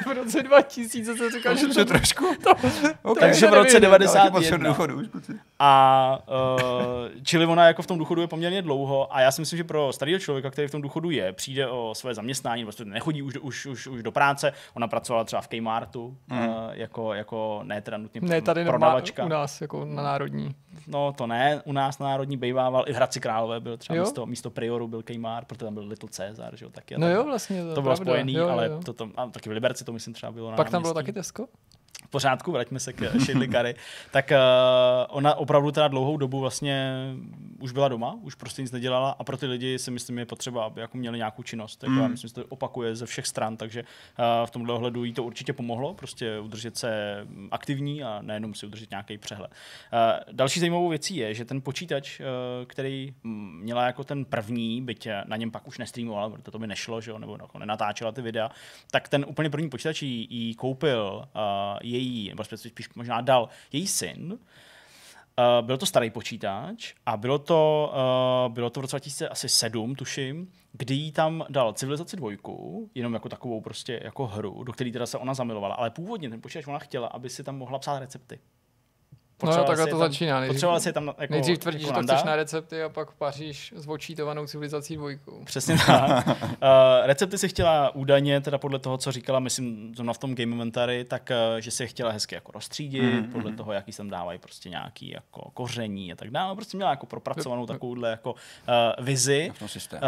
[0.05, 2.25] v roce 2000 se říkal, že to trošku.
[2.43, 2.51] To,
[3.01, 3.29] okay.
[3.29, 4.75] Takže v roce 91.
[5.59, 9.57] A uh, čili ona jako v tom důchodu je poměrně dlouho a já si myslím,
[9.57, 13.21] že pro starého člověka, který v tom důchodu je, přijde o své zaměstnání, vlastně nechodí
[13.21, 16.47] už, už, už, už do práce, ona pracovala třeba v Kmartu, mm.
[16.47, 19.25] uh, jako, jako ne teda nutně ne, tady prodavačka.
[19.25, 20.55] u nás, jako na národní.
[20.87, 24.25] No to ne, u nás na národní bejvával, i v Hradci Králové byl třeba místo,
[24.25, 26.97] místo Prioru byl Kmart, protože tam byl Little Caesar, že jo, taky.
[26.97, 27.63] No jo, vlastně.
[27.63, 28.81] To, to bylo spojený, jo, ale jo.
[28.85, 31.47] To, to, a taky v Liberci to myslím třeba bylo Pak tam bylo taky Tesco?
[32.05, 33.75] V pořádku, vraťme se k Shidley Curry,
[34.11, 34.37] tak uh,
[35.09, 36.93] ona opravdu teda dlouhou dobu vlastně
[37.59, 40.65] už byla doma, už prostě nic nedělala a pro ty lidi si myslím je potřeba,
[40.65, 41.83] aby jako měli nějakou činnost.
[41.83, 42.01] Jako mm.
[42.01, 45.23] Já myslím, že to opakuje ze všech stran, takže uh, v tomhle ohledu jí to
[45.23, 49.51] určitě pomohlo, prostě udržet se aktivní a nejenom si udržet nějaký přehled.
[49.51, 49.99] Uh,
[50.31, 52.25] další zajímavou věcí je, že ten počítač, uh,
[52.65, 57.01] který měla jako ten první, byť na něm pak už nestreamovala, protože to by nešlo,
[57.01, 58.51] že jo, nebo jako nenatáčela ty videa,
[58.91, 61.41] tak ten úplně první počítač jí, jí koupil uh,
[61.93, 64.39] její, nebo spíš možná dal její syn,
[65.39, 67.91] Uh, byl to starý počítač a bylo to,
[68.47, 73.29] uh, bylo to v roce 2007, tuším, kdy jí tam dal civilizaci dvojku, jenom jako
[73.29, 76.79] takovou prostě jako hru, do které teda se ona zamilovala, ale původně ten počítač ona
[76.79, 78.39] chtěla, aby si tam mohla psát recepty.
[79.43, 80.39] No jo, takhle to tam, začíná.
[80.39, 83.11] Nejdřív, potřeboval si tam jako, nejdřív tvrdíš, jako že to chceš na recepty a pak
[83.11, 85.43] paříš s očítovanou civilizací dvojkou.
[85.45, 86.27] Přesně tak.
[86.27, 86.33] uh,
[87.03, 91.05] recepty si chtěla údajně, teda podle toho, co říkala, myslím, zrovna v tom Game Inventory,
[91.05, 93.57] tak uh, že si je chtěla hezky jako rozstřídit, mm, podle mm.
[93.57, 96.55] toho, jaký sem dávají prostě nějaký jako koření a tak dále.
[96.55, 99.51] Prostě měla jako propracovanou takovouhle jako uh, vizi.
[99.61, 99.99] Uh,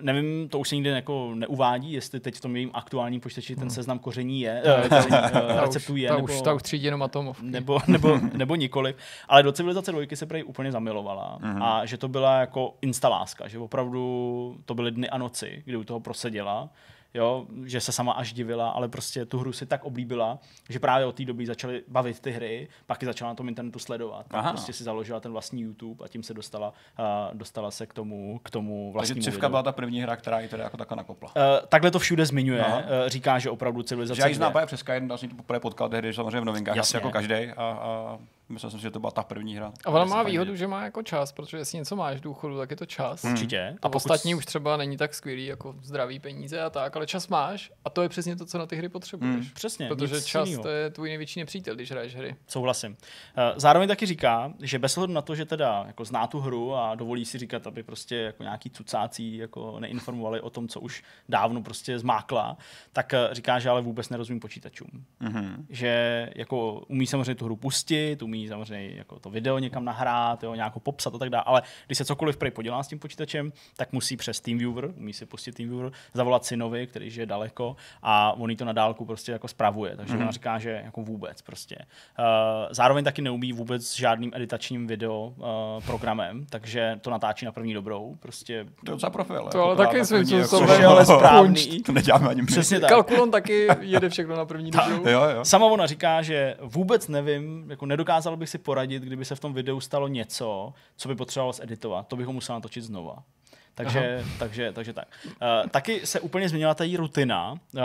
[0.00, 3.62] nevím, to už se nikdy jako neuvádí, jestli teď v tom jejím aktuálním počítači ten
[3.62, 3.70] hmm.
[3.70, 6.08] seznam koření je, uh, receptů je.
[6.08, 7.46] Ta nebo, už, ta už třídí jenom atomovky.
[7.46, 8.94] Nebo, nebo, nebo nikoli.
[9.28, 11.64] Ale do civilizace dvojky se prej úplně zamilovala mm-hmm.
[11.64, 15.84] a že to byla jako instaláska, že opravdu to byly dny a noci, kdy u
[15.84, 16.68] toho proseděla
[17.14, 20.38] jo, že se sama až divila, ale prostě tu hru si tak oblíbila,
[20.68, 23.78] že právě od té doby začaly bavit ty hry, pak ji začala na tom internetu
[23.78, 24.26] sledovat.
[24.30, 24.52] Aha.
[24.52, 28.40] Prostě si založila ten vlastní YouTube a tím se dostala, uh, dostala se k tomu,
[28.42, 31.32] k tomu vlastnímu Takže Civka byla ta první hra, která ji teda jako takhle nakopla.
[31.36, 34.16] Uh, takhle to všude zmiňuje, uh, říká, že opravdu civilizace.
[34.16, 36.96] Že já ji znám přes Skyrim, vlastně to poprvé potkal tehdy samozřejmě v novinkách, Jasně.
[36.96, 37.34] jako každý.
[37.34, 38.18] A, a
[38.48, 39.72] Myslel jsem si, že to byla ta první hra.
[39.84, 42.70] A ona má výhodu, že má jako čas, protože jestli něco máš v důchodu, tak
[42.70, 43.22] je to čas.
[43.22, 43.32] Hmm.
[43.32, 43.76] Určitě.
[43.82, 47.72] A ostatní už třeba není tak skvělý jako zdraví peníze a tak, ale čas máš
[47.84, 49.34] a to je přesně to, co na ty hry potřebuješ.
[49.34, 49.54] Hmm.
[49.54, 49.88] Přesně.
[49.88, 50.62] Protože čas jinýho.
[50.62, 52.36] to je tvůj největší nepřítel, když hraješ hry.
[52.46, 52.96] Souhlasím.
[53.36, 56.74] Eh, zároveň taky říká, že bez ohledu na to, že teda jako zná tu hru
[56.74, 61.02] a dovolí si říkat, aby prostě jako nějaký cucácí jako neinformovali o tom, co už
[61.28, 62.56] dávno prostě zmákla,
[62.92, 65.04] tak eh, říká, že ale vůbec nerozumí počítačům.
[65.20, 65.64] Mm-hmm.
[65.68, 70.54] Že jako umí samozřejmě tu hru pustit, umí samozřejmě jako to video někam nahrát, jo,
[70.54, 73.92] nějakou popsat a tak dále, ale když se cokoliv prej podělá s tím počítačem, tak
[73.92, 78.64] musí přes TeamViewer, umí si pustit TeamViewer, zavolat synovi, který žije daleko a on to
[78.64, 79.96] na dálku prostě jako spravuje.
[79.96, 80.22] Takže mm-hmm.
[80.22, 81.76] ona říká, že jako vůbec prostě.
[81.78, 82.24] Uh,
[82.70, 85.44] zároveň taky neumí vůbec žádným editačním video uh,
[85.86, 88.16] programem, takže to natáčí na první dobrou.
[88.20, 88.64] Prostě...
[88.84, 89.48] To je docela profil.
[89.52, 90.86] To ale taky svým způsobem.
[90.86, 91.82] ale správný.
[91.84, 92.90] To neděláme ani Přesně tak.
[92.90, 95.08] Kalkulon taky jede všechno na první dobrou.
[95.08, 95.44] Jo, jo.
[95.44, 97.86] Sama ona říká, že vůbec nevím, jako
[98.24, 102.08] nedokázal bych si poradit, kdyby se v tom videu stalo něco, co by potřeboval zeditovat.
[102.08, 103.22] To bych ho musel natočit znova.
[103.76, 105.08] Takže, takže, takže tak.
[105.24, 107.80] Uh, taky se úplně změnila ta její rutina uh,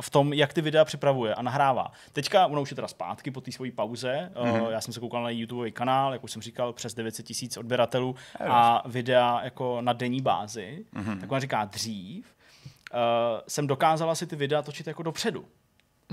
[0.00, 1.92] v tom, jak ty videa připravuje a nahrává.
[2.12, 4.30] Teďka ona už je teda zpátky po té své pauze.
[4.36, 4.70] Uh, mm-hmm.
[4.70, 8.14] Já jsem se koukal na YouTube kanál, jak už jsem říkal, přes 900 tisíc odběratelů
[8.40, 10.84] a videa jako na denní bázi.
[10.94, 11.20] Mm-hmm.
[11.20, 15.44] Tak ona říká dřív, uh, jsem dokázala si ty videa točit jako dopředu.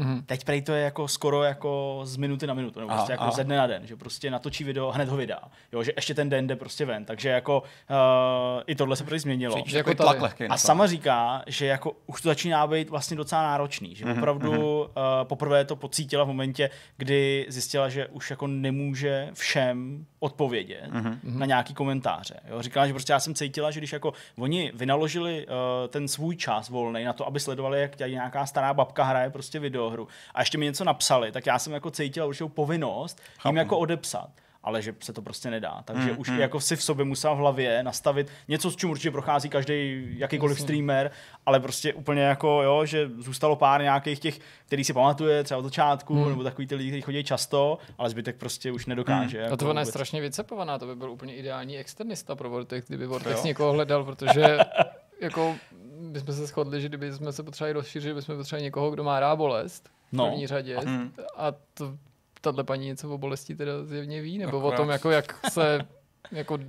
[0.02, 0.24] Mm-hmm.
[0.26, 3.44] Teď prej to je jako skoro jako z minuty na minutu, nebo prostě jako ze
[3.44, 5.40] dne na den, že prostě natočí video, hned ho vydá.
[5.72, 9.20] Jo, že ještě ten den jde prostě ven, takže jako uh, i tohle se prostě
[9.20, 9.56] změnilo.
[9.56, 13.44] Cítíš jako tlak lehký a sama říká, že jako už to začíná být vlastně docela
[13.44, 14.18] náročný, že mm-hmm.
[14.18, 14.88] opravdu uh,
[15.24, 21.18] poprvé to pocítila v momentě, kdy zjistila, že už jako nemůže všem odpovědět mm-hmm.
[21.24, 22.40] na nějaký komentáře.
[22.50, 22.62] Jo?
[22.62, 25.54] Říkala, že prostě já jsem cítila, že když jako oni vynaložili uh,
[25.88, 29.60] ten svůj čas volný na to, aby sledovali, jak tady nějaká stará babka hraje prostě
[29.60, 33.78] videohru a ještě mi něco napsali, tak já jsem jako cítila určitou povinnost jim jako
[33.78, 34.30] odepsat
[34.64, 35.82] ale že se to prostě nedá.
[35.86, 36.40] Takže mm, už mm.
[36.40, 40.58] jako si v sobě musel v hlavě nastavit něco, s čím určitě prochází každý jakýkoliv
[40.58, 40.64] Jasně.
[40.64, 41.12] streamer,
[41.46, 45.64] ale prostě úplně jako, jo, že zůstalo pár nějakých těch, který si pamatuje třeba od
[45.64, 46.30] začátku, mm.
[46.30, 49.38] nebo takový ty lidi, kteří chodí často, ale zbytek prostě už nedokáže.
[49.38, 49.44] Mm.
[49.44, 52.88] Jako a to ona je strašně vycepovaná, to by byl úplně ideální externista pro Vortex,
[52.88, 54.58] kdyby Vortex někoho hledal, protože
[55.22, 55.56] jako
[56.02, 59.36] bychom se shodli, že kdyby jsme se potřebovali rozšířit, bychom potřebovali někoho, kdo má rád
[59.36, 60.28] bolest v no.
[60.28, 60.78] první řadě.
[60.86, 61.14] Mm.
[61.38, 61.98] A to
[62.42, 64.74] tahle paní něco o bolesti teda zjevně ví, nebo Akorát.
[64.74, 65.88] o tom, jako jak se,
[66.32, 66.60] jako,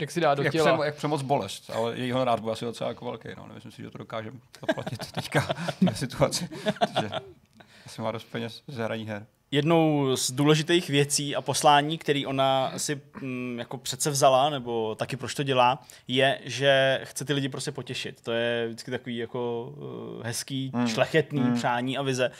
[0.00, 0.70] jak si dá do těla.
[0.70, 3.46] Jak, jak přemoc bolest, ale jejího honorář byl asi docela jako velký, no.
[3.48, 4.38] Nemyslím si, že to dokážeme
[4.68, 5.48] zaplatit teďka
[5.92, 6.48] v situaci.
[6.94, 7.10] Takže
[7.86, 9.26] asi má dost peněz z hraní her.
[9.52, 15.16] Jednou z důležitých věcí a poslání, který ona si mm, jako přece vzala, nebo taky
[15.16, 18.20] proč to dělá, je, že chce ty lidi prostě potěšit.
[18.20, 20.88] To je vždycky takový jako uh, hezký, mm.
[20.88, 21.54] šlechetný mm.
[21.54, 22.30] přání a vize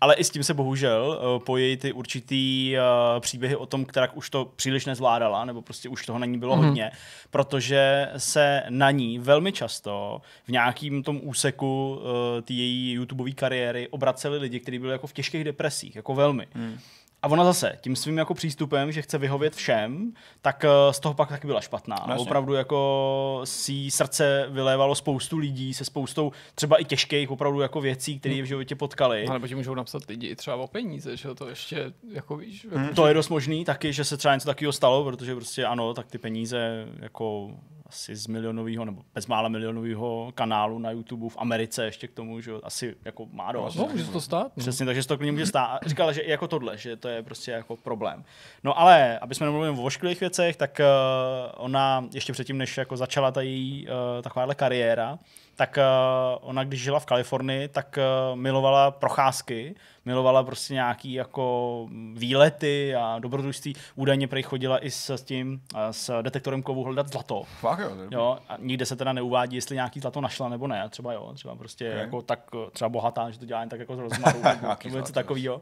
[0.00, 4.12] ale i s tím se bohužel uh, pojí ty určitý uh, příběhy o tom, která
[4.12, 6.66] už to příliš nezvládala, nebo prostě už toho na ní bylo mm-hmm.
[6.66, 6.90] hodně,
[7.30, 13.88] protože se na ní velmi často v nějakým tom úseku uh, té její YouTubeové kariéry
[13.88, 16.46] obraceli lidi, kteří byli jako v těžkých depresích, jako velmi.
[16.54, 16.78] Mm.
[17.22, 21.14] A ona zase, tím svým jako přístupem, že chce vyhovět všem, tak uh, z toho
[21.14, 22.06] pak taky byla špatná.
[22.08, 27.80] No, opravdu jako si srdce vylévalo spoustu lidí se spoustou třeba i těžkých opravdu jako
[27.80, 29.24] věcí, které v životě potkali.
[29.26, 32.66] No, nebo ti můžou napsat lidi třeba o peníze, že to ještě jako víš.
[32.72, 32.88] Hmm.
[32.88, 36.06] To je dost možný taky, že se třeba něco takového stalo, protože prostě ano, tak
[36.06, 37.50] ty peníze jako
[37.88, 42.52] asi z milionového nebo bezmála milionového kanálu na YouTube v Americe ještě k tomu, že
[42.62, 43.74] asi jako má dost.
[43.74, 44.52] No, může to stát.
[44.56, 44.60] No.
[44.60, 45.80] Přesně, takže to klidně může stát.
[45.86, 48.24] Říkala, že i jako tohle, že to je prostě jako problém.
[48.64, 52.96] No ale, aby jsme nemluvili o vošklivých věcech, tak uh, ona ještě předtím, než jako
[52.96, 55.18] začala ta její uh, takováhle kariéra,
[55.56, 59.74] tak uh, ona, když žila v Kalifornii, tak uh, milovala procházky,
[60.08, 63.76] milovala prostě nějaký jako výlety a dobrodružství.
[63.94, 67.42] Údajně prej chodila i s, s tím, uh, s detektorem kovu hledat zlato.
[67.60, 68.38] Fakt jo, jo.
[68.48, 70.88] A nikde se teda neuvádí, jestli nějaký zlato našla nebo ne.
[70.88, 72.00] Třeba jo, třeba prostě okay.
[72.00, 72.40] jako tak
[72.72, 74.40] třeba bohatá, že to dělá jen tak jako z rozmaru
[74.84, 75.60] nebo, něco takového.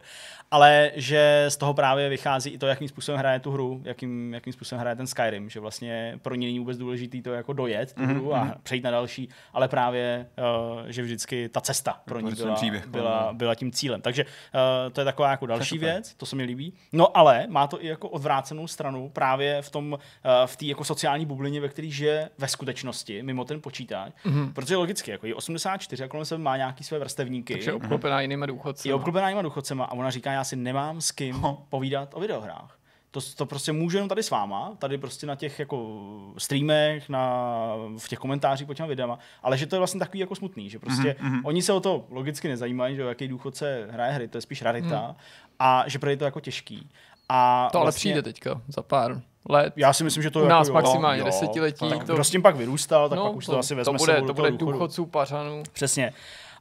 [0.50, 4.52] Ale že z toho právě vychází i to, jakým způsobem hraje tu hru, jakým, jakým
[4.52, 8.02] způsobem hraje ten Skyrim, že vlastně pro ní není vůbec důležitý to jako dojet tu
[8.02, 8.14] mm-hmm.
[8.14, 8.52] hru a mhm.
[8.62, 13.54] přejít na další, ale právě uh, že vždycky ta cesta pro ní byla, byla, byla
[13.54, 14.00] tím cílem.
[14.00, 14.24] Takže
[14.54, 16.72] uh, to je taková jako další věc, to se mi líbí.
[16.92, 19.98] No ale má to i jako odvrácenou stranu právě v tom, uh,
[20.46, 24.12] v té jako sociální bublině, ve které žije ve skutečnosti, mimo ten počítač.
[24.24, 24.52] Mm-hmm.
[24.52, 27.54] Protože logicky, jako je 84 a kolem sebe má nějaký své vrstevníky.
[27.54, 28.90] Takže obklopená jinýma důchodcema.
[28.90, 32.75] Je obklopená jinýma důchodcema a ona říká, já si nemám s kým povídat o videohrách.
[33.16, 36.02] To, to prostě můžu jenom tady s váma, tady prostě na těch jako
[36.38, 40.34] streamech, na, v těch komentářích pod těma videama, ale že to je vlastně takový jako
[40.34, 41.40] smutný, že prostě mm-hmm.
[41.44, 45.06] oni se o to logicky nezajímají, že jaký důchodce hraje hry, to je spíš rarita
[45.08, 45.14] mm.
[45.58, 46.90] a že pro je to jako těžký.
[47.28, 49.72] A to vlastně, ale přijde teďka za pár let.
[49.76, 51.90] Já si myslím, že to je nás jako, maximálně jo, desetiletí.
[51.90, 52.14] Tak, to...
[52.14, 54.22] Kdo s tím pak vyrůstal, tak no, pak už to, to asi vezme to bude,
[54.22, 55.62] to bude důchodců pařanů.
[55.72, 56.12] Přesně.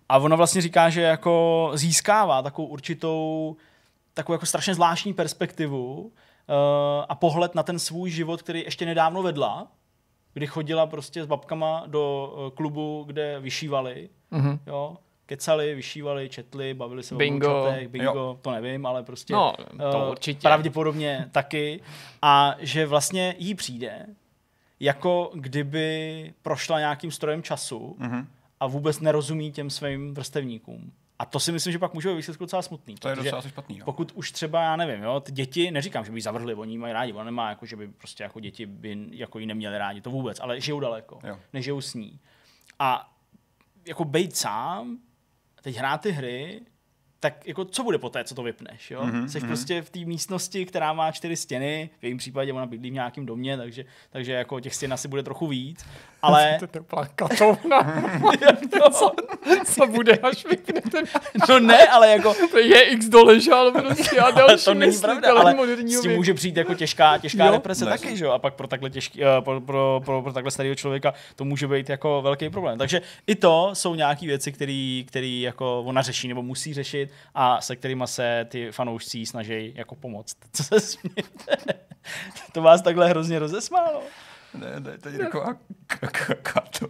[0.09, 3.55] A ona vlastně říká, že jako získává takovou určitou,
[4.13, 6.11] takovou jako strašně zvláštní perspektivu
[7.09, 9.67] a pohled na ten svůj život, který ještě nedávno vedla,
[10.33, 14.59] kdy chodila prostě s babkama do uh, klubu, kde vyšívali, mm-hmm.
[14.67, 17.63] jo, kecali, vyšívali, četli, bavili se bingo.
[17.63, 18.39] o bingo, jo.
[18.41, 19.53] to nevím, ale prostě no,
[19.91, 20.41] to uh, určitě.
[20.41, 21.81] pravděpodobně taky.
[22.21, 24.05] A že vlastně jí přijde,
[24.79, 28.25] jako kdyby prošla nějakým strojem času mm-hmm.
[28.59, 30.91] a vůbec nerozumí těm svým vrstevníkům.
[31.19, 32.95] A to si myslím, že pak může být výsledku docela smutný.
[32.95, 33.77] To je docela špatný.
[33.77, 33.85] Jo.
[33.85, 37.13] Pokud už třeba, já nevím, jo, ty děti, neříkám, že by zavrhli, oni mají rádi,
[37.13, 40.39] ona nemá, jako, že by prostě jako děti by jako ji neměli rádi, to vůbec,
[40.39, 41.39] ale žijou daleko, jo.
[41.53, 42.19] nežijou s ní.
[42.79, 43.13] A
[43.85, 44.97] jako být sám,
[45.61, 46.61] teď hrát ty hry,
[47.19, 49.01] tak jako co bude po té, co to vypneš, jo?
[49.01, 49.47] Mm-hmm, Jsi mm-hmm.
[49.47, 53.25] prostě v té místnosti, která má čtyři stěny, v jejím případě ona bydlí v nějakém
[53.25, 55.85] domě, takže, takže jako těch stěn asi bude trochu víc,
[56.25, 56.57] ale...
[56.71, 56.83] to je
[57.15, 58.03] katovna.
[58.91, 59.11] co,
[59.65, 61.05] co bude, až vypne ten...
[61.49, 62.33] no ne, ale jako...
[62.51, 65.55] to je x doležal prostě a další to není pravda, ale
[65.85, 68.31] s tím může přijít jako těžká, těžká represe taky, že jo?
[68.31, 71.67] A pak pro takhle, těžký, uh, pro, pro, pro, pro takhle starého člověka to může
[71.67, 72.77] být jako velký problém.
[72.77, 74.51] Takže i to jsou nějaké věci,
[75.07, 79.95] které jako ona řeší nebo musí řešit a se kterými se ty fanoušci snaží jako
[79.95, 80.37] pomoct.
[80.53, 81.73] Co se smějete?
[82.51, 84.01] to vás takhle hrozně rozesmálo?
[84.59, 85.55] Ne, ne, to je taková
[86.41, 86.87] kato.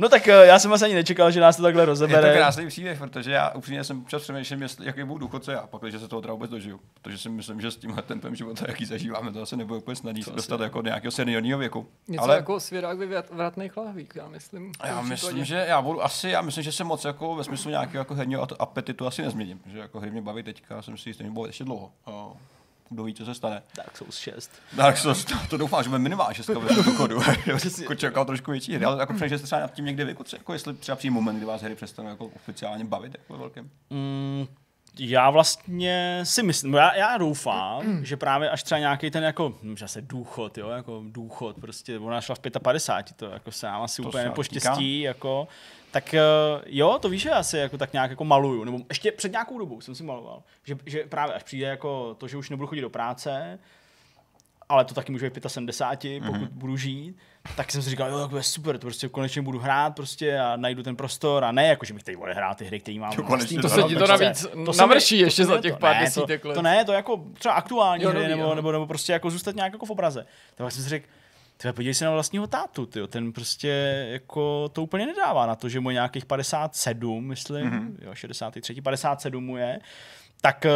[0.00, 2.28] No tak eh, já jsem asi ani nečekal, že nás to takhle rozebere.
[2.28, 5.66] Je to krásný příběh, protože já upřímně jsem čas přemýšlím, jestli, jaký budu důchodce já,
[5.66, 6.80] pak, že se toho teda vůbec dožiju.
[7.02, 10.22] Protože si myslím, že s tímhle tempem života, jaký zažíváme, to asi nebude úplně snadný
[10.22, 11.88] se dostat jako do nějakého seniorního věku.
[12.08, 12.36] Něco Ale...
[12.36, 14.72] jako svědák ve vratných lahvích, já myslím.
[14.84, 18.00] Já myslím, že já budu asi, já myslím, že se moc jako ve smyslu nějakého
[18.00, 19.60] jako herního apetitu asi nezměním.
[19.66, 21.92] Že jako hry mě baví teďka, jsem si jistý, že ještě dlouho
[22.90, 23.62] kdo ví, co se stane.
[23.76, 24.50] Dark Souls 6.
[24.72, 27.20] Dark Souls, to, to doufám, že bude minimálně 6 ve kodu.
[27.80, 30.74] jako čekal trošku větší hry, ale jako přemýšlel třeba nad tím někdy věku, jako jestli
[30.74, 33.70] třeba přijím moment, kdy vás hry přestanou jako oficiálně bavit jako velkém.
[33.90, 34.46] Mm,
[34.98, 39.76] já vlastně si myslím, já, já doufám, že právě až třeba nějaký ten jako, hm,
[39.86, 44.02] se důchod, jo, jako důchod, prostě ona šla v 55, to jako se nám asi
[44.02, 45.48] to úplně nepoštěstí, jako,
[45.90, 46.20] tak eh,
[46.66, 49.80] jo, to víš, že asi jako tak nějak jako maluju, nebo ještě před nějakou dobou
[49.80, 52.90] jsem si maloval, že, že právě až přijde jako to, že už nebudu chodit do
[52.90, 53.58] práce,
[54.68, 56.48] ale to taky může být 75, pokud mm-hmm.
[56.50, 57.16] budu žít,
[57.56, 60.56] tak jsem si říkal, jo, to je super, to prostě konečně budu hrát prostě a
[60.56, 63.12] najdu ten prostor a ne, jako že bych tady vole hrát ty hry, které mám.
[63.12, 65.96] To, konečně, to se ti to navíc to navrší mi, ještě to, za těch pár
[65.96, 66.54] ne, desítek let.
[66.54, 69.56] To, to ne, to jako třeba aktuální jo, hry, nebo, nebo, nebo, prostě jako zůstat
[69.56, 70.26] nějak jako v obraze.
[70.54, 71.08] Tak jsem si řekl,
[71.60, 73.06] Tyhle, podívej se na vlastního tátu, tyjo.
[73.06, 73.68] ten prostě
[74.10, 77.94] jako to úplně nedává na to, že mu nějakých 57, myslím, mm-hmm.
[78.00, 79.80] jo, 63, 57 mu je,
[80.40, 80.66] tak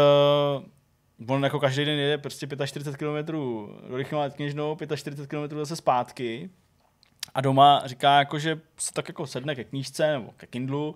[1.19, 5.77] uh, on jako každý den jede prostě 45 km do Rychnova kněžnou, 45 km zase
[5.77, 6.51] zpátky
[7.35, 10.95] a doma říká jako, že se tak jako sedne ke knížce nebo ke Kindlu,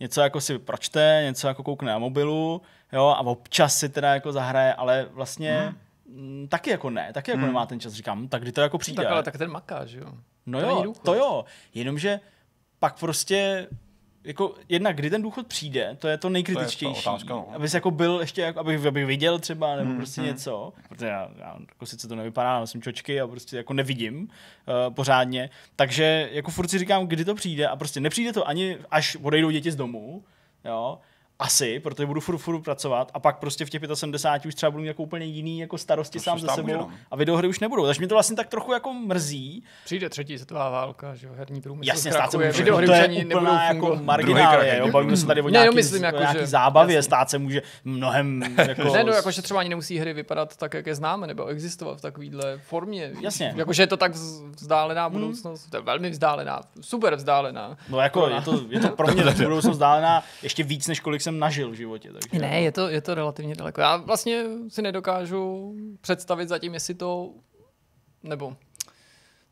[0.00, 2.62] něco jako si pročte, něco jako koukne na mobilu,
[2.92, 5.78] jo, a občas si teda jako zahraje, ale vlastně Mm,
[6.48, 7.46] taky jako ne, taky jako hmm.
[7.46, 7.92] nemá ten čas.
[7.92, 9.02] Říkám, tak kdy to jako přijde.
[9.02, 10.12] Tak ale tak ten maká, že jo?
[10.46, 11.44] No to jo, to jo.
[11.74, 12.20] Jenomže
[12.78, 13.68] pak prostě
[14.24, 17.02] jako jednak kdy ten důchod přijde, to je to nejkritičtější.
[17.02, 17.48] To je otázka, no.
[17.54, 20.30] Abys jako byl ještě, jako, abych, abych viděl třeba, nebo hmm, prostě hmm.
[20.30, 24.22] něco, protože já, já jako sice to nevypadá, ale jsem čočky a prostě jako nevidím
[24.22, 28.78] uh, pořádně, takže jako furt si říkám, kdy to přijde a prostě nepřijde to ani
[28.90, 30.24] až odejdou děti z domu,
[30.64, 30.98] jo,
[31.42, 34.82] asi, protože budu furt, furt pracovat a pak prostě v těch 75 už třeba budu
[34.82, 36.90] mít jako úplně jiný jako starosti to sám ze sebou no.
[37.10, 37.86] a videohry už nebudou.
[37.86, 39.64] Takže mě to vlastně tak trochu jako mrzí.
[39.84, 41.88] Přijde třetí světová válka, že jo, herní průmysl.
[41.88, 42.52] Jasně, stát se může.
[42.52, 46.02] Videohry to je ani nebudou jako marginálie, jo, bavíme se tady o nějaký, ne, myslím,
[46.02, 47.06] jako, nějaký že, zábavě, jasný.
[47.06, 48.92] stát se může mnohem jako...
[48.92, 52.00] ne, no, jakože třeba ani nemusí hry vypadat tak, jak je známe, nebo existovat v
[52.00, 53.12] takovéhle formě.
[53.20, 53.54] Jasně.
[53.56, 54.12] Jakože je to tak
[54.56, 55.12] vzdálená hmm.
[55.12, 57.76] budoucnost, to je velmi vzdálená, super vzdálená.
[57.88, 61.31] No jako je to, je to pro mě budoucnost vzdálená ještě víc, než kolik jsem
[61.38, 62.12] nažil v životě.
[62.12, 63.80] Takže ne, je to, je to relativně daleko.
[63.80, 67.34] Já vlastně si nedokážu představit zatím, jestli to,
[68.22, 68.56] nebo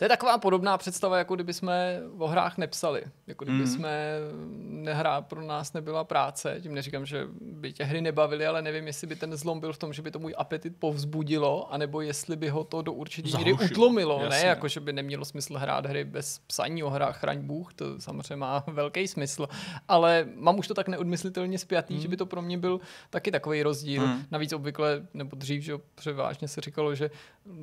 [0.00, 3.02] to je taková podobná představa, jako kdyby jsme o hrách nepsali.
[3.26, 3.66] Jako kdyby mm.
[3.66, 4.16] jsme
[4.58, 6.56] nehrá pro nás nebyla práce.
[6.60, 9.78] Tím neříkám, že by tě hry nebavily, ale nevím, jestli by ten zlom byl v
[9.78, 13.52] tom, že by to můj apetit povzbudilo, anebo jestli by ho to do určitý míry
[13.52, 14.20] utlomilo.
[14.22, 14.38] Jasně.
[14.42, 18.00] Ne, jako že by nemělo smysl hrát hry bez psaní o hrách, chraň Bůh, to
[18.00, 19.48] samozřejmě má velký smysl.
[19.88, 22.00] Ale mám už to tak neodmyslitelně spjatý, mm.
[22.00, 22.80] že by to pro mě byl
[23.10, 24.06] taky takový rozdíl.
[24.06, 24.22] Mm.
[24.30, 27.10] Navíc obvykle, nebo dřív, že převážně se říkalo, že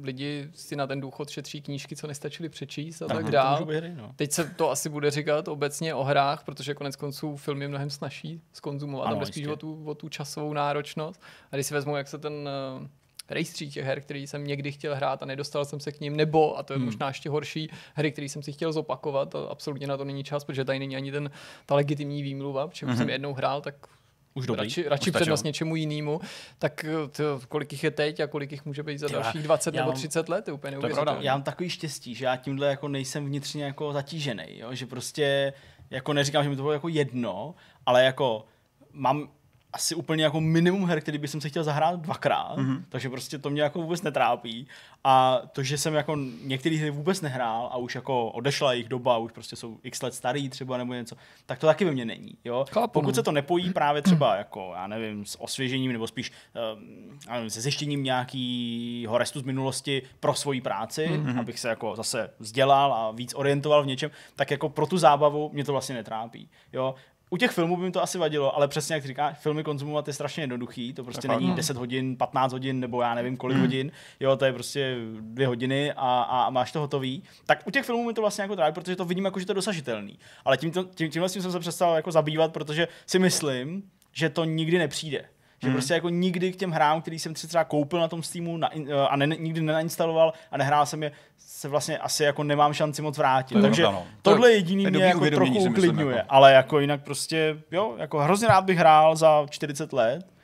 [0.01, 3.65] lidi si na ten důchod šetří knížky, co nestačí stačily přečíst a tak, tak dál.
[3.65, 4.11] Hry, no.
[4.15, 7.89] Teď se to asi bude říkat obecně o hrách, protože konec konců film je mnohem
[7.89, 11.21] snažší zkonzumovat, tam jde spíš o tu, o tu časovou náročnost.
[11.51, 12.88] A když si vezmu, jak se ten uh,
[13.30, 16.57] rejstřík těch her, který jsem někdy chtěl hrát a nedostal jsem se k ním, nebo,
[16.57, 16.86] a to je hmm.
[16.86, 20.43] možná ještě horší, hry, které jsem si chtěl zopakovat, a absolutně na to není čas,
[20.43, 21.32] protože tady není ani ten,
[21.65, 22.97] ta legitimní výmluva, protože hmm.
[22.97, 23.75] jsem jednou hrál, tak
[24.38, 24.63] už dobrý.
[24.63, 26.21] Radši, radši přednost něčemu jinému,
[26.59, 29.91] tak to, kolik jich je teď a kolik jich může být za dalších 20 nebo
[29.91, 31.17] 30 let, je úplně to je pravda.
[31.19, 34.75] Já mám takový štěstí, že já tímhle jako nejsem vnitřně jako zatížený, jo?
[34.75, 35.53] že prostě
[35.89, 38.45] jako neříkám, že mi to bylo jako jedno, ale jako
[38.91, 39.29] mám
[39.78, 42.84] asi úplně jako minimum her, který bych se chtěl zahrát dvakrát, mm-hmm.
[42.89, 44.67] takže prostě to mě jako vůbec netrápí.
[45.03, 49.17] A to, že jsem jako některý hry vůbec nehrál a už jako odešla jejich doba,
[49.17, 51.15] už prostě jsou x let starý třeba nebo něco,
[51.45, 52.38] tak to taky ve mně není.
[52.45, 52.65] Jo?
[52.69, 53.13] Chápu, Pokud no.
[53.13, 56.32] se to nepojí právě třeba jako, já nevím, s osvěžením nebo spíš
[56.75, 61.39] um, nevím, se zjištěním nějakého restu z minulosti pro svoji práci, mm-hmm.
[61.39, 65.49] abych se jako zase vzdělal a víc orientoval v něčem, tak jako pro tu zábavu
[65.53, 66.49] mě to vlastně netrápí.
[66.73, 66.95] Jo?
[67.30, 70.13] U těch filmů by mi to asi vadilo, ale přesně jak říkáš, filmy konzumovat je
[70.13, 73.61] strašně jednoduchý, to prostě tak není 10 hodin, 15 hodin nebo já nevím kolik mm.
[73.61, 77.23] hodin, jo, to je prostě dvě hodiny a, a máš to hotový.
[77.45, 79.51] Tak u těch filmů mi to vlastně jako tráví, protože to vidím jako, že to
[79.51, 80.19] je dosažitelný.
[80.45, 84.78] Ale tím, tím, tímhle jsem se přestal jako zabývat, protože si myslím, že to nikdy
[84.78, 85.25] nepřijde.
[85.61, 85.75] Že hmm.
[85.75, 88.69] prostě jako nikdy k těm hrám, který jsem třeba koupil na tom Steamu na,
[89.09, 93.17] a ne, nikdy nenainstaloval a nehrál jsem je, se vlastně asi jako nemám šanci moc
[93.17, 93.55] vrátit.
[93.55, 94.03] To Takže no.
[94.21, 96.15] tohle jediný mě jako trochu uklidňuje.
[96.15, 96.27] Jako.
[96.29, 100.36] Ale jako jinak prostě, jo, jako hrozně rád bych hrál za 40 let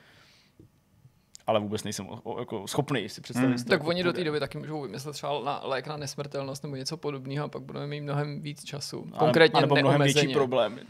[1.48, 3.56] ale vůbec nejsem o, o, jako schopný si představit.
[3.56, 3.64] Hmm.
[3.64, 6.98] Tak oni do té doby taky můžou vymyslet třeba na lék na nesmrtelnost nebo něco
[6.98, 9.06] podobného a pak budeme mít mnohem víc času.
[9.18, 10.82] Konkrétně a nebo mnohem větší problémy.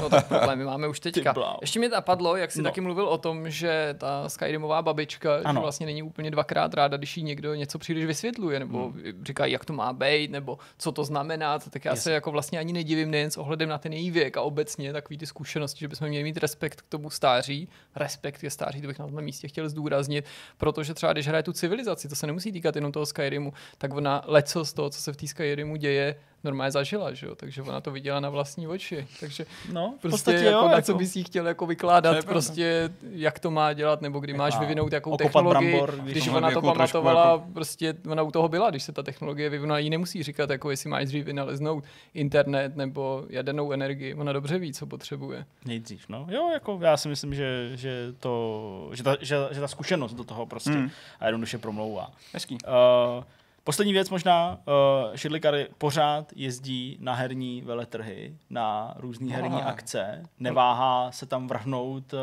[0.00, 1.34] no tak problémy máme už teďka.
[1.60, 2.64] Ještě mi napadlo, jak jsi no.
[2.64, 7.16] taky mluvil o tom, že ta Skyrimová babička že vlastně není úplně dvakrát ráda, když
[7.16, 9.24] jí někdo něco příliš vysvětluje, nebo hmm.
[9.24, 11.58] říká, jak to má být, nebo co to znamená.
[11.58, 12.02] Tak já yes.
[12.02, 15.18] se jako vlastně ani nedivím nejen s ohledem na ten její věk a obecně takový
[15.18, 17.68] ty zkušenosti, že bychom měli mít respekt k tomu stáří.
[17.96, 20.24] Respekt ke stáří, to bych na tom místě chtěl zdůraznit zdůraznit,
[20.56, 24.22] protože třeba když hraje tu civilizaci, to se nemusí týkat jenom toho Skyrimu, tak ona
[24.26, 27.34] leco z toho, co se v té Skyrimu děje, normálně zažila, že jo?
[27.34, 29.06] takže ona to viděla na vlastní oči.
[29.20, 30.86] Takže no, prostě podstatě, jako, jo, na jako...
[30.86, 34.92] co bys jí chtěl jako vykládat, prostě jak to má dělat, nebo kdy máš vyvinout
[34.92, 37.44] jakou technologii, brambor, když, když ona to pamatovala, jako...
[37.52, 40.90] prostě ona u toho byla, když se ta technologie vyvinula, jí nemusí říkat, jako jestli
[40.90, 41.84] máš dřív vynaleznout
[42.14, 45.44] internet nebo jadernou energii, ona dobře ví, co potřebuje.
[45.64, 46.26] Nejdřív, no.
[46.30, 50.24] Jo, jako já si myslím, že, že, to, že, ta, že, že ta zkušenost do
[50.24, 50.90] toho prostě hmm.
[51.20, 52.10] a jednoduše promlouvá.
[52.32, 52.58] Hezký.
[52.66, 53.24] Uh,
[53.70, 61.12] Poslední věc možná, uh, šidlikary pořád jezdí na herní veletrhy, na různé herní akce, neváhá
[61.12, 62.18] se tam vrhnout uh,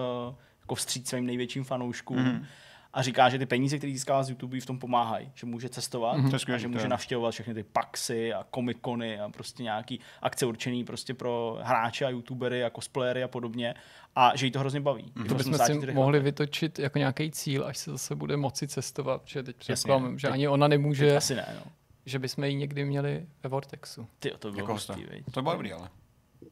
[0.62, 2.18] jako vstříc svým největším fanouškům.
[2.18, 2.46] Mm-hmm
[2.94, 6.18] a říká, že ty peníze, které získává z YouTube, v tom pomáhají, že může cestovat
[6.18, 6.54] mm-hmm.
[6.54, 11.14] a že může navštěvovat všechny ty paxy a komikony a prostě nějaký akce určený prostě
[11.14, 13.76] pro hráče a youtubery a cosplayery a podobně
[14.16, 15.04] a že jí to hrozně baví.
[15.04, 15.28] Mm-hmm.
[15.28, 19.44] To bychom si mohli vytočit jako nějaký cíl, až se zase bude moci cestovat, že
[19.44, 21.18] teď předpokládám, že ani ona nemůže.
[21.18, 21.72] Asi ne, no.
[22.06, 24.08] Že bychom ji někdy měli ve Vortexu.
[24.20, 24.94] Ty, to bylo jako hustý,
[25.32, 25.90] To bylo dobrý, ale.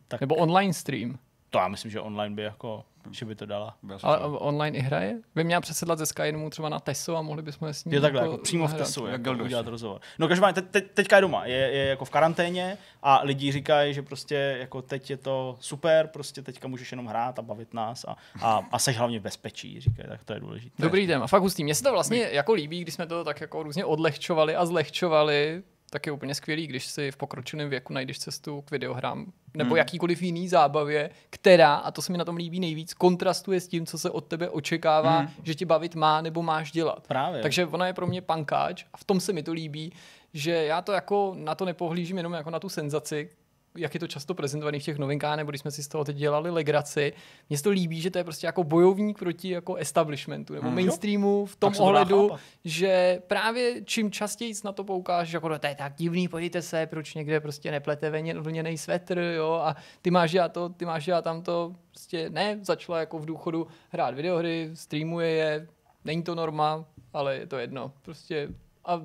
[0.08, 0.22] Tak...
[0.22, 1.20] Nebo online stream.
[1.56, 3.78] To já myslím, že online by jako že by to dala.
[4.04, 5.18] Ale online i hraje?
[5.36, 8.22] Vy měla přesedlat ze Skyrimu třeba na Teso a mohli bychom s ní Je takhle,
[8.22, 10.02] jako, jako přímo v Tesu, jak udělat rozhovor.
[10.20, 13.94] No každopádně te, te, teďka je doma, je, je, jako v karanténě a lidi říkají,
[13.94, 18.06] že prostě jako teď je to super, prostě teďka můžeš jenom hrát a bavit nás
[18.08, 20.84] a, a, a seš hlavně v bezpečí, říkají, tak to je důležité.
[20.84, 21.64] Dobrý den, a fakt hustý.
[21.64, 25.64] Mně se to vlastně jako líbí, když jsme to tak jako různě odlehčovali a zlehčovali,
[25.96, 29.78] tak je úplně skvělý, když si v pokročilém věku najdeš cestu k videohrám nebo hmm.
[29.78, 33.86] jakýkoliv jiný zábavě, která, a to se mi na tom líbí nejvíc, kontrastuje s tím,
[33.86, 35.30] co se od tebe očekává, hmm.
[35.44, 37.08] že tě bavit má nebo máš dělat.
[37.08, 37.42] Právě.
[37.42, 39.94] Takže ona je pro mě pankáč a v tom se mi to líbí,
[40.34, 43.30] že já to jako na to nepohlížím jenom jako na tu senzaci,
[43.78, 46.16] jak je to často prezentovaný v těch novinkách, nebo když jsme si z toho teď
[46.16, 47.14] dělali legraci,
[47.50, 50.76] mně se to líbí, že to je prostě jako bojovník proti jako establishmentu nebo hmm.
[50.76, 52.32] mainstreamu v tom ohledu,
[52.66, 57.14] že právě čím častěji na to poukážeš, jako to je tak divný, pojďte se, proč
[57.14, 61.42] někde prostě neplete vlněný svetr, jo, a ty máš já to, ty máš já tam
[61.42, 65.68] to, prostě ne, začala jako v důchodu hrát videohry, streamuje je,
[66.06, 68.50] není to norma, ale je to jedno, prostě
[68.86, 69.02] a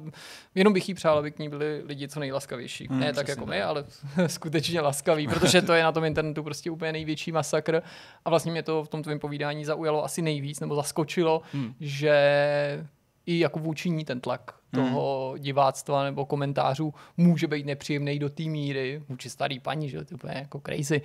[0.54, 2.86] jenom bych jí přál, aby k ní byli lidi co nejlaskavější.
[2.90, 3.84] Hmm, ne tak jako my, ale
[4.26, 7.82] skutečně laskaví, protože to je na tom internetu prostě úplně největší masakr.
[8.24, 11.74] A vlastně mě to v tom tvém povídání zaujalo asi nejvíc, nebo zaskočilo, hmm.
[11.80, 12.84] že
[13.26, 14.84] i jako vůči ní ten tlak hmm.
[14.84, 20.14] toho diváctva nebo komentářů může být nepříjemný do té míry, vůči starý paní, že to
[20.14, 21.02] je úplně jako crazy,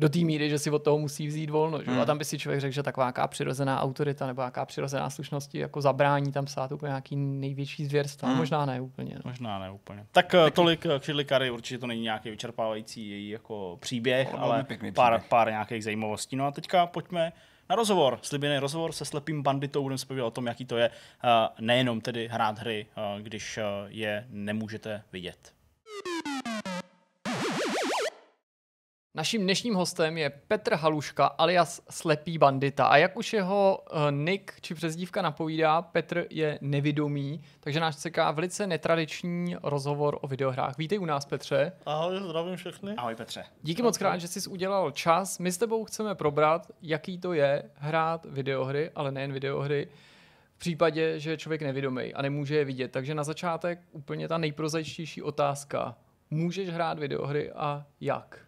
[0.00, 1.82] do té míry, že si od toho musí vzít volno.
[1.82, 1.90] Že?
[1.90, 2.00] Hmm.
[2.00, 5.58] A tam by si člověk řekl, že taková jaká přirozená autorita nebo jaká přirozená slušnosti
[5.58, 8.28] jako zabrání tam psát úplně nějaký největší zvěrstva.
[8.28, 8.38] Hmm.
[8.38, 9.14] Možná ne úplně.
[9.14, 9.20] No.
[9.24, 10.06] Možná ne úplně.
[10.12, 10.54] Tak Taky.
[10.54, 15.22] tolik k Shirley Curry, určitě to není nějaký vyčerpávající její jako příběh, no, ale pár,
[15.28, 16.36] pár nějakých zajímavostí.
[16.36, 17.32] No a teďka pojďme
[17.70, 21.30] na rozhovor, slíbený rozhovor se slepým banditou, budeme se o tom, jaký to je uh,
[21.60, 22.86] nejenom tedy hrát hry,
[23.20, 25.52] když je nemůžete vidět.
[29.16, 34.60] Naším dnešním hostem je Petr Haluška alias Slepý bandita a jak už jeho uh, nick
[34.60, 40.78] či přezdívka napovídá, Petr je nevidomý, takže nás čeká velice netradiční rozhovor o videohrách.
[40.78, 41.72] Vítej u nás, Petře.
[41.86, 42.94] Ahoj, zdravím všechny.
[42.96, 43.44] Ahoj, Petře.
[43.62, 45.38] Díky moc krát, že jsi udělal čas.
[45.38, 49.88] My s tebou chceme probrat, jaký to je hrát videohry, ale nejen videohry,
[50.54, 52.92] v případě, že je člověk nevidomý a nemůže je vidět.
[52.92, 55.96] Takže na začátek úplně ta nejprozaičtější otázka.
[56.30, 58.43] Můžeš hrát videohry a jak?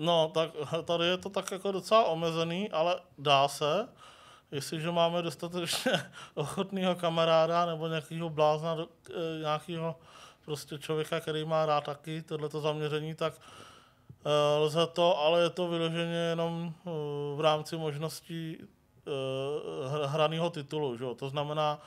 [0.00, 0.50] No, tak
[0.84, 3.88] tady je to tak jako docela omezený, ale dá se.
[4.52, 5.92] Jestliže máme dostatečně
[6.34, 9.96] ochotného kamaráda nebo nějakého blázna, e, nějakého
[10.44, 13.34] prostě člověka, který má rád taky tohleto zaměření, tak
[14.24, 16.90] e, lze to, ale je to vyloženě jenom e,
[17.36, 18.58] v rámci možností
[20.06, 20.96] hraného titulu.
[20.96, 21.04] Že?
[21.16, 21.78] To znamená,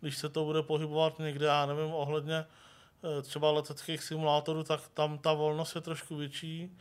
[0.00, 2.46] když se to bude pohybovat někde, já nevím, ohledně
[3.22, 6.76] třeba leteckých simulátorů, tak tam ta volnost je trošku větší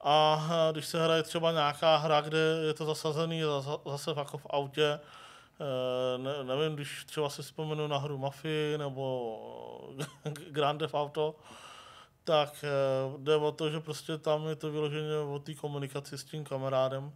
[0.00, 3.42] a když se hraje třeba nějaká hra, kde je to zasazený
[3.90, 5.00] zase jako v autě,
[5.60, 9.94] eh, ne, nevím, když třeba si vzpomenu na hru Mafii nebo
[10.50, 11.34] Grand Theft Auto,
[12.24, 16.24] tak eh, jde o to, že prostě tam je to vyloženě o té komunikaci s
[16.24, 17.12] tím kamarádem.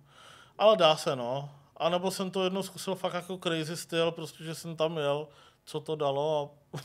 [0.59, 1.51] Ale dá se, no.
[1.77, 5.29] A nebo jsem to jednou zkusil fakt jako crazy styl, prostě, že jsem tam jel,
[5.65, 6.79] co to dalo a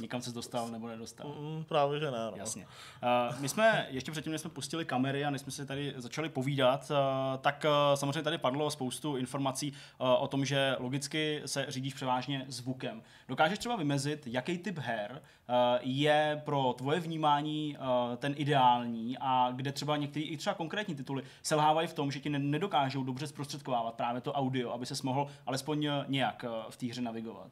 [0.00, 1.34] Někam se dostal nebo nedostal?
[1.40, 2.18] Mm, právě, že ne.
[2.30, 2.36] No.
[2.36, 2.66] Jasně.
[2.66, 6.28] Uh, my jsme, ještě předtím, než jsme pustili kamery a než jsme si tady začali
[6.28, 6.96] povídat, uh,
[7.40, 9.76] tak uh, samozřejmě tady padlo spoustu informací uh,
[10.18, 13.02] o tom, že logicky se řídíš převážně zvukem.
[13.28, 19.52] Dokážeš třeba vymezit, jaký typ her uh, je pro tvoje vnímání uh, ten ideální a
[19.56, 23.94] kde třeba některé i třeba konkrétní tituly selhávají v tom, že ti nedokážou dobře zprostředkovávat
[23.94, 27.50] právě to audio, aby se mohl alespoň nějak v té hře navigovat?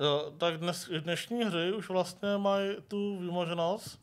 [0.00, 4.00] Jo, tak dnes, dnešní hry už vlastně mají tu vymoženost,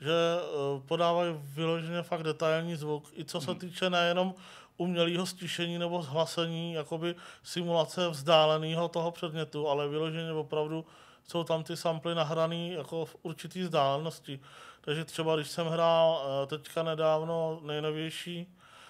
[0.00, 3.60] že uh, podávají vyloženě fakt detailní zvuk, i co se hmm.
[3.60, 4.34] týče nejenom
[4.76, 10.84] umělého stišení nebo zhlasení, jakoby simulace vzdáleného toho předmětu, ale vyloženě opravdu
[11.28, 14.40] jsou tam ty samply nahrané jako v určitý vzdálenosti.
[14.80, 18.46] Takže třeba když jsem hrál uh, teďka nedávno nejnovější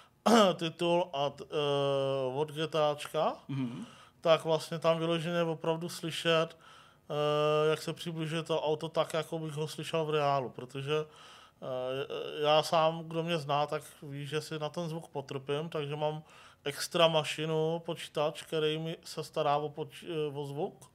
[0.55, 3.85] titul od, uh, od GTAčka, mm-hmm
[4.21, 9.53] tak vlastně tam vyloženě opravdu slyšet, eh, jak se přibližuje to auto tak, jako bych
[9.53, 14.59] ho slyšel v reálu, protože eh, já sám, kdo mě zná, tak ví, že si
[14.59, 16.23] na ten zvuk potrpím, takže mám
[16.65, 20.91] extra mašinu, počítač, který mi se stará o, poč- eh, o zvuk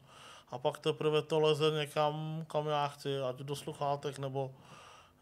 [0.52, 4.52] a pak teprve to leze někam, kam já chci, ať do sluchátek nebo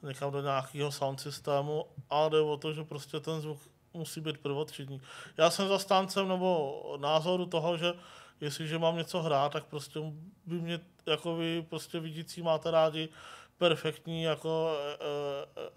[0.04, 3.60] někam do nějakého sound systému a jde o to, že prostě ten zvuk
[3.94, 5.02] musí být prvotřídní.
[5.38, 7.94] Já jsem zastáncem nebo názoru toho, že
[8.42, 10.00] jestliže mám něco hrát, tak prostě
[10.46, 13.10] by mě, jako vy prostě vidící máte rádi
[13.58, 14.94] perfektní, jako e,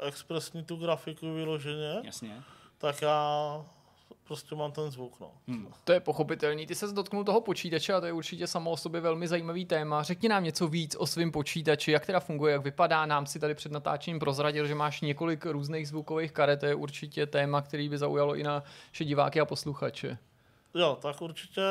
[0.04, 2.00] e, expresní tu grafiku vyloženě.
[2.02, 2.42] Jasně.
[2.78, 3.64] Tak já
[4.24, 5.20] prostě mám ten zvuk.
[5.20, 5.32] No.
[5.48, 5.72] Hmm.
[5.84, 6.66] To je pochopitelný.
[6.66, 10.02] Ty se dotknul toho počítače a to je určitě samo o sobě velmi zajímavý téma.
[10.02, 13.06] Řekni nám něco víc o svém počítači, jak teda funguje, jak vypadá.
[13.06, 16.60] Nám si tady před natáčením prozradil, že máš několik různých zvukových karet.
[16.60, 20.18] To je určitě téma, který by zaujalo i naše diváky a posluchače.
[20.74, 21.62] Jo, tak určitě.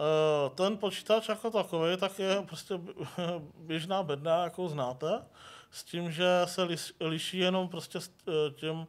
[0.00, 2.74] Eh, ten počítač jako takový, tak je prostě
[3.58, 5.22] běžná bedna, jako znáte,
[5.70, 6.68] s tím, že se
[7.00, 8.86] liší jenom prostě s eh, tím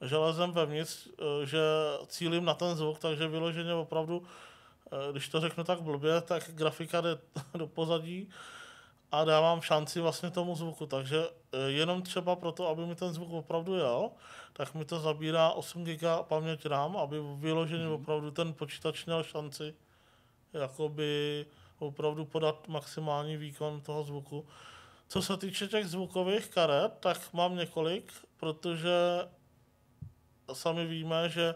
[0.00, 1.60] železem vevnitř, eh, že
[2.06, 4.22] cílím na ten zvuk, takže vyloženě opravdu,
[4.92, 7.18] eh, když to řeknu tak blbě, tak grafika jde
[7.54, 8.28] do pozadí
[9.12, 10.86] a dávám šanci vlastně tomu zvuku.
[10.86, 14.10] Takže eh, jenom třeba proto, aby mi ten zvuk opravdu jel,
[14.52, 17.92] tak mi to zabírá 8 GB paměť RAM, aby vyloženě mm.
[17.92, 19.74] opravdu ten počítač měl šanci
[20.52, 21.46] jakoby
[21.78, 24.46] opravdu podat maximální výkon toho zvuku.
[25.08, 28.90] Co se týče těch zvukových karet, tak mám několik, protože
[30.52, 31.54] sami víme, že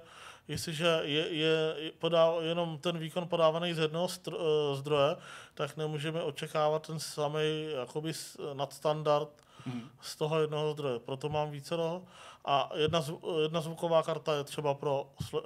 [0.49, 5.17] jestliže je, je podá, jenom ten výkon podávaný z jednoho str, eh, zdroje,
[5.55, 8.13] tak nemůžeme očekávat ten samý jakoby
[8.53, 9.29] nadstandard
[9.65, 9.91] hmm.
[10.01, 10.99] z toho jednoho zdroje.
[10.99, 12.03] Proto mám více toho.
[12.45, 13.05] A jedna,
[13.43, 15.39] jedna zvuková karta je třeba pro, eh,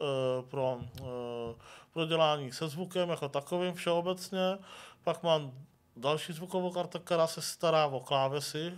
[0.51, 1.55] pro, eh,
[1.93, 4.59] pro dělání se zvukem jako takovým všeobecně.
[5.05, 5.53] Pak mám
[5.97, 8.75] další zvukovou kartu, která se stará o klávesy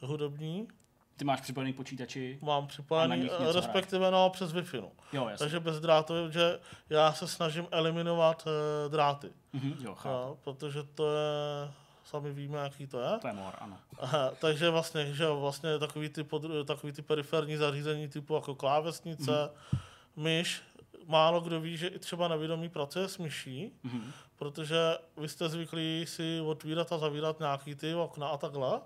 [0.00, 0.68] hudební
[1.16, 2.38] Ty máš připojený počítači?
[2.42, 4.80] Mám připojený, respektive no, přes Wi-Fi.
[4.80, 4.90] No.
[5.12, 5.44] Jo, jasně.
[5.44, 6.60] Takže bez drátů, že
[6.90, 9.32] já se snažím eliminovat uh, dráty.
[9.54, 10.08] Mm-hmm, jo, chápu.
[10.08, 11.70] no, protože to je,
[12.04, 13.18] sami víme, jaký to je.
[13.20, 13.78] To je mor, ano.
[13.98, 19.32] Aha, takže vlastně, že vlastně takový ty, pod, takový ty periferní zařízení typu jako klávesnice,
[19.32, 19.78] mm-hmm.
[20.16, 20.62] myš,
[21.06, 24.12] málo kdo ví, že i třeba nevědomí pracuje s myší, mm-hmm.
[24.36, 24.78] protože
[25.16, 28.80] vy jste zvyklí si otvírat a zavírat nějaký ty okna a takhle,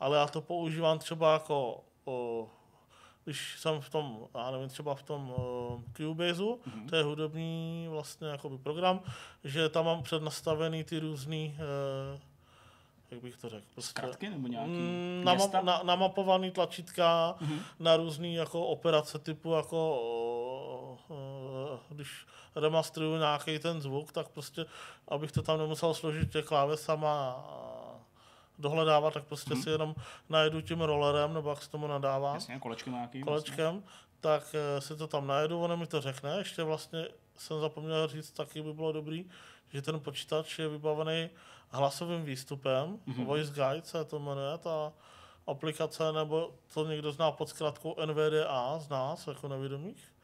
[0.00, 2.48] ale já to používám třeba jako o,
[3.24, 6.88] když jsem v tom, já nevím, třeba v tom uh, Cubase, mm-hmm.
[6.88, 9.00] to je hudební vlastně jakoby program,
[9.44, 11.56] že tam mám přednastavený ty různý
[12.14, 12.20] uh,
[13.10, 13.66] jak bych to řekl?
[13.74, 17.58] Prostě, Zkratky nebo nějaký mm, nama, na, namapovaný tlačítka mm-hmm.
[17.80, 20.00] na různé jako operace typu jako
[21.08, 24.66] uh, když remastruju nějaký ten zvuk, tak prostě,
[25.08, 27.44] abych to tam nemusel složit klávesama
[28.58, 29.62] dohledávat, tak prostě mm-hmm.
[29.62, 29.94] si jenom
[30.28, 32.34] najedu tím rollerem, nebo jak se tomu nadává.
[32.34, 33.20] Jasně, kolečkem nějaký.
[33.20, 33.90] Kolečkem, vlastně.
[34.20, 36.38] tak uh, si to tam najedu, ono mi to řekne.
[36.38, 39.30] Ještě vlastně jsem zapomněl říct, taky by bylo dobrý,
[39.72, 41.30] že ten počítač je vybavený
[41.68, 43.24] hlasovým výstupem, mm-hmm.
[43.24, 44.92] Voice Guide se to jmenuje, ta
[45.46, 50.15] aplikace, nebo to někdo zná pod zkratkou NVDA z nás, jako nevědomých.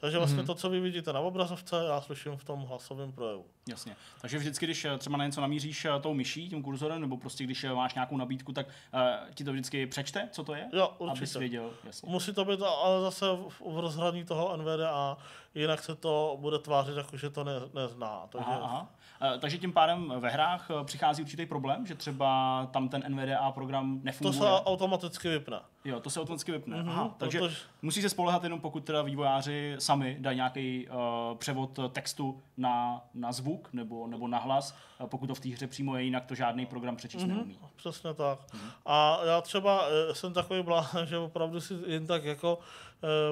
[0.00, 0.46] Takže vlastně mm-hmm.
[0.46, 3.44] to, co vy vidíte na obrazovce, já slyším v tom hlasovém projevu.
[3.68, 3.96] Jasně.
[4.20, 7.44] Takže vždycky, když eh, třeba na něco namíříš eh, tou myší, tím kurzorem, nebo prostě
[7.44, 9.00] když eh, máš nějakou nabídku, tak uh,
[9.34, 10.68] ti to vždycky přečte, co to je?
[10.72, 11.20] Jo, určitě.
[11.20, 11.70] Abys věděl.
[11.84, 12.10] Jasně.
[12.10, 15.16] Musí to být ale zase v, v rozhraní toho NVDA,
[15.54, 18.26] jinak se to bude tvářit jako, že to ne, nezná.
[18.28, 18.50] Takže...
[18.50, 18.88] Aha, aha.
[19.22, 24.00] Uh, takže tím pádem ve hrách přichází určitý problém, že třeba tam ten NVDA program
[24.02, 24.38] nefunguje?
[24.38, 25.60] To se automaticky vypne.
[25.84, 26.76] Jo, to se automaticky vypne.
[26.76, 27.56] Mm-hmm, Aha, takže protože...
[27.82, 30.94] musí se spolehat jenom pokud teda vývojáři sami dají nějaký uh,
[31.38, 35.96] převod textu na, na zvuk nebo, nebo na hlas, pokud to v té hře přímo
[35.96, 37.58] je, jinak to žádný program přečíst mm-hmm, neumí.
[37.76, 38.38] Přesně tak.
[38.38, 38.70] Mm-hmm.
[38.86, 42.58] A já třeba jsem takový blázen, že opravdu si jen tak jako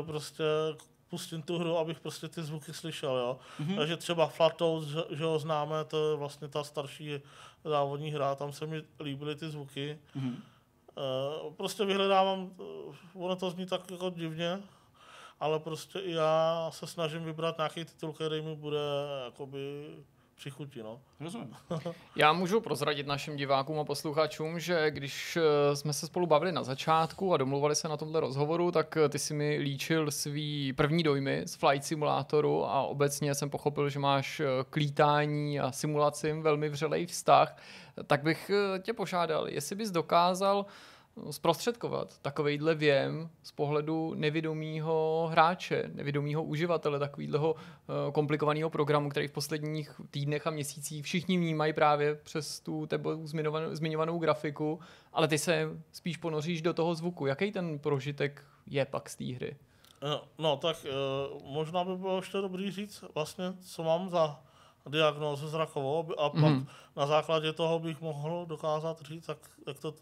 [0.07, 0.45] prostě
[1.15, 3.39] pustím tu hru, abych prostě ty zvuky slyšel, jo.
[3.61, 3.77] Mm-hmm.
[3.77, 7.21] Takže třeba Flatout, že, že ho známe, to je vlastně ta starší
[7.65, 9.99] závodní hra, tam se mi líbily ty zvuky.
[10.17, 10.35] Mm-hmm.
[10.35, 12.51] Uh, prostě vyhledávám,
[13.15, 14.63] uh, ono to zní tak jako divně,
[15.41, 18.79] ale prostě i já se snažím vybrat nějaký titul, který mi bude
[19.25, 19.87] jakoby
[20.45, 21.01] přichutí, no.
[21.21, 21.57] Rozumím.
[22.17, 26.63] Já můžu prozradit našim divákům a posluchačům, že když eh, jsme se spolu bavili na
[26.63, 31.43] začátku a domluvali se na tomhle rozhovoru, tak ty si mi líčil svý první dojmy
[31.47, 37.07] z Flight Simulátoru a obecně jsem pochopil, že máš k lítání a simulacím velmi vřelej
[37.07, 37.57] vztah.
[38.07, 38.51] Tak bych
[38.83, 40.67] tě požádal, jestli bys dokázal
[41.31, 49.33] zprostředkovat takovejhle věm z pohledu nevědomého hráče, nevědomého uživatele takového eh, komplikovaného programu, který v
[49.33, 53.27] posledních týdnech a měsících všichni vnímají právě přes tu tebou
[53.73, 54.81] zmiňovanou grafiku,
[55.13, 57.27] ale ty se spíš ponoříš do toho zvuku.
[57.27, 59.57] Jaký ten prožitek je pak z té hry?
[60.03, 64.41] No, no tak uh, možná by bylo ještě dobrý říct vlastně, co mám za
[64.89, 66.67] diagnózu zrakovou a mm-hmm.
[66.97, 69.95] na základě toho bych mohl dokázat říct, jak, jak to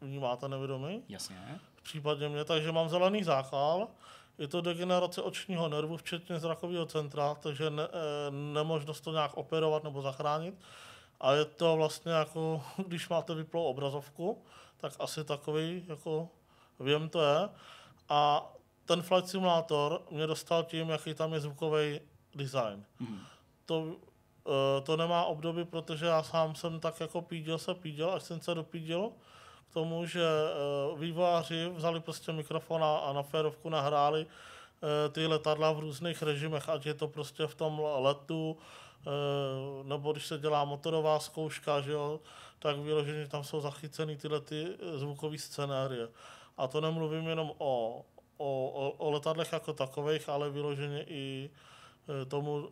[0.00, 1.02] vnímáte nevědomý.
[1.08, 1.60] Jasně.
[1.76, 3.88] V případě mě, takže mám zelený záchal,
[4.38, 9.84] je to degenerace očního nervu, včetně zrakového centra, takže ne, e, nemožnost to nějak operovat
[9.84, 10.54] nebo zachránit.
[11.20, 14.42] A je to vlastně jako, když máte vyplou obrazovku,
[14.76, 16.28] tak asi takový, jako
[16.80, 17.48] vím to je.
[18.08, 18.52] A
[18.84, 22.00] ten flight simulátor mě dostal tím, jaký tam je zvukový
[22.34, 22.84] design.
[23.00, 23.18] Mm.
[23.66, 23.96] To,
[24.46, 28.40] e, to nemá období, protože já sám jsem tak jako píděl se píděl, až jsem
[28.40, 29.12] se dopíděl
[29.76, 35.80] tomu, že uh, vývojáři vzali prostě mikrofon a, na férovku nahráli uh, ty letadla v
[35.80, 41.20] různých režimech, ať je to prostě v tom letu, uh, nebo když se dělá motorová
[41.20, 42.20] zkouška, že jo,
[42.58, 46.08] tak vyloženě tam jsou zachyceny tyhle ty zvukové scénárie.
[46.56, 48.00] A to nemluvím jenom o,
[48.36, 48.48] o,
[48.98, 51.50] o, letadlech jako takových, ale vyloženě i
[52.28, 52.68] tomu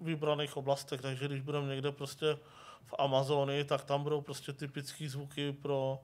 [0.00, 1.00] vybraných oblastech.
[1.00, 2.36] Takže když budeme někde prostě
[2.84, 5.98] v Amazonii, tak tam budou prostě typické zvuky pro,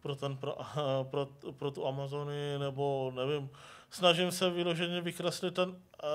[0.00, 0.56] pro, ten, pro,
[1.10, 3.50] pro, pro tu Amazonii, nebo nevím,
[3.90, 6.06] snažím se vyloženě vykreslit ten, eh,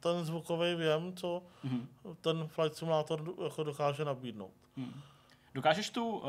[0.00, 2.14] ten zvukový věm, co mm-hmm.
[2.20, 4.52] ten flight simulator jako dokáže nabídnout.
[4.76, 5.00] Mm.
[5.54, 6.22] Dokážeš tu, uh,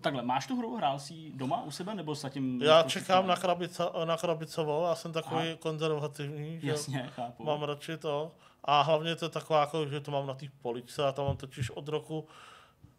[0.00, 2.62] takhle, máš tu hru, hrál jsi doma u sebe, nebo zatím...
[2.62, 5.56] Já čekám na, krabice, na krabicovou, já jsem takový Aha.
[5.58, 7.44] konzervativní, Jasně, že chápu.
[7.44, 8.32] mám radši to.
[8.64, 11.36] A hlavně to je taková, jako, že to mám na té poličce, a tam mám
[11.36, 12.28] totiž od roku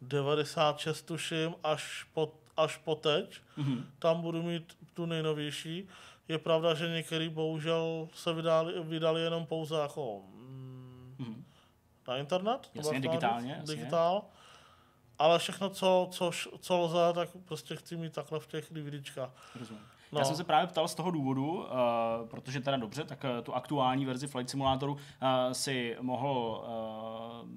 [0.02, 3.40] 96 tuším, až po, až po teď.
[3.58, 3.84] Mm-hmm.
[3.98, 5.88] Tam budu mít tu nejnovější.
[6.28, 10.22] Je pravda, že některý bohužel se vydali, vydali jenom pouze jako
[11.18, 11.44] mm,
[12.08, 12.70] na internet.
[12.74, 13.52] Jasně, digitálně.
[13.52, 13.76] Jasně.
[13.76, 14.22] Digitál.
[15.18, 19.30] Ale všechno, co, co, co lze, tak prostě chci mít takhle v těch DVDčkách.
[19.58, 19.82] Rozumím.
[20.12, 20.18] No.
[20.18, 21.64] Já jsem se právě ptal z toho důvodu, uh,
[22.28, 24.98] protože teda dobře, tak uh, tu aktuální verzi Flight Simulatoru uh,
[25.52, 26.64] si mohl
[27.42, 27.48] uh,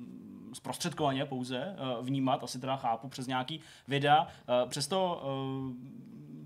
[0.53, 4.21] zprostředkovaně pouze uh, vnímat, asi teda chápu, přes nějaký videa.
[4.21, 5.73] Uh, přesto uh,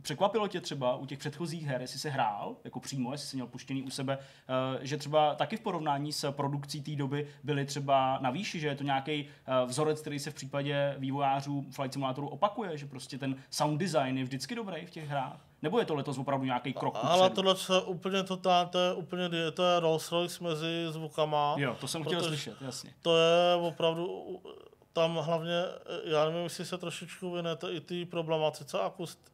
[0.02, 3.48] překvapilo tě třeba u těch předchozích her, jestli se hrál, jako přímo, jestli jsi měl
[3.48, 4.18] puštěný u sebe,
[4.82, 8.76] že třeba taky v porovnání s produkcí té doby byly třeba na výši, že je
[8.76, 9.26] to nějaký
[9.66, 14.24] vzorec, který se v případě vývojářů Flight Simulatoru opakuje, že prostě ten sound design je
[14.24, 15.46] vždycky dobrý v těch hrách?
[15.64, 19.30] Nebo je to letos opravdu nějaký krok Ale tohle je úplně to, to je úplně
[19.54, 21.56] to je Rolls Royce mezi zvukama.
[21.58, 22.94] Jo, to jsem chtěl slyšet, jasně.
[23.02, 24.40] To je opravdu
[24.94, 25.64] tam hlavně,
[26.04, 29.32] já nevím, jestli se trošičku věnete i ty problematice akust,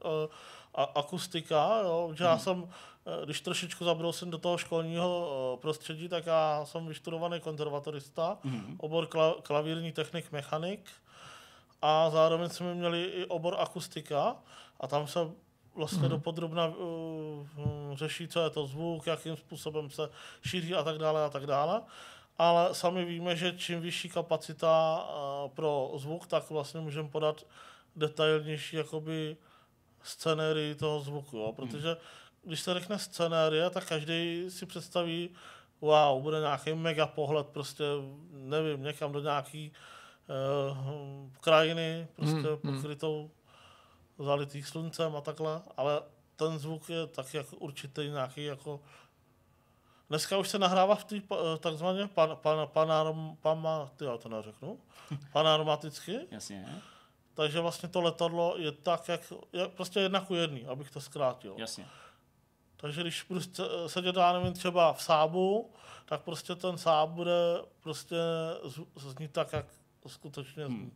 [0.76, 2.32] a, akustika, jo, že hmm.
[2.32, 2.70] já jsem,
[3.06, 8.76] eh, když trošičku zabrousil do toho školního eh, prostředí, tak já jsem vyštudovaný konzervatorista, hmm.
[8.80, 10.90] obor kla, klavírní technik mechanik
[11.82, 14.36] a zároveň jsme měli i obor akustika
[14.80, 15.20] a tam se
[15.76, 16.10] vlastně hmm.
[16.10, 16.76] dopodrobna uh,
[17.94, 20.10] řeší, co je to zvuk, jakým způsobem se
[20.46, 21.82] šíří a tak dále a tak dále.
[22.38, 27.46] Ale sami víme, že čím vyšší kapacita uh, pro zvuk, tak vlastně můžeme podat
[27.96, 29.38] detailnější jakoby
[30.04, 31.54] scenérii toho zvuku, jo?
[31.56, 31.98] protože
[32.44, 35.30] když se řekne scenérie, tak každý si představí,
[35.82, 37.84] wow, bude nějaký mega pohled, prostě
[38.32, 40.78] nevím, někam do nějaký uh,
[41.42, 43.32] krajiny, prostě hmm, pokrytou
[44.20, 46.02] zalitých sluncem a takhle, ale
[46.36, 48.80] ten zvuk je taky jako určitý nějaký jako
[50.10, 51.22] Dneska už se nahrává v té
[51.60, 54.80] takzvaně pan, pan, panorm, pama, ty já to neřeknu,
[55.32, 56.20] panormaticky.
[56.32, 56.82] Jasně.
[57.34, 61.56] Takže vlastně to letadlo je tak, jak, jak prostě jedna ku jedný, abych to zkrátil.
[61.58, 61.88] Jasně.
[62.78, 63.42] Takže když budu
[63.88, 65.74] sedět, já nevím, třeba v sábu,
[66.06, 68.16] tak prostě ten sáb bude prostě
[68.96, 69.66] znít tak, jak
[70.08, 70.76] skutečně zní.
[70.76, 70.96] Hmm.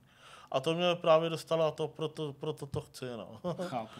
[0.54, 3.06] A to mě právě dostalo a to proto, proto to chci.
[3.18, 3.56] No.
[3.68, 4.00] Chápu.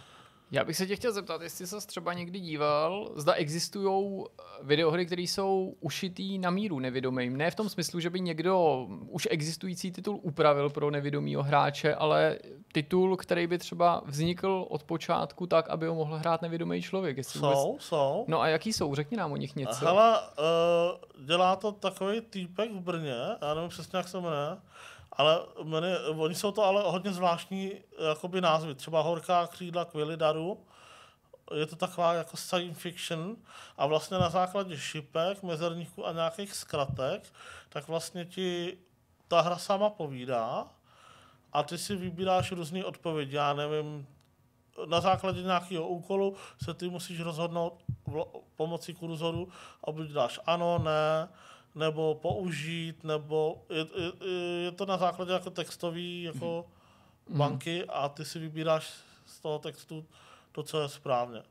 [0.54, 5.06] Já bych se tě chtěl zeptat, jestli se třeba někdy díval, zda existují eh, videohry,
[5.06, 7.38] které jsou ušitý na míru nevědomým.
[7.38, 12.40] Ne v tom smyslu, že by někdo už existující titul upravil pro nevědomýho hráče, ale
[12.74, 17.18] titul, který by třeba vznikl od počátku tak, aby ho mohl hrát nevědomý člověk.
[17.18, 17.82] Jestli jsou, vůbec...
[17.84, 18.26] jsou.
[18.28, 18.96] No a jaký jsou?
[18.96, 19.86] Řekni nám o nich něco.
[19.86, 20.20] Hele,
[21.20, 24.58] uh, dělá to takový týpek v Brně, já nevím přesně, jak se jmenuje,
[25.18, 27.72] ale mene, oni jsou to ale hodně zvláštní
[28.10, 28.76] jakoby názvy.
[28.76, 30.66] Třeba Horká křídla Quilidaru,
[31.56, 33.36] je to taková jako science fiction
[33.78, 37.34] a vlastně na základě šipek, mezerníků a nějakých zkratek,
[37.70, 38.78] tak vlastně ti
[39.28, 40.68] ta hra sama povídá
[41.54, 43.36] a ty si vybíráš různé odpovědi.
[43.36, 44.08] Já nevím,
[44.86, 47.84] na základě nějakého úkolu se ty musíš rozhodnout
[48.56, 49.50] pomocí kurzoru
[49.84, 51.30] a buď dáš ano, ne,
[51.76, 54.12] nebo použít, nebo je, je,
[54.64, 56.66] je to na základě jako textový jako
[57.30, 57.38] mm.
[57.38, 58.94] banky a ty si vybíráš
[59.26, 60.06] z toho textu
[60.52, 61.44] to, co je správně.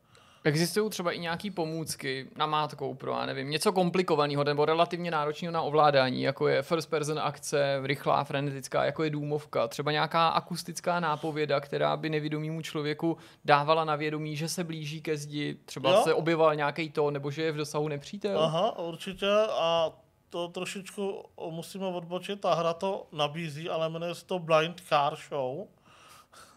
[0.45, 5.53] Existují třeba i nějaké pomůcky na mátkou pro, já nevím, něco komplikovaného nebo relativně náročného
[5.53, 11.01] na ovládání, jako je first person akce, rychlá, frenetická, jako je důmovka, třeba nějaká akustická
[11.01, 16.01] nápověda, která by nevědomímu člověku dávala na vědomí, že se blíží ke zdi, třeba jo?
[16.05, 18.43] se objeval nějaký to, nebo že je v dosahu nepřítel.
[18.43, 19.93] Aha, určitě a
[20.33, 25.69] to trošičku musíme odbočit, ta hra to nabízí, ale jmenuje se to Blind Car Show.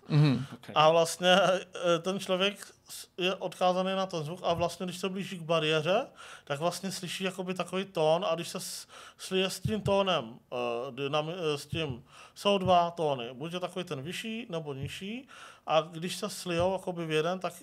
[0.10, 0.46] Mm-hmm.
[0.54, 0.74] Okay.
[0.76, 2.68] A vlastně e, ten člověk
[3.18, 6.08] je odkázaný na ten zvuk a vlastně, když se blíží k bariéře,
[6.44, 8.60] tak vlastně slyší jakoby takový tón a když se
[9.18, 12.04] slije s tím tónem, e, dynami, e, s tím,
[12.36, 15.28] jsou dva tóny, buď je takový ten vyšší nebo nižší
[15.68, 17.54] a když se slijou jakoby v jeden, tak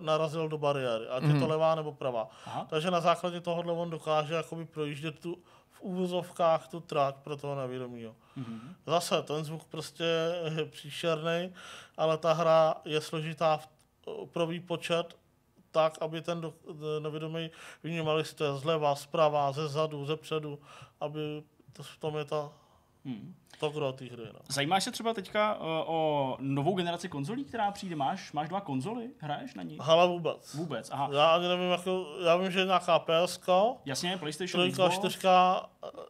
[0.00, 1.28] narazil do bariéry, ať mm.
[1.28, 1.50] je to mhm.
[1.50, 2.28] levá nebo pravá.
[2.46, 2.66] Aha.
[2.70, 5.38] Takže na základě tohohle on dokáže jakoby projíždět tu
[5.70, 8.14] v úvozovkách tu trať pro toho nevědomího.
[8.38, 8.74] Mm-hmm.
[8.86, 10.04] Zase ten zvuk prostě
[10.56, 11.54] je příšerný,
[11.96, 13.68] ale ta hra je složitá v,
[14.32, 15.16] pro výpočet
[15.70, 16.54] tak, aby ten do,
[16.98, 17.50] nevědomý
[17.82, 20.58] vnímal, jestli to je zleva, zprava, ze zadu, ze předu,
[21.00, 21.42] aby
[21.72, 22.50] to, v tom je ta
[23.04, 23.34] Hmm.
[23.60, 24.40] To kdo ty hry, no.
[24.48, 27.96] Zajímáš se třeba teďka uh, o novou generaci konzolí, která přijde?
[27.96, 29.10] Máš, máš dva konzoly?
[29.18, 29.78] Hraješ na ní?
[29.80, 30.54] Hala vůbec.
[30.54, 31.08] Vůbec, aha.
[31.12, 33.40] Já ani nevím, jako, já vím, že je nějaká PS.
[33.84, 34.94] Jasně, PlayStation, Xbox.
[34.94, 35.18] 4,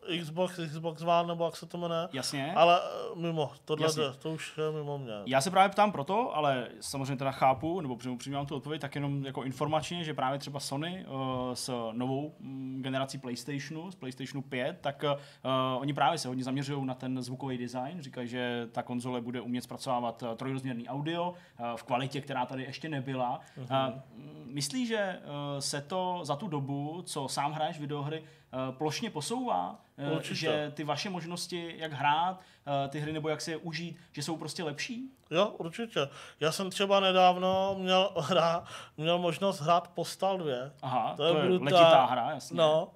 [0.09, 2.09] eh, Xbox, Xbox One, nebo jak se to jmenuje.
[2.13, 2.53] Jasně.
[2.57, 4.03] Ale eh, mimo, tohle Jasně.
[4.03, 5.13] Jde, to už je mimo mě.
[5.27, 8.95] Já se právě ptám proto, ale samozřejmě teda chápu, nebo přímo přijímám tu odpověď, tak
[8.95, 14.43] jenom jako informačně, že právě třeba Sony uh, s novou um, generací PlayStationu, z PlayStationu
[14.43, 18.03] 5, tak uh, oni právě se hodně zaměřují na ten zvukový design.
[18.03, 22.63] Říkají, že ta konzole bude umět zpracovávat eh, trojrozměrný audio eh, v kvalitě, která tady
[22.63, 23.41] ještě nebyla.
[23.59, 24.01] Uh-huh.
[24.45, 25.21] Myslíš, že
[25.59, 28.25] se to za tu dobu, co sám hraješ videohry,
[28.71, 29.81] plošně posouvá?
[30.15, 30.35] Určitě.
[30.35, 32.41] že ty vaše možnosti, jak hrát
[32.89, 35.11] ty hry nebo jak si je užít, že jsou prostě lepší?
[35.31, 36.01] Jo, určitě.
[36.41, 38.65] Já jsem třeba nedávno měl, hra,
[38.97, 40.53] měl možnost hrát Postal 2.
[40.83, 41.65] Aha, To je to je brutál.
[41.65, 42.57] letitá hra, jasně.
[42.57, 42.91] No,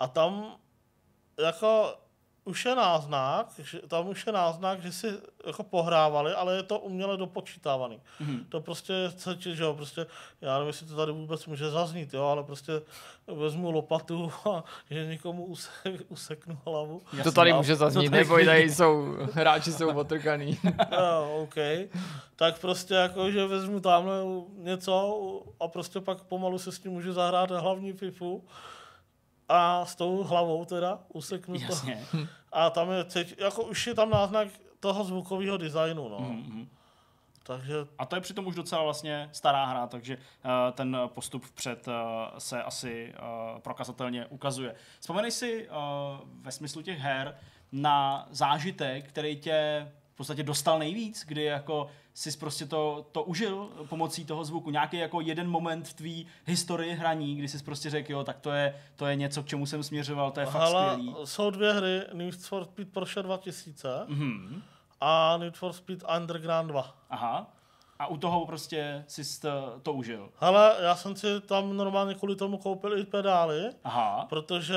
[0.00, 0.56] a tam
[1.42, 1.94] jako
[2.44, 5.06] už je náznak, že, tam už je náznak, že si
[5.46, 8.00] jako pohrávali, ale je to uměle dopočítávaný.
[8.20, 8.44] Mhm.
[8.48, 10.06] To prostě se ti, že jo, prostě,
[10.40, 12.72] já nevím, jestli to tady vůbec může zaznít, jo, ale prostě
[13.26, 17.02] vezmu lopatu a že někomu usek, useknu hlavu.
[17.22, 20.58] To tady A- může zaznít, tady neboj, tady jsou, hráči jsou otrkaný.
[20.92, 21.54] Jo, OK.
[22.36, 24.14] Tak prostě jako, že vezmu tamhle
[24.56, 28.44] něco a prostě pak pomalu se s tím můžu zahrát hlavní FIFU
[29.48, 31.64] a s tou hlavou teda useknu to.
[31.64, 32.06] Jasně.
[32.52, 34.48] A tam je, cít, jako už je tam náznak
[34.80, 36.18] toho zvukového designu, no.
[36.18, 36.68] Mhm.
[37.42, 41.88] Takže A to je přitom už docela vlastně stará hra, takže uh, ten postup vpřed
[41.88, 41.94] uh,
[42.38, 44.74] se asi uh, prokazatelně ukazuje.
[45.00, 45.74] Vzpomenej si uh,
[46.42, 47.36] ve smyslu těch her
[47.72, 53.68] na zážitek, který tě v podstatě dostal nejvíc, kdy jako jsi prostě to, to užil
[53.88, 54.70] pomocí toho zvuku.
[54.70, 58.50] Nějaký jako jeden moment v tvý historii hraní, kdy jsi prostě řekl, jo, tak to
[58.50, 61.14] je, to je něco, k čemu jsem směřoval, to je fakt hele, skvělý.
[61.24, 64.62] jsou dvě hry, Need for Speed Porsche 2000 Mhm.
[65.00, 66.94] a Need for Speed Underground 2.
[67.10, 67.50] Aha.
[67.98, 70.28] A u toho prostě jsi to, to užil.
[70.40, 74.26] Hele, já jsem si tam normálně kvůli tomu koupil i pedály, Aha.
[74.28, 74.74] protože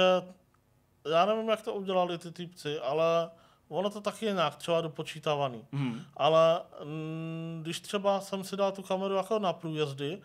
[1.12, 3.30] já nevím, jak to udělali ty typci, ale
[3.70, 5.66] ono to taky je nějak třeba dopočítávaný.
[5.72, 6.02] Mhm.
[6.18, 10.22] Ale mm, když třeba jsem si dal tu kameru jako na průjezdy,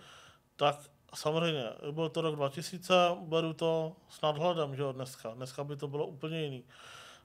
[0.56, 0.76] tak
[1.14, 5.30] samozřejmě, byl to rok 2000, beru to s nadhledem, že jo, dneska.
[5.34, 6.64] Dneska by to bylo úplně jiný.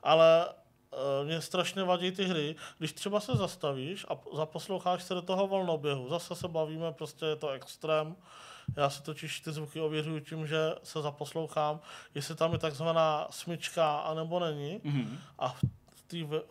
[0.04, 5.22] Ale e, mě strašně vadí ty hry, když třeba se zastavíš a zaposloucháš se do
[5.22, 6.10] toho volnoběhu.
[6.10, 8.16] Zase se bavíme, prostě je to extrém.
[8.76, 11.80] Já si totiž ty zvuky ověřuju tím, že se zaposlouchám,
[12.16, 14.82] jestli tam je takzvaná smyčka, anebo není.
[14.84, 15.18] Mhm.
[15.40, 15.64] A v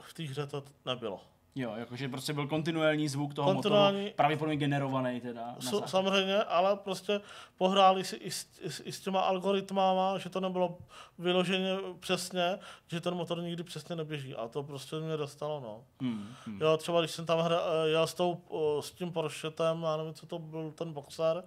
[0.00, 1.20] v té hře to nebylo.
[1.56, 5.56] Jo, jakože prostě byl kontinuální zvuk toho Kontinuální- motoru, pravděpodobně generovaný teda.
[5.58, 7.20] zá- samozřejmě, ale prostě
[7.56, 10.78] pohráli si i s, i, s, i s těma algoritmama, že to nebylo
[11.18, 14.34] vyloženě přesně, že ten motor nikdy přesně neběží.
[14.34, 15.84] A to prostě mě dostalo, no.
[16.00, 16.60] Hmm, hmm.
[16.62, 18.40] Jo, třeba když jsem tam hra, eh, jel s, tou,
[18.80, 21.44] s tím Porschetem, já nevím, co to byl ten boxer,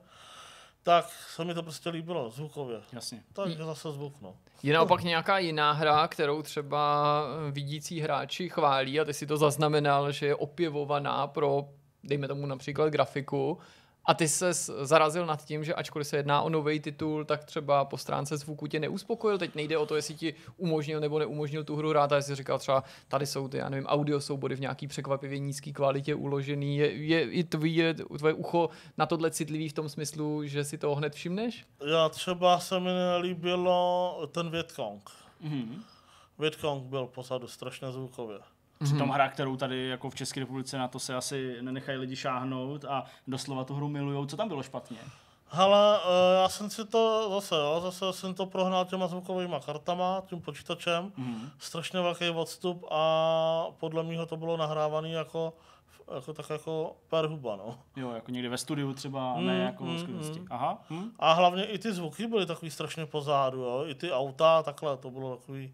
[0.87, 1.05] tak
[1.35, 2.81] se mi to prostě líbilo zvukově.
[2.93, 3.23] Jasně.
[3.33, 4.35] Takže zase zvuk, no.
[4.63, 10.11] Je naopak nějaká jiná hra, kterou třeba vidící hráči chválí a ty si to zaznamenal,
[10.11, 11.65] že je opěvovaná pro,
[12.03, 13.57] dejme tomu například grafiku,
[14.07, 17.85] a ty se zarazil nad tím, že ačkoliv se jedná o nový titul, tak třeba
[17.85, 19.37] po stránce zvuku tě neuspokojil.
[19.37, 22.59] Teď nejde o to, jestli ti umožnil nebo neumožnil tu hru hrát, a jestli říkal
[22.59, 26.77] třeba, tady jsou ty, já nevím, audio soubory v nějaký překvapivě nízké kvalitě uložený.
[26.77, 30.95] Je, je i tvoje, tvoje ucho na tohle citlivý v tom smyslu, že si toho
[30.95, 31.65] hned všimneš?
[31.91, 35.09] Já třeba se mi nelíbilo ten Vietkong.
[35.41, 35.83] Mhm.
[36.39, 38.39] Vietkong byl pozadu strašně zvukově.
[38.83, 42.85] Přitom hra, kterou tady jako v České republice na to se asi nenechají lidi šáhnout
[42.85, 44.25] a doslova tu hru milujou.
[44.25, 44.97] Co tam bylo špatně?
[45.49, 50.23] Hele, eh, já jsem si to zase, jo, zase jsem to prohnal těma zvukovými kartama,
[50.27, 51.11] tím počítačem.
[51.17, 51.49] Mhm.
[51.59, 55.53] Strašně velký odstup a podle mého to bylo nahrávané jako,
[56.15, 57.77] jako tak jako per huba, no.
[57.95, 60.39] Jo, jako někde ve studiu třeba, Mm, ne jako mm, v skutečnosti.
[60.39, 60.47] mm.
[60.49, 60.81] Aha.
[60.89, 61.11] Hm?
[61.19, 63.83] A hlavně i ty zvuky byly takový strašně pozadu, jo.
[63.87, 65.73] I ty auta, takhle, to bylo takový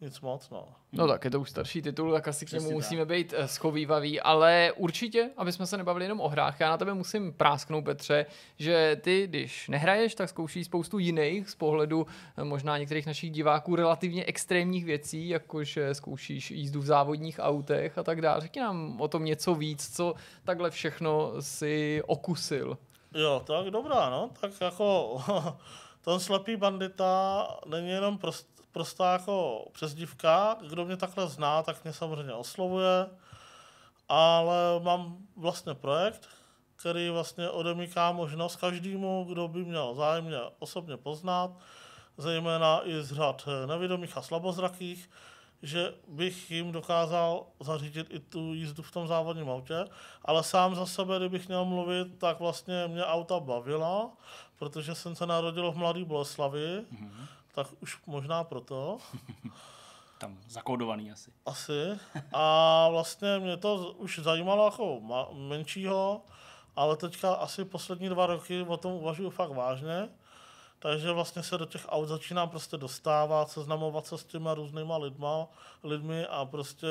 [0.00, 0.68] nic moc, no.
[0.92, 2.74] No tak je to už starší titul, tak asi k němu tak.
[2.74, 6.76] musíme být eh, schovývaví, ale určitě, aby jsme se nebavili jenom o hrách, já na
[6.76, 8.26] tebe musím prásknout, Petře,
[8.58, 12.06] že ty, když nehraješ, tak zkoušíš spoustu jiných z pohledu
[12.36, 18.02] eh, možná některých našich diváků relativně extrémních věcí, jakože zkoušíš jízdu v závodních autech a
[18.02, 18.40] tak dále.
[18.40, 20.14] Řekni nám o tom něco víc, co
[20.44, 22.78] takhle všechno si okusil.
[23.14, 24.30] Jo, tak dobrá, no.
[24.40, 25.18] Tak jako
[26.04, 30.56] ten slepý bandita není jenom prost, prostá jako přezdívka.
[30.68, 33.06] Kdo mě takhle zná, tak mě samozřejmě oslovuje.
[34.08, 36.28] Ale mám vlastně projekt,
[36.76, 41.50] který vlastně odemyká možnost každému, kdo by měl zájemně osobně poznat,
[42.18, 45.10] zejména i z řad nevědomých a slabozrakých,
[45.62, 49.84] že bych jim dokázal zařídit i tu jízdu v tom závodním autě,
[50.24, 54.10] ale sám za sebe, kdybych měl mluvit, tak vlastně mě auta bavila,
[54.58, 57.26] protože jsem se narodil v Mladé Boleslavi, mm-hmm.
[57.56, 58.98] Tak už možná proto,
[60.18, 61.30] Tam zakódovaný asi.
[61.46, 61.98] asi.
[62.32, 65.00] A vlastně mě to už zajímalo jako
[65.32, 66.22] menšího,
[66.76, 70.08] ale teďka asi poslední dva roky o tom uvažuji fakt vážně.
[70.78, 75.48] Takže vlastně se do těch aut začínám prostě dostávat, seznamovat se s těma různýma lidma,
[75.82, 76.86] lidmi a prostě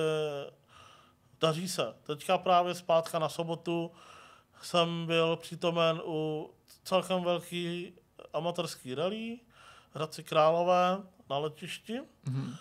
[1.42, 1.94] daří se.
[2.04, 3.92] Teďka právě zpátka na sobotu
[4.62, 6.50] jsem byl přítomen u
[6.84, 7.94] celkem velký
[8.34, 9.40] amatérský rally.
[9.96, 10.98] Hradci Králové
[11.30, 12.56] na letišti mm-hmm.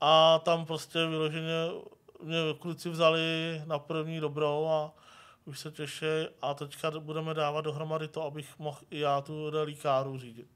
[0.00, 1.68] a tam prostě vyloženě
[2.22, 3.20] mě kluci vzali
[3.66, 4.92] na první dobrou a
[5.44, 6.06] už se těší
[6.42, 10.46] a teďka budeme dávat dohromady to, abych mohl i já tu relikáru řídit.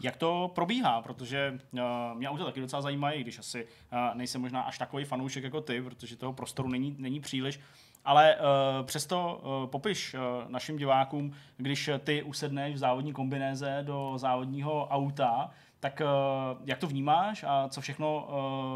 [0.00, 1.02] Jak to probíhá?
[1.02, 1.80] Protože uh,
[2.14, 5.82] mě auto taky docela zajímají, když asi uh, nejsem možná až takový fanoušek jako ty,
[5.82, 7.60] protože toho prostoru není, není příliš.
[8.04, 10.20] Ale uh, přesto uh, popiš uh,
[10.50, 15.50] našim divákům, když ty usedneš v závodní kombinéze do závodního auta,
[15.84, 18.28] tak uh, jak to vnímáš a co všechno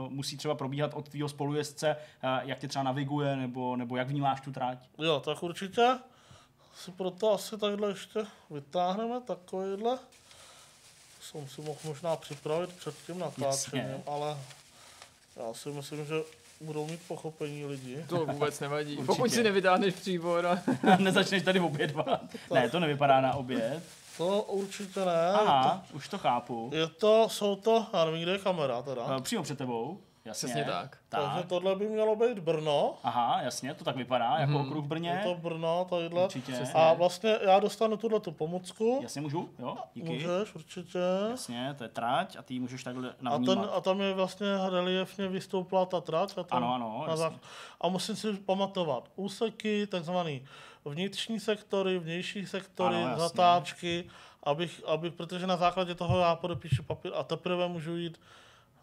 [0.07, 4.09] uh, musí třeba probíhat od tvého spolujezdce, uh, jak tě třeba naviguje, nebo, nebo jak
[4.09, 4.79] vnímáš tu tráť?
[4.99, 5.99] Jo, tak určitě
[6.77, 8.21] si proto asi takhle ještě
[8.51, 9.99] vytáhneme takovýhle.
[11.21, 14.37] Jsem si mohl možná připravit před tím natáčením, ale
[15.37, 16.15] já si myslím, že
[16.61, 18.05] budou mít pochopení lidi.
[18.09, 18.93] To vůbec nevadí.
[18.93, 19.07] Určitě.
[19.07, 20.63] Pokud si nevytáhneš příbor a...
[20.99, 22.21] Nezačneš tady obědvat.
[22.55, 23.83] ne, to nevypadá na oběd.
[24.19, 25.33] To určitě ne.
[25.33, 26.71] Aha, to, už to chápu.
[26.75, 29.05] Je to, jsou to, já nevím, kde je kamera teda.
[29.05, 30.01] Uh, přímo před tebou.
[30.25, 30.47] Jasně.
[30.47, 30.99] Přesně tak.
[31.09, 31.21] tak.
[31.21, 32.95] Takže tohle by mělo být Brno.
[33.03, 34.67] Aha, jasně, to tak vypadá, jako mm-hmm.
[34.67, 35.11] okruh v Brně.
[35.11, 36.25] Je to Brno, tadyhle.
[36.25, 36.53] Určitě.
[36.75, 38.99] A vlastně já dostanu tuhle tu pomocku.
[39.03, 40.09] Jasně, můžu, jo, díky.
[40.09, 40.99] Můžeš, určitě.
[41.31, 43.59] Jasně, to je trať a ty můžeš takhle navnímat.
[43.59, 46.39] A, ten, a tam je vlastně reliefně vystoupila ta trať.
[46.39, 47.39] A, tam, ano, ano, jasně.
[47.81, 50.45] a musím si pamatovat úseky, takzvaný
[50.89, 54.11] vnitřní sektory, vnější sektory, ano, zatáčky,
[54.43, 58.21] abych, abych, protože na základě toho já podepíšu papír a teprve můžu jít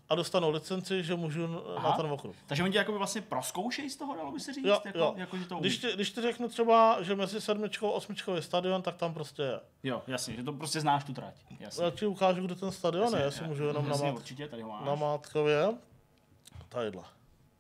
[0.10, 1.90] a dostanu licenci, že můžu Aha.
[1.90, 2.36] na ten okruh.
[2.46, 4.66] Takže oni tě jako vlastně proskoušejí z toho, dalo by se říct?
[4.66, 5.14] Jo, jako, jo.
[5.18, 8.42] Jako, že to když, ti, když ti řeknu třeba, že mezi sedmičkou a osmičkou je
[8.42, 9.60] stadion, tak tam prostě je.
[9.84, 11.36] Jo, jasně, že to prostě znáš tu trať.
[11.60, 11.84] Jasně.
[11.84, 14.48] Já ti ukážu, kde ten stadion jasně, je, jestli můžu jenom jasně, na, mát, určitě,
[14.48, 14.86] tady ho máš.
[14.86, 15.74] na Mátkově.
[16.70, 17.04] Tadyhle.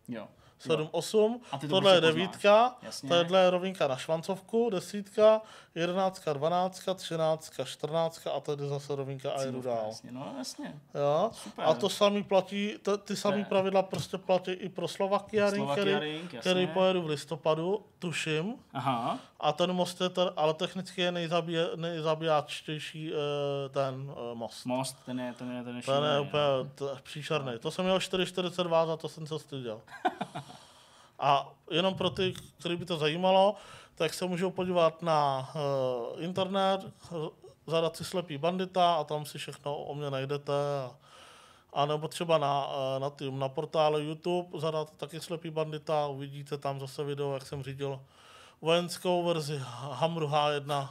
[0.07, 0.27] Jo.
[0.59, 2.75] 7, 8, tohle je devítka,
[3.07, 5.41] tohle je rovinka na švancovku, desítka,
[5.75, 9.83] jedenáctka, dvanáctka, třináctka, čtrnáctka a tady zase rovinka a jedu dál.
[9.87, 10.79] Jasně, no jasně.
[10.95, 11.29] Jo?
[11.33, 11.65] Super.
[11.65, 16.29] A to samý platí, to, ty samé pravidla prostě platí i pro Slovakia Ring, který,
[16.39, 18.55] který pojedu v listopadu, tuším.
[18.73, 19.19] Aha.
[19.39, 23.17] A ten most je, ten, ale technicky je nejzabije, nejzabijáčtější uh,
[23.71, 24.65] ten uh, most.
[24.65, 26.41] Most, ten je, ten je, ten je, ten je úplně
[26.75, 27.53] t- příšerný.
[27.59, 29.81] To jsem měl 4,42, za to jsem se styděl.
[31.25, 33.55] A jenom pro ty, který by to zajímalo,
[33.95, 36.81] tak se můžou podívat na uh, internet,
[37.67, 40.53] zadat si Slepý bandita a tam si všechno o mě najdete.
[40.53, 40.95] A,
[41.73, 46.57] a nebo třeba na, uh, na, tým, na portálu YouTube zadat taky Slepý bandita, uvidíte
[46.57, 47.99] tam zase video, jak jsem řídil
[48.61, 49.61] vojenskou verzi
[49.91, 50.89] Hamru H1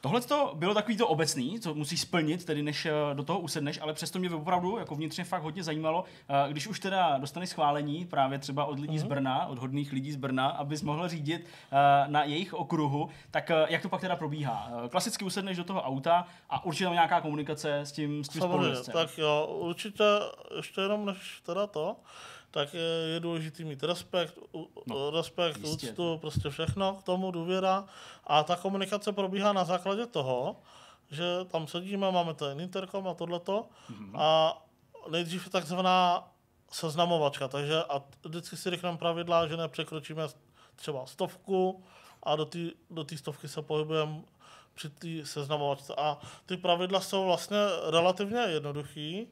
[0.00, 3.80] Tohle to bylo takový to obecný, co musíš splnit, tedy než eh, do toho usedneš,
[3.80, 8.04] ale přesto mě opravdu jako vnitřně fakt hodně zajímalo, eh, když už teda dostaneš schválení
[8.04, 9.00] právě třeba od lidí mm-hmm.
[9.00, 9.08] z mhm.
[9.08, 11.76] Brna, od hodných lidí z Brna, abys mohl řídit eh,
[12.08, 14.70] na jejich okruhu, tak jak to pak teda probíhá?
[14.88, 18.42] Klasicky usedneš do toho auta a určitě tam nějaká komunikace s tím, s tím
[18.92, 20.04] Tak jo, určitě
[20.56, 21.96] ještě jenom než teda to,
[22.50, 24.38] tak je, důležité mít respekt,
[24.86, 25.90] no, respekt, jistě.
[25.90, 27.84] úctu, prostě všechno k tomu, důvěra.
[28.24, 30.56] A ta komunikace probíhá na základě toho,
[31.10, 33.66] že tam sedíme, máme ten interkom a tohleto.
[33.90, 34.20] Mm-hmm.
[34.20, 34.58] A
[35.10, 36.28] nejdřív je takzvaná
[36.70, 40.22] seznamovačka, takže a vždycky si řekneme pravidla, že nepřekročíme
[40.76, 41.84] třeba stovku
[42.22, 42.58] a do té
[42.90, 44.20] do stovky se pohybujeme
[44.74, 45.94] při té seznamovačce.
[45.96, 47.58] A ty pravidla jsou vlastně
[47.90, 49.28] relativně jednoduchý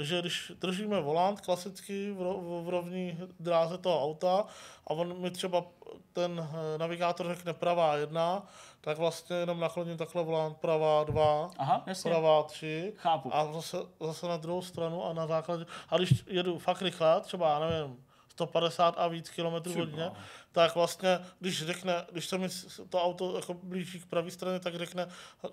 [0.00, 4.44] že když držíme volant klasicky v, ro, v rovní dráze toho auta
[4.86, 5.64] a on mi třeba
[6.12, 8.42] ten eh, navigátor řekne pravá jedna,
[8.80, 12.10] tak vlastně jenom nakloním takhle volant pravá dva, Aha, jasně.
[12.10, 13.34] pravá tři Chápu.
[13.34, 17.48] a zase, zase na druhou stranu a na základě, a když jedu fakt rychle, třeba
[17.50, 20.10] já nevím, 150 a víc kilometrů hodně,
[20.52, 22.48] tak vlastně, když řekne, když se mi
[22.88, 25.08] to auto jako blíží k pravé straně, tak řekne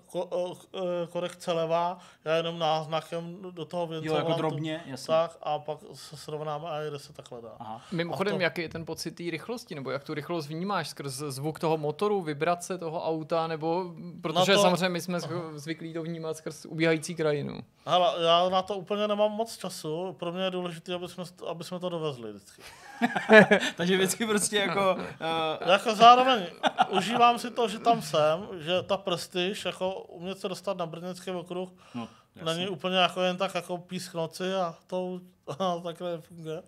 [0.06, 4.08] ko, e, korekce levá, já jenom náznakem do toho věnce.
[4.08, 5.06] Jo, jako drobně, jasně.
[5.06, 7.56] Tak a pak se srovnáme a jede se takhle dál.
[7.58, 7.82] Aha.
[7.92, 8.42] Mimochodem, to...
[8.42, 12.22] jaký je ten pocit té rychlosti, nebo jak tu rychlost vnímáš skrz zvuk toho motoru,
[12.22, 14.62] vibrace toho auta, nebo protože to...
[14.62, 15.18] samozřejmě my jsme
[15.54, 17.60] zvyklí to vnímat skrz ubíhající krajinu.
[17.86, 21.64] Hele, já na to úplně nemám moc času, pro mě je důležité, aby jsme, aby
[21.64, 22.62] jsme to dovezli vždycky.
[23.76, 24.94] Takže vždycky prostě jako...
[24.94, 25.68] Uh...
[25.70, 26.46] Jako zároveň
[26.90, 31.30] užívám si to, že tam jsem, že ta prestiž, jako umět se dostat na brněnský
[31.30, 32.08] okruh, no,
[32.44, 35.20] není úplně jako jen tak jako písk noci a to
[35.58, 36.62] a takhle funguje.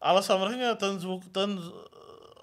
[0.00, 1.60] Ale samozřejmě ten zvuk, ten,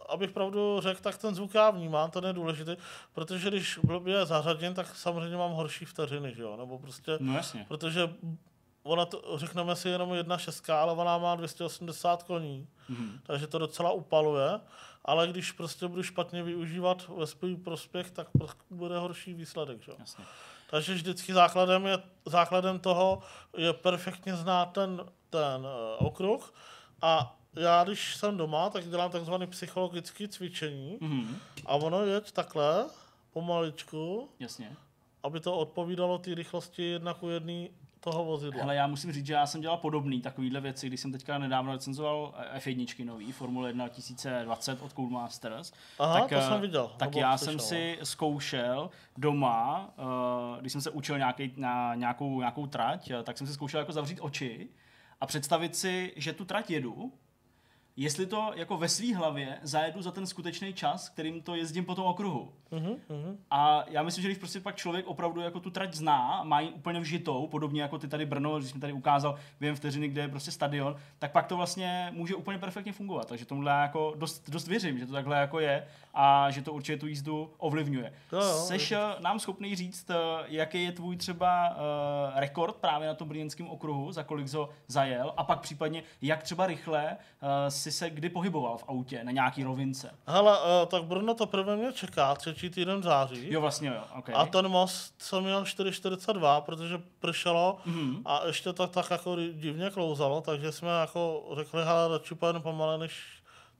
[0.09, 2.77] abych pravdu řekl, tak ten zvuk já vnímám, ten je důležitý,
[3.13, 7.65] protože když blbě zařadím, tak samozřejmě mám horší vteřiny, že jo, nebo prostě, no jasně.
[7.67, 8.09] protože
[8.83, 13.19] ona to, řekneme si jenom jedna šestka, ale ona má 280 koní, mm-hmm.
[13.23, 14.59] takže to docela upaluje,
[15.05, 18.27] ale když prostě budu špatně využívat ve svůj prospěch, tak
[18.69, 19.81] bude horší výsledek.
[19.81, 19.91] Že?
[19.99, 20.25] Jasně.
[20.69, 23.21] Takže vždycky základem, je, základem toho
[23.57, 26.53] je perfektně znát ten, ten uh, okruh
[27.01, 31.37] a já, když jsem doma, tak dělám takzvané psychologické cvičení Mhm.
[31.65, 32.85] a ono je takhle,
[33.33, 34.75] pomaličku, Jasně.
[35.23, 37.69] aby to odpovídalo té rychlosti jedna ku jedný
[38.03, 38.61] toho vozidla.
[38.61, 41.71] Hele, já musím říct, že já jsem dělal podobný takovýhle věci, když jsem teďka nedávno
[41.71, 45.71] recenzoval F1 nový, Formule 1 2020 od Coolmasters.
[45.99, 50.89] Aha, to jsem viděl, Tak já slyšel, jsem si zkoušel doma, uh, když jsem se
[50.89, 54.69] učil nějaký, na nějakou, nějakou trať, eh, tak jsem si zkoušel jako zavřít oči
[55.21, 57.13] a představit si, že tu trať jedu,
[57.95, 61.95] jestli to jako ve své hlavě zajedu za ten skutečný čas, kterým to jezdím po
[61.95, 62.53] tom okruhu.
[62.71, 63.37] Mhm.
[63.51, 66.69] A já myslím, že když prostě pak člověk opravdu jako tu trať zná, má ji
[66.69, 70.27] úplně vžitou, podobně jako ty tady Brno, když jsem tady ukázal během vteřiny, kde je
[70.27, 73.27] prostě stadion, tak pak to vlastně může úplně perfektně fungovat.
[73.27, 76.73] Takže tomuhle já jako dost, dost věřím, že to takhle jako je a že to
[76.73, 78.13] určitě tu jízdu ovlivňuje.
[78.33, 80.15] Jo, jo, Seš eh, nám schopný říct, eh,
[80.47, 81.75] jaký je tvůj třeba uh,
[82.39, 86.67] rekord právě na tom brněnském okruhu, za kolik ho zajel a pak případně jak třeba
[86.67, 87.49] rychle uh,
[87.83, 90.15] si se kdy pohyboval v autě na nějaký rovince.
[90.27, 93.51] Hele, uh, tak Brno to prvé mě čeká, třetí týden září.
[93.53, 94.35] Jo, vlastně jo, okay.
[94.37, 98.21] A ten most jsem měl 4,42, protože pršelo Mhm.
[98.25, 102.97] a ještě to tak jako divně klouzalo, takže jsme jako řekli, hele, radši pojedeme pomale,
[102.97, 103.13] než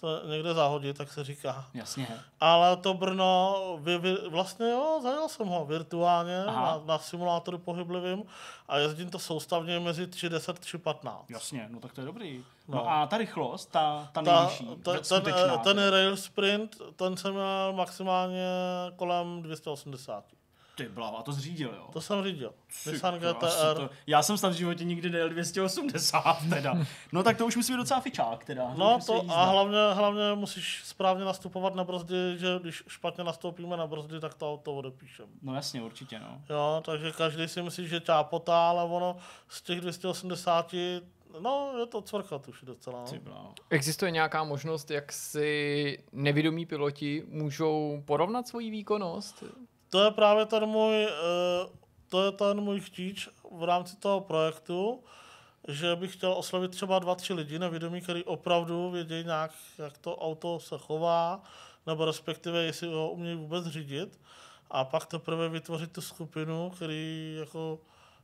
[0.04, 1.66] to někde zahodit, tak se říká.
[1.74, 2.08] Jasně.
[2.40, 6.62] Ale to Brno, vy, vy, vlastně jo, zajel jsem ho virtuálně Aha.
[6.62, 8.24] na, na simulátoru pohyblivým
[8.68, 11.18] a jezdím to soustavně mezi 3.10 3.15.
[11.30, 12.44] Jasně, no tak to je dobrý.
[12.68, 12.90] No, No.
[12.92, 17.74] a ta rychlost, ta, ta Ta, nejvyšší, ta, ten, ten rail sprint, ten jsem měl
[17.76, 18.46] maximálně
[18.96, 20.24] kolem 280.
[20.76, 21.88] Ty bláho, a to zřídil, jo?
[21.94, 22.54] To jsem řídil.
[22.92, 23.76] Nissan GTR.
[23.76, 26.74] To, já jsem snad v životě nikdy nejel 280 teda.
[27.12, 28.74] No tak to už musí být docela fičák teda.
[28.78, 29.34] No to jízda.
[29.34, 34.34] a hlavně, hlavně musíš správně nastupovat na brzdy, že když špatně nastoupíme na brzdy, tak
[34.34, 35.26] to auto odepíšem.
[35.42, 36.42] No jasně, určitě, no.
[36.50, 39.18] Jo, takže každý si myslí, že ťápotá, ale ono
[39.48, 40.74] z těch 280,
[41.40, 43.04] no je to cvrkat už docela.
[43.04, 43.22] Ty No.
[43.22, 43.54] bláho.
[43.70, 49.44] Existuje nějaká možnost, jak si nevědomí piloti můžou porovnat svoji výkonnost?
[49.94, 51.10] To je právě ten můj, eh,
[52.10, 55.04] to je ten můj chtíč v rámci toho projektu,
[55.68, 60.18] že bych chtěl oslovit třeba dva, tři lidi nevědomí, který opravdu vědí nějak, jak to
[60.18, 61.44] auto se chová,
[61.88, 64.20] nebo respektive jestli ho umějí vůbec řídit.
[64.72, 67.80] A pak teprve vytvořit tu skupinu, který jako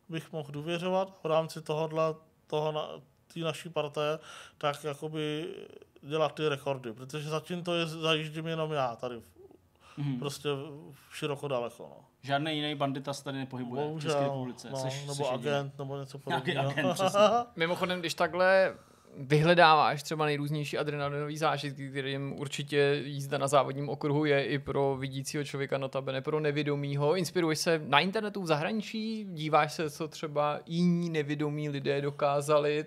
[0.09, 2.15] bych mohl důvěřovat v rámci tohohle,
[2.47, 2.87] toho na,
[3.33, 4.19] té naší parté,
[4.57, 5.55] tak jakoby
[6.01, 9.21] dělat ty rekordy, protože zatím to je, zajíždím jenom já tady,
[9.99, 10.19] Mhm.
[10.19, 10.49] prostě
[11.11, 11.83] široko daleko.
[11.83, 12.05] No.
[12.21, 14.67] Žádný jiný bandita se tady nepohybuje v České republice.
[14.71, 15.49] no, Seš, nebo seš jediný.
[15.51, 16.69] agent, nebo něco podobného.
[16.69, 17.19] agent, přesně.
[17.55, 18.75] Mimochodem, když takhle
[19.17, 25.43] vyhledáváš třeba nejrůznější adrenalinové zážitky, kterým určitě jízda na závodním okruhu je i pro vidícího
[25.43, 27.15] člověka, notabene pro nevědomýho.
[27.15, 32.85] Inspiruješ se na internetu v zahraničí, díváš se, co třeba jiní nevědomí lidé dokázali,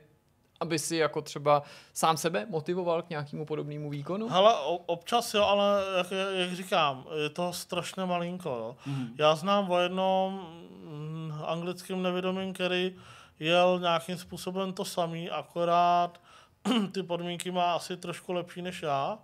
[0.63, 1.63] aby si jako třeba
[1.93, 4.29] sám sebe motivoval k nějakému podobnému výkonu?
[4.29, 4.55] Hele,
[4.87, 8.49] občas jo, ale jak, jak říkám, je to strašně malinko.
[8.49, 8.77] Jo.
[8.87, 9.15] Mhm.
[9.19, 10.47] Já znám o jednom
[10.85, 12.97] mm, anglickém nevědomím, který
[13.39, 16.21] jel nějakým způsobem to samý, akorát
[16.93, 19.19] ty podmínky má asi trošku lepší než já,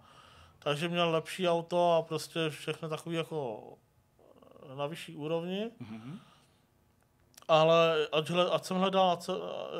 [0.58, 3.62] takže měl lepší auto a prostě všechno takový jako
[4.76, 5.70] na vyšší úrovni.
[5.80, 6.20] Mhm.
[7.48, 9.32] Ale ať, hle, ať jsem hledal, ať se,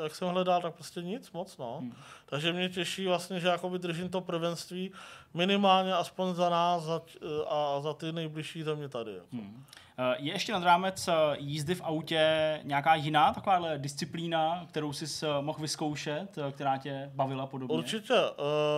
[0.03, 1.77] jak jsem hledal, tak prostě nic moc, no.
[1.79, 1.93] Hmm.
[2.25, 4.91] Takže mě těší vlastně, že jakoby držím to prvenství
[5.33, 7.01] minimálně aspoň za nás za,
[7.47, 9.13] a za ty nejbližší země tady.
[9.13, 9.27] Jako.
[9.31, 9.63] Hmm.
[9.97, 15.25] Eh, Je ještě nad rámec eh, jízdy v autě nějaká jiná takováhle disciplína, kterou jsi
[15.25, 17.77] eh, mohl vyzkoušet, která tě bavila podobně?
[17.77, 18.13] Určitě.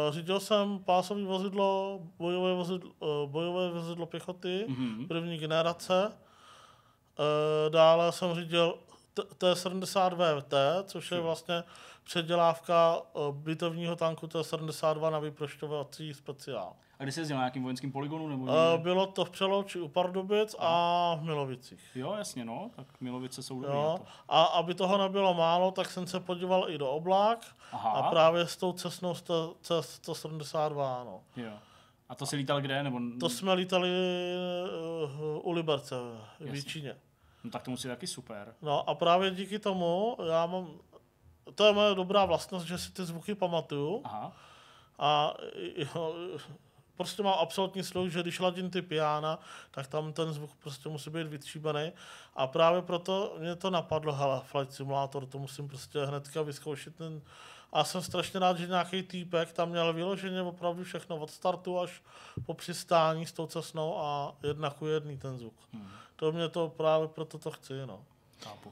[0.10, 2.92] Řídil jsem pásové vozidlo, bojové vozidlo,
[3.26, 5.08] bojové vozidlo pěchoty, Mhm.
[5.08, 6.12] první generace.
[7.22, 8.76] Uh, dále jsem řídil
[9.14, 10.54] T- T-70 VT,
[10.90, 11.64] což je vlastně
[12.04, 16.74] předělávka uh, bytovního tanku T-72 na vyprošťovací speciál.
[17.00, 18.28] A kdy jsi jezdil na nějakým vojenským poligonu?
[18.28, 18.78] Nebo Uh, někde?
[18.84, 21.92] bylo to v Přelouči u Pardubic a v Milovicích.
[21.96, 22.70] Jo, jasně, no.
[22.76, 24.00] Tak Milovice jsou dobrý Jo.
[24.30, 27.90] A aby toho nebylo málo, tak jsem se podíval i do oblák Aha.
[27.92, 29.14] a právě s tou cestnou
[29.62, 31.22] C-172, no.
[31.36, 31.52] Jo.
[32.10, 32.84] A to si lítal kde?
[32.84, 33.00] Nebo...
[33.20, 33.90] To jsme lítali
[35.04, 35.96] uh, u Liberce
[36.40, 36.96] v Jíčíně.
[37.44, 38.56] No tak to musí být taky super.
[38.62, 40.68] No a právě díky tomu já mám,
[41.56, 44.32] to je moje dobrá vlastnost, že si ty zvuky pamatuju Aha.
[45.00, 45.34] a
[45.76, 46.16] jo,
[46.98, 49.40] prostě mám absolutní sluch, že když ladím ty piana,
[49.72, 51.92] tak tam ten zvuk prostě musí být vytříbený
[52.36, 57.22] a právě proto mě to napadlo, hele, Flight Simulator, to musím prostě hnedka vyzkoušet ten
[57.74, 62.02] A jsem strašně rád, že nějaký týpek tam měl vyloženě opravdu všechno od startu až
[62.46, 65.56] po přistání s tou cesnou a jedna ku jedný ten zvuk.
[65.74, 65.88] Hmm.
[66.22, 68.06] To mě to právě proto to chci, no.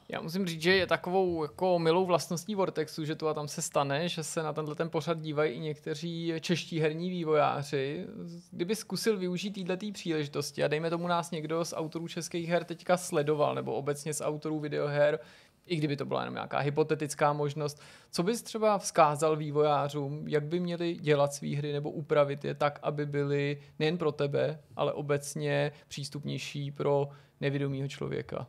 [0.09, 3.61] Já musím říct, že je takovou jako milou vlastností Vortexu, že tu a tam se
[3.61, 8.05] stane, že se na tenhle ten pořad dívají i někteří čeští herní vývojáři.
[8.51, 12.97] Kdyby zkusil využít této příležitosti a dejme tomu nás někdo z autorů českých her teďka
[12.97, 15.19] sledoval, nebo obecně z autorů videoher,
[15.65, 17.81] i kdyby to byla jenom nějaká hypotetická možnost.
[18.11, 22.79] Co bys třeba vzkázal vývojářům, jak by měli dělat své hry nebo upravit je tak,
[22.83, 27.09] aby byly nejen pro tebe, ale obecně přístupnější pro
[27.41, 28.47] nevědomého člověka?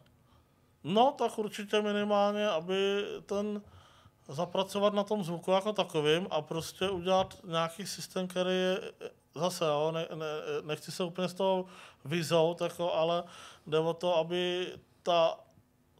[0.85, 3.63] No, tak určitě minimálně, aby ten
[4.29, 8.81] zapracovat na tom zvuku jako takovým a prostě udělat nějaký systém, který je
[9.35, 10.27] zase, jo, ne, ne,
[10.65, 11.65] nechci se úplně z toho
[12.05, 13.25] vyzout, jako, ale
[13.67, 14.73] jde o to, aby
[15.03, 15.37] ta,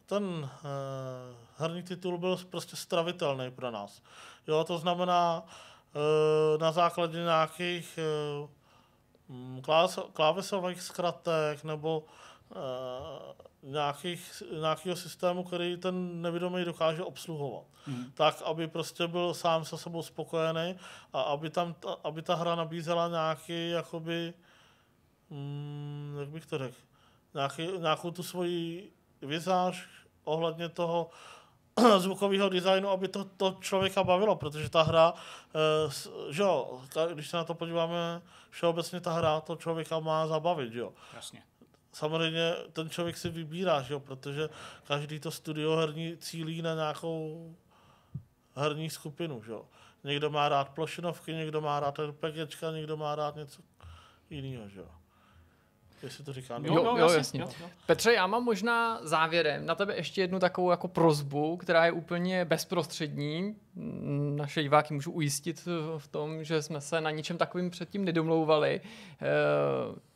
[0.05, 4.01] ten eh, herní titul byl prostě stravitelný pro nás.
[4.47, 8.47] Jo, to znamená eh, na základě nějakých eh,
[10.13, 12.30] klávesových zkratek nebo eh,
[13.63, 17.63] nějakých, nějakého systému, který ten nevědomý dokáže obsluhovat.
[17.85, 18.11] Hmm.
[18.13, 20.75] Tak, aby prostě byl sám se sebou spokojený
[21.13, 24.33] a aby, tam, aby ta hra nabízela nějaký, jakoby,
[25.31, 26.77] hmm, jak bych to řekl,
[27.33, 28.91] nějaký, nějakou tu svoji
[29.21, 29.89] vizáž
[30.23, 31.09] ohledně toho
[31.97, 35.13] zvukového designu, aby to, to člověka bavilo, protože ta hra,
[35.55, 36.81] eh, že jo,
[37.13, 40.93] když se na to podíváme, všeobecně ta hra to člověka má zabavit, že jo.
[41.13, 41.43] Jasně
[41.93, 44.49] samozřejmě ten člověk si vybírá, že jo, protože
[44.83, 47.55] každý to studio herní cílí na nějakou
[48.55, 49.43] herní skupinu.
[49.43, 49.65] Že jo.
[50.03, 53.61] Někdo má rád plošinovky, někdo má rád RPGčka, někdo má rád něco
[54.29, 54.69] jiného.
[54.69, 55.00] Že jo
[56.03, 56.59] jestli to říká.
[56.63, 57.41] Jo, jo, jo, jasně.
[57.41, 57.69] Jo, jo.
[57.85, 62.45] Petře, já mám možná závěrem na tebe ještě jednu takovou jako prozbu, která je úplně
[62.45, 63.55] bezprostřední.
[64.35, 65.67] Naše diváky můžu ujistit
[65.97, 68.81] v tom, že jsme se na ničem takovým předtím nedomlouvali.
[68.83, 69.25] Eh,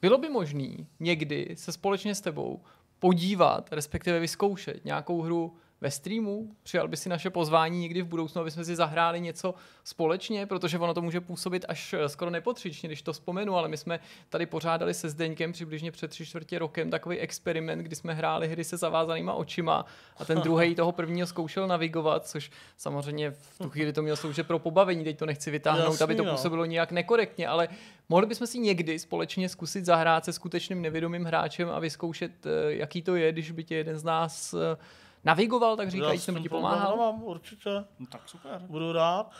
[0.01, 0.67] bylo by možné
[0.99, 2.61] někdy se společně s tebou
[2.99, 6.55] podívat, respektive vyzkoušet nějakou hru ve streamu?
[6.63, 9.53] Přijal by si naše pozvání někdy v budoucnu, aby jsme si zahráli něco
[9.83, 13.77] společně, protože ono to může působit až eh, skoro nepotřičně, když to vzpomenu, ale my
[13.77, 13.99] jsme
[14.29, 18.63] tady pořádali se Zdeňkem přibližně před tři čtvrtě rokem takový experiment, kdy jsme hráli hry
[18.63, 19.85] se zavázanýma očima
[20.17, 24.47] a ten druhý toho prvního zkoušel navigovat, což samozřejmě v tu chvíli to mělo sloužit
[24.47, 26.31] pro pobavení, teď to nechci vytáhnout, Jasný, aby to no.
[26.31, 27.67] působilo nějak nekorektně, ale
[28.09, 33.01] mohli bychom si někdy společně zkusit zahrát se skutečným nevědomým hráčem a vyzkoušet, eh, jaký
[33.01, 34.77] to je, když by tě jeden z nás eh,
[35.25, 36.97] navigoval, tak říkají, jsem ti pomáhal?
[36.97, 37.69] Mám, určitě.
[37.99, 38.61] No, tak super.
[38.61, 39.31] Budu rád.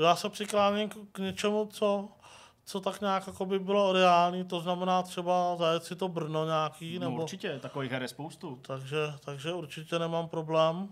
[0.00, 2.08] Já se přikláním k, k něčemu, co,
[2.64, 6.98] co tak nějak jako by bylo reálný, to znamená třeba zajet si to Brno nějaký.
[6.98, 7.22] No, nebo...
[7.22, 8.58] určitě, takových her je spoustu.
[8.66, 10.88] Takže, takže určitě nemám problém.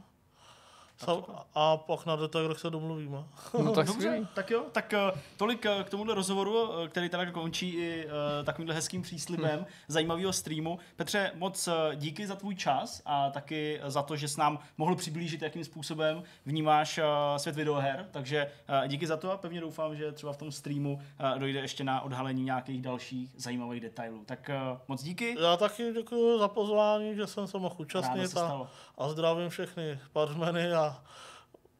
[1.07, 1.19] Tak
[1.55, 3.25] a pak na detailech se domluvíme.
[3.63, 7.31] No, tak Dobře, tak jo, tak uh, tolik uh, k tomuhle rozhovoru, uh, který teda
[7.31, 9.67] končí i uh, takovýmhle hezkým příslibem hmm.
[9.89, 10.79] zajímavého streamu.
[10.97, 15.43] Petře, moc díky za tvůj čas a taky za to, že s nám mohl přiblížit,
[15.43, 17.05] jakým způsobem vnímáš uh,
[17.37, 18.51] svět videoher, takže
[18.83, 21.01] uh, díky za to a pevně doufám, že třeba v tom streamu
[21.39, 24.25] dojde ještě na odhalení nějakých dalších zajímavých detailů.
[24.27, 24.51] Tak
[24.89, 25.37] moc díky.
[25.41, 28.69] Já taky děkuji za pozvání, že jsem se mohl účastnit a,
[28.99, 30.92] a zdravím všechny partmeny a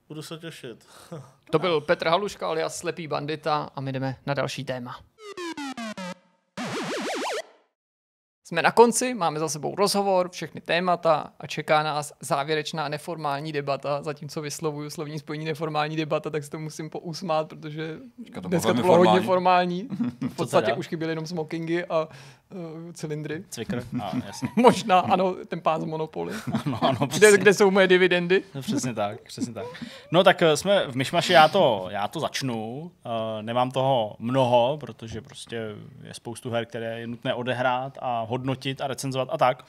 [0.09, 0.87] budu se těšit.
[1.51, 5.01] To byl Petr Haluška alias Slepý bandita a my jdeme na další téma.
[8.53, 14.03] Jsme na konci, máme za sebou rozhovor, všechny témata a čeká nás závěrečná neformální debata.
[14.03, 17.99] Zatímco vyslovuju slovní spojení neformální debata, tak si to musím pousmát, protože
[18.35, 19.89] to dneska to bylo hodně formální.
[20.21, 22.09] V podstatě už chyběly jenom smokingy a
[22.53, 23.45] uh, cylindry.
[23.51, 24.49] Cvikr, a, jasně.
[24.57, 26.35] Možná, ano, ten pán z Monopoly.
[26.67, 28.43] ano, ano, kde, kde jsou moje dividendy?
[28.55, 29.67] No, přesně tak, přesně tak.
[30.13, 32.91] No tak eh, jsme v Myšmaši, já to, já to začnu.
[33.05, 35.57] Uh, nemám toho mnoho, protože prostě
[36.03, 39.65] je spoustu her, které je nutné odehrát a hodnotit a recenzovat a tak.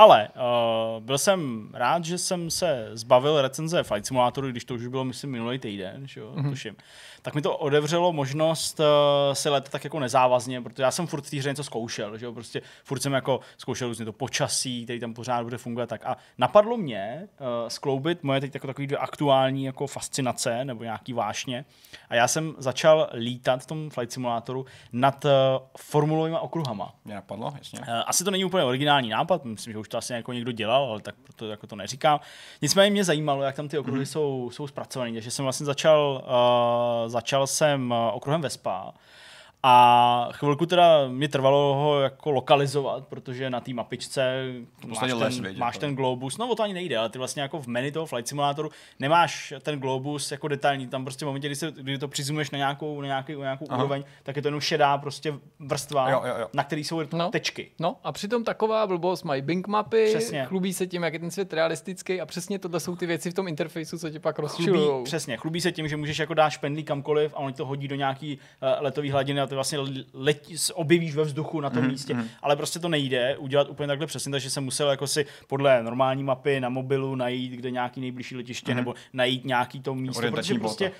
[0.00, 4.86] Ale uh, byl jsem rád, že jsem se zbavil recenze Flight Simulatoru, když to už
[4.86, 6.50] bylo, myslím, minulý týden, že jo, mm-hmm.
[6.50, 6.76] tuším.
[7.22, 8.86] Tak mi to odevřelo možnost uh,
[9.32, 12.26] si let tak jako nezávazně, protože já jsem furt v té hře něco zkoušel, že
[12.26, 16.06] jo, prostě furt jsem jako zkoušel různě to počasí, který tam pořád bude fungovat tak.
[16.06, 21.12] A napadlo mě uh, skloubit moje teď jako takový dvě aktuální jako fascinace nebo nějaký
[21.12, 21.64] vášně.
[22.08, 25.30] A já jsem začal lítat v tom Flight Simulatoru nad uh,
[25.78, 26.94] formulovými okruhama.
[27.04, 27.80] Mě napadlo, jasně.
[27.80, 30.84] Uh, asi to není úplně originální nápad, myslím, že už to asi jako někdo dělal,
[30.84, 32.20] ale tak proto jako to neříkám.
[32.62, 34.06] Nicméně mě zajímalo, jak tam ty okruhy mm.
[34.06, 38.92] jsou, jsou zpracované, takže jsem vlastně začal, uh, začal jsem uh, okruhem Vespa
[39.62, 44.44] A chvilku teda mi trvalo ho jako lokalizovat, protože na té mapičce
[44.86, 47.42] máš, ten, les, vědět, máš ten globus, no o to ani nejde, ale ty vlastně
[47.42, 51.48] jako v menu toho Flight Simulátoru nemáš ten globus jako detailní, tam prostě v momentě,
[51.48, 54.48] kdy, se, kdy to přizumuješ na nějakou, na nějaký, na nějakou úroveň, tak je to
[54.48, 56.48] jenom šedá prostě vrstva, Jo, jo, jo.
[56.52, 57.30] na který jsou No.
[57.30, 57.70] tečky.
[57.78, 60.44] No a přitom taková blbost mají Bing mapy, Přesně.
[60.44, 63.34] chlubí se tím, jak je ten svět realistický a přesně tohle jsou ty věci v
[63.34, 65.04] tom interfejsu, co tě pak rozčilujou.
[65.04, 67.94] přesně, chlubí se tím, že můžeš jako dát špendlík kamkoliv a on to hodí do
[67.94, 69.78] nějaký uh, letový hladiny a ty vlastně
[70.12, 74.06] letí, objevíš ve vzduchu na tom mm, místě, ale prostě to nejde udělat úplně takhle
[74.06, 78.36] přesně, takže jsem musel jako si podle normální mapy na mobilu najít, kde nějaký nejbližší
[78.36, 78.76] letiště, mm.
[78.76, 80.92] nebo najít nějaký to místo, protože prostě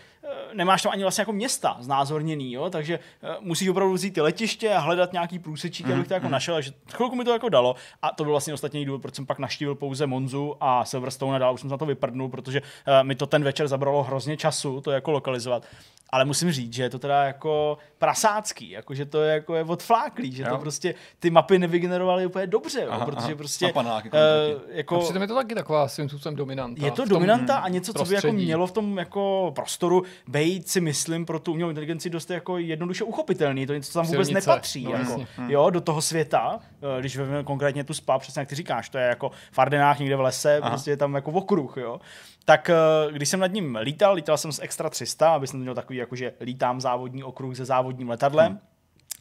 [0.52, 2.70] nemáš tam ani vlastně jako města znázorněný, jo?
[2.70, 6.28] takže eh, musíš opravdu vzít ty letiště a hledat nějaký průsečík, Mhm, abych to jako
[6.28, 9.26] našel, že chvilku mi to jako dalo a to byl vlastně ostatní důvod, proč jsem
[9.26, 12.62] pak naštívil pouze Monzu a Silverstone a dál už jsem se na to vyprdnul, protože
[12.86, 15.66] eh, mi to ten večer zabralo hrozně času to jako lokalizovat.
[16.12, 19.64] Ale musím říct, že je to teda jako prasácký, jako že to je jako je
[19.64, 20.48] odfláklý, že Jo.
[20.50, 23.34] to prostě ty mapy nevygenerovaly úplně dobře, jo, Aha, protože aha.
[23.36, 24.72] prostě Na panáky eh, konkrétně.
[24.74, 26.84] A jako přitom je to taky taková svým způsobem dominanta.
[26.84, 30.80] je to dominanta a něco, co by jako mělo v tom jako prostoru být, si
[30.80, 33.66] myslím, pro tu umělou inteligenci dost jako jednoduše uchopitelný.
[33.66, 34.84] To něco, co tam vůbec Silnice, nepatří.
[34.84, 35.26] no jako, jasně.
[35.48, 36.60] jo, do toho světa,
[36.96, 39.98] eh, když vezmeme konkrétně tu spa, přesně jak ty říkáš, to je jako v Ardenách
[39.98, 40.70] někde v lese, Aha.
[40.70, 42.00] prostě je tam jako okruh, jo.
[42.44, 42.74] Tak eh,
[43.12, 46.16] když jsem nad ním lítal, lítal jsem s Extra 300, aby jsem měl takový, jako
[46.16, 48.60] že lítám závodní okruh se závodním letadlem, Hmm.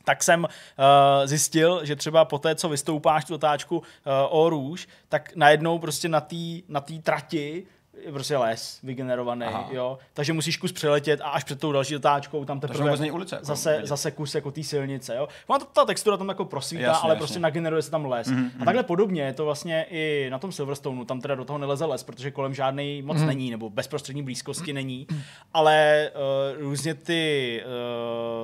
[0.03, 0.48] tak jsem uh,
[1.26, 3.84] zjistil, že třeba po té, co vystoupáš tu otáčku uh,
[4.30, 6.36] o růž, tak najednou prostě na té
[6.68, 7.66] na tý trati
[8.06, 9.68] je prostě les vygenerovaný, Aha.
[9.72, 9.98] jo.
[10.14, 13.72] Takže musíš kus přeletět a až před tou další otáčkou tam teprve ulice, jako zase,
[13.74, 13.88] vidět.
[13.88, 15.28] zase kus jako té silnice, jo.
[15.48, 17.20] Ona to, ta textura tam jako prosvítá, Jasně, ale jasně.
[17.20, 18.28] prostě nageneruje se tam les.
[18.28, 18.49] Mm-hmm.
[18.61, 21.86] A takhle podobně je to vlastně i na tom Silverstoneu, tam teda do toho neleze
[21.86, 23.26] les, protože kolem žádnej moc mm-hmm.
[23.26, 25.07] není, nebo bezprostřední blízkosti není,
[25.53, 26.10] ale
[26.56, 27.64] uh, různě ty,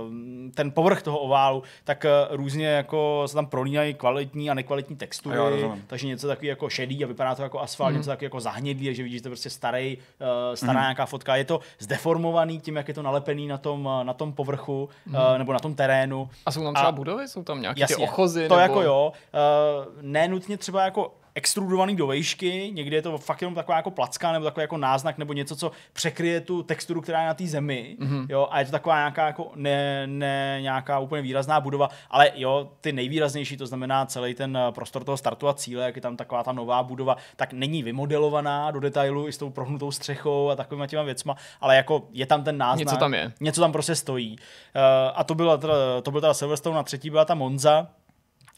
[0.05, 0.11] uh,
[0.51, 5.38] ten povrch toho oválu, tak uh, různě jako se tam prolínají kvalitní a nekvalitní textury,
[5.38, 5.84] Jo, rozumím.
[5.88, 7.97] takže něco takový jako šedý a vypadá to jako asfalt, mm-hmm.
[7.97, 10.81] něco takový jako zahnědlý, že vidíš, prostě starý, uh, stará mm-hmm.
[10.81, 11.35] nějaká fotka.
[11.35, 15.31] Je to zdeformovaný tím, jak je to nalepený na tom, uh, na tom povrchu mm-hmm.
[15.31, 16.29] uh, nebo na tom terénu.
[16.45, 17.27] A jsou tam A- třeba budovy?
[17.27, 18.47] Jsou tam nějaké ty ochozy?
[18.47, 18.61] to nebo...
[18.61, 19.11] jako jo.
[19.11, 24.31] Uh, nenutně třeba jako extrudovaný do vejšky, někdy je to fakt jenom taková jako placka
[24.31, 27.97] nebo takový jako náznak nebo něco, co překryje tu texturu, která je na té zemi,
[27.99, 28.25] mm-hmm.
[28.29, 32.71] jo, a je to taková nějaká jako ne, ne, nějaká úplně výrazná budova, ale jo,
[32.81, 36.17] ty nejvýraznější, to znamená celý ten eh, prostor toho startu a cíle, jak je tam
[36.17, 40.55] taková ta nová budova, tak není vymodelovaná do detailu i s tou prohnutou střechou a
[40.55, 42.87] takovýma těma věcma, ale jako je tam ten náznak.
[42.87, 43.31] Něco tam je.
[43.39, 44.35] Něco tam prostě stojí.
[44.35, 44.81] Uh,
[45.15, 47.87] a to byla teda, to byl teda Silverstone, a třetí byla ta Monza,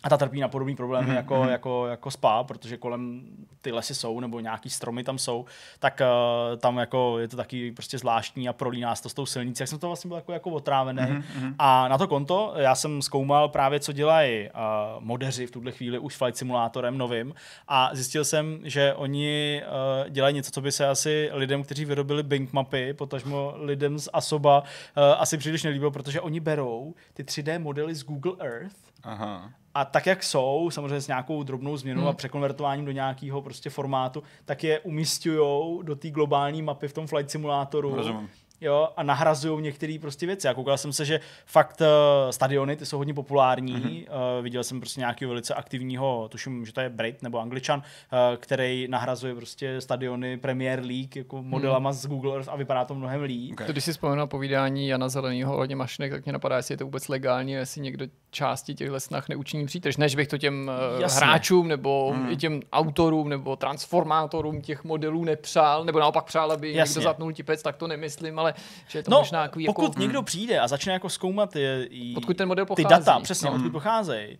[0.03, 1.15] a ta trpí na podobný problémy mm-hmm.
[1.15, 3.21] jako, jako, jako spa, protože kolem
[3.61, 5.45] ty lesy jsou, nebo nějaký stromy tam jsou,
[5.79, 9.25] tak uh, tam jako je to taky prostě zvláštní a prolíná se to s tou
[9.25, 9.63] silnicí.
[9.63, 11.01] Jak jsem to vlastně byl jako, jako otrávený.
[11.01, 11.55] Mm-hmm.
[11.59, 15.99] A na to konto já jsem zkoumal právě, co dělají uh, modeři v tuhle chvíli
[15.99, 17.33] už flight simulátorem novým
[17.67, 19.61] a zjistil jsem, že oni
[20.03, 24.09] uh, dělají něco, co by se asi lidem, kteří vyrobili Bing mapy, potažmo lidem z
[24.13, 29.51] Asoba, uh, asi příliš nelíbilo, protože oni berou ty 3D modely z Google Earth Aha.
[29.77, 32.09] A tak, jak jsou, samozřejmě s nějakou drobnou změnou hmm.
[32.09, 37.07] a překonvertováním do nějakého prostě formátu, tak je umístějou do té globální mapy v tom
[37.07, 37.95] flight simulátoru.
[37.95, 38.29] Rozumím.
[38.61, 40.47] Jo, a nahrazují některé prostě věci.
[40.47, 41.87] Já koukal jsem se, že fakt uh,
[42.31, 43.75] stadiony, ty jsou hodně populární.
[43.75, 44.37] Mm-hmm.
[44.37, 48.37] Uh, viděl jsem prostě nějakého velice aktivního, tuším, že to je Brit nebo Angličan, uh,
[48.37, 53.21] který nahrazuje prostě stadiony Premier League jako modelama z Google Earth a vypadá to mnohem
[53.21, 53.53] líp.
[53.53, 53.67] Okay.
[53.67, 56.77] To, když si vzpomenu na povídání Jana Zeleného ohledně mašinek, tak mě napadá, jestli je
[56.77, 59.97] to vůbec legální, jestli někdo části těchto snah neučiní přítrž.
[59.97, 61.25] Než bych to těm eh, Jasně.
[61.25, 62.29] hráčům nebo mm.
[62.29, 66.99] i těm autorům nebo transformátorům těch modelů nepřál, nebo naopak přál, aby Jasně.
[66.99, 68.46] někdo zapnul tipec, tak to nemyslím, ale
[68.87, 69.99] že je to No, možná takový pokud jako...
[69.99, 73.05] někdo přijde a začne jako zkoumat je, i, Odkud ten model ty pochází.
[73.05, 73.55] data, přesně, No.
[73.55, 74.39] odkud pocházejí,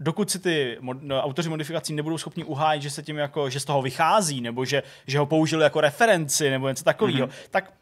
[0.00, 3.60] dokud si ty mod, no, autoři modifikací nebudou schopni uhájit, že se tím jako, že
[3.60, 7.48] z toho vychází, nebo že, že ho použili jako referenci, nebo něco takového, mm-hmm.
[7.50, 7.72] tak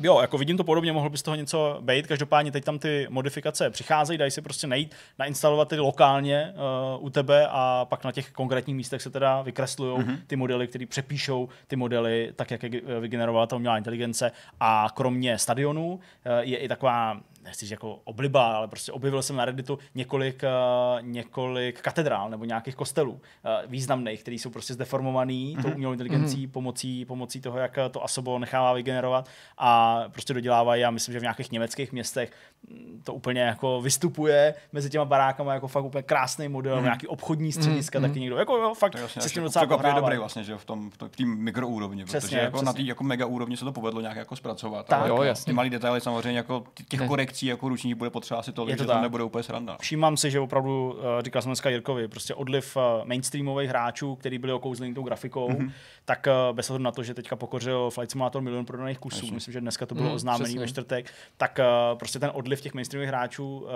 [0.00, 2.06] Jo, jako vidím to podobně, mohl by z toho něco být.
[2.06, 6.54] Každopádně teď tam ty modifikace přicházejí, dají se prostě najít, nainstalovat ty lokálně
[6.98, 10.18] uh, u tebe a pak na těch konkrétních místech se teda vykreslují mm-hmm.
[10.26, 12.70] ty modely, které přepíšou ty modely tak, jak je
[13.00, 14.32] vygenerovala ta umělá inteligence.
[14.60, 16.00] A kromě stadionů uh,
[16.40, 21.02] je i taková nechci říct jako obliba, ale prostě objevil jsem na Redditu několik, uh,
[21.06, 23.20] několik katedrál nebo nějakých kostelů uh,
[23.66, 25.62] významných, které jsou prostě zdeformovaný mm-hmm.
[25.62, 26.50] tou umělou inteligencí mm-hmm.
[26.50, 31.22] pomocí, pomocí toho, jak to Asobo nechává vygenerovat a prostě dodělávají a myslím, že v
[31.22, 32.32] nějakých německých městech
[32.70, 36.82] mm, to úplně jako vystupuje mezi těma barákama jako fakt úplně krásný model, mm-hmm.
[36.82, 38.02] nějaký obchodní střediska, mm-hmm.
[38.02, 40.00] taky někdo, jako jo, fakt To je vlastně se s tím jako docela pohrává.
[40.00, 42.84] dobrý vlastně, že v tom, v tom- v té mikroúrovni, Přesně, protože jako na přesně.
[42.84, 44.86] té jako mega úrovni se to povedlo nějak jako zpracovat.
[44.86, 45.00] Tak.
[45.00, 45.50] ale Jo, jasně.
[45.50, 48.82] Ty malý detaily samozřejmě jako těch korekcí injekcí jako ruční bude potřeba asi tolik, to
[48.82, 49.02] že to tak.
[49.02, 49.76] nebude úplně sranda.
[49.80, 54.38] Všímám si, že opravdu, eh, říkal jsem dneska Jirkovi, prostě odliv eh, mainstreamových hráčů, který
[54.38, 55.58] byli okouzlení tou grafikou, Mhm.
[55.58, 55.72] mm-hmm.
[56.04, 59.34] tak eh, bez ohledu na to, že teďka pokořil Flight Simulator milion prodaných kusů, Jasně.
[59.34, 60.60] myslím, že dneska to bylo Mm, oznámený přesně.
[60.60, 61.58] ve čtvrtek, tak
[61.98, 63.66] prostě ten odliv těch mainstreamových hráčů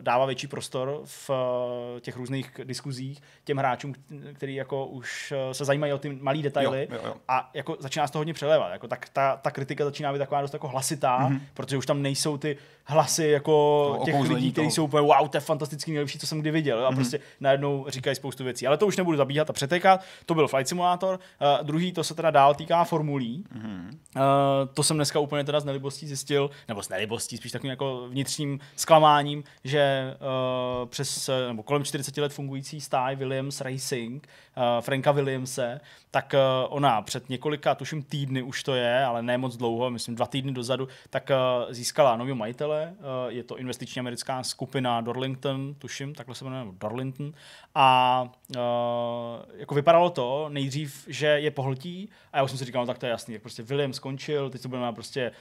[0.00, 1.30] dává větší prostor v
[2.00, 3.94] těch různých diskuzích těm hráčům,
[4.32, 7.14] který jako už se zajímají o ty malé detaily Jo, jo, jo.
[7.28, 8.72] a jako začíná z toho hodně přelévat.
[8.72, 11.40] Jako tak ta, ta kritika začíná být taková dost jako hlasitá, mm-hmm.
[11.54, 12.56] protože už tam nejsou ty
[12.96, 16.40] hlasy jako To těch lidí, kteří jsou úplně wow, to je fantastický, nejlepší, co jsem
[16.40, 16.86] kdy viděl.
[16.86, 18.66] A prostě najednou říkají spoustu věcí.
[18.66, 20.04] Ale to už nebudu zabíhat a přetékat.
[20.26, 21.14] To byl Flight Simulator.
[21.14, 23.44] Uh, druhý, to se teda dál týká formulí.
[23.54, 24.22] Uh,
[24.74, 28.60] to jsem dneska úplně teda z nelibostí zjistil, nebo z nelibostí, spíš takovým jako vnitřním
[28.76, 30.14] zklamáním, že
[30.80, 36.66] uh, přes, nebo kolem 40 let fungující stáj Williams Racing, uh, Franka Williamse, tak uh,
[36.76, 40.52] ona před několika, tuším týdny už to je, ale ne moc dlouho, myslím dva týdny
[40.52, 46.34] dozadu, tak uh, získala nového majitele, uh, je to investiční americká skupina Dorlington, tuším, takhle
[46.34, 47.32] se jmenuje, nebo Dorlington,
[47.74, 48.56] a uh,
[49.56, 52.98] jako vypadalo to nejdřív, že je pohltí a já už jsem si říkal, no tak
[52.98, 55.32] to je jasný, jak prostě Williams skončil, teď to budeme prostě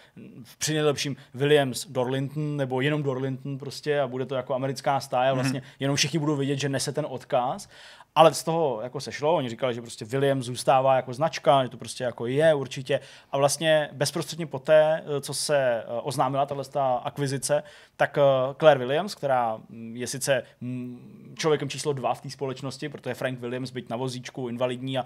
[0.44, 5.30] v při nejlepším Williams Dorlinton nebo jenom Dorlinton prostě a bude to jako americká stáje
[5.30, 7.70] a vlastně jenom všichni budou vědět, že nese ten odkaz.
[8.16, 11.70] Ale z toho jako se šlo, oni říkali, že prostě Williams zůstává jako značka, že
[11.70, 13.00] to prostě jako je určitě.
[13.32, 16.64] A vlastně bezprostředně poté, eh, co se eh, oznámila tahle
[17.04, 17.64] akvizice,
[17.98, 18.22] tak eh,
[18.60, 23.40] Claire Williams, která mm, je sice mm, člověkem číslo dva v té společnosti, protože Frank
[23.40, 25.06] Williams, byť na vozíčku, invalidní a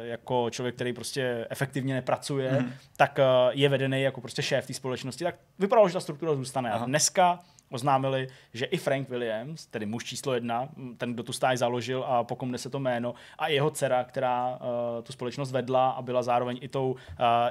[0.00, 2.72] jako člověk, který prostě efektivně nepracuje, mm.
[2.96, 3.18] tak
[3.50, 6.72] je vedený jako prostě šéf té společnosti, tak vypadalo, že ta struktura zůstane.
[6.72, 7.40] A dneska
[7.70, 12.24] oznámili, že i Frank Williams, tedy muž číslo jedna, ten, kdo tu stáj založil a
[12.24, 14.56] po kom nese to jméno, a jeho dcera, která uh,
[15.02, 16.96] tu společnost vedla a byla zároveň i tou, uh,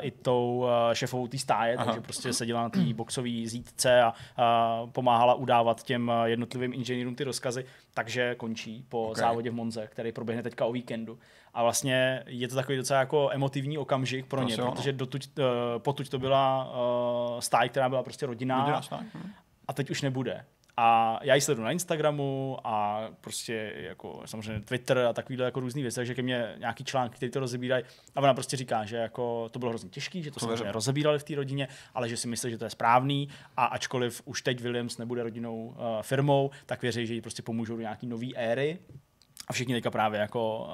[0.02, 1.85] i tou uh, šefovou té stáje, Aha.
[1.85, 7.23] takže prostě seděla na té boxové zítce a uh, pomáhala udávat těm jednotlivým inženýrům ty
[7.23, 9.22] rozkazy, takže končí po okay.
[9.22, 11.19] závodě v Monze, který proběhne teďka o víkendu.
[11.53, 14.72] A vlastně je to takový docela jako emotivní okamžik pro ně, no.
[14.72, 15.45] protože dotuď, uh,
[15.77, 16.72] potuď to byla
[17.34, 19.31] uh, stáj, která byla prostě rodinná, Rodinná stáj, hm.
[19.68, 20.45] A teď už nebude.
[20.80, 25.81] A já ji sleduju na Instagramu a prostě jako samozřejmě Twitter a takovýhle jako různý
[25.81, 27.84] věci, takže ke mně nějaký články, který to rozebírají
[28.15, 31.23] a ona prostě říká, že jako to bylo hrozně těžký, že to samozřejmě rozebírali v
[31.23, 34.98] té rodině, ale že si myslí, že to je správný a ačkoliv už teď Williams
[34.98, 38.80] nebude rodinnou uh, firmou, tak věří, že jí prostě pomůžou do nějaký nové éry.
[39.48, 40.69] A všichni teďka právě jako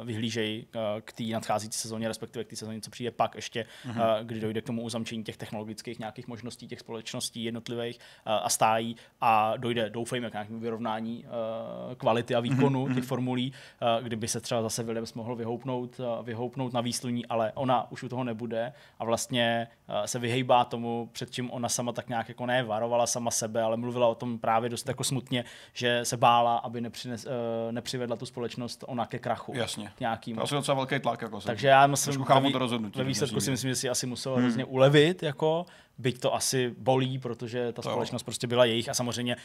[0.00, 3.66] uh, vyhlížejí uh, k té nadcházející sezóně, respektive k té sezóně, co přijde pak ještě,
[3.84, 8.48] uh, kdy dojde k tomu uzamčení těch technologických nějakých možností těch společností jednotlivých uh, a
[8.48, 13.52] stájí a dojde, doufejme, k nějakému vyrovnání uh, kvality a výkonu těch formulí,
[13.82, 18.02] uh, kdyby se třeba zase Williams mohl vyhoupnout, uh, vyhoupnout na výsluní, ale ona už
[18.02, 22.28] u toho nebude a vlastně uh, se vyhejbá tomu, před čím ona sama tak nějak
[22.28, 26.16] jako ne varovala sama sebe, ale mluvila o tom právě dost jako smutně, že se
[26.16, 29.52] bála, aby nepřines, uh, nepřivedla tu společnost ona ke krachu.
[29.56, 29.92] Jasně.
[29.96, 30.36] K nějakým.
[30.36, 31.22] To asi docela velký tlak.
[31.22, 33.74] Jako Takže já myslím, chápu ve vý- to rozhodnutí, Ve výsledku si že- myslím, že
[33.76, 34.42] si asi musel hmm.
[34.42, 35.66] hrozně ulevit, jako,
[35.98, 37.92] byť to asi bolí, protože ta To jo.
[37.92, 39.42] společnost prostě byla jejich a samozřejmě uh,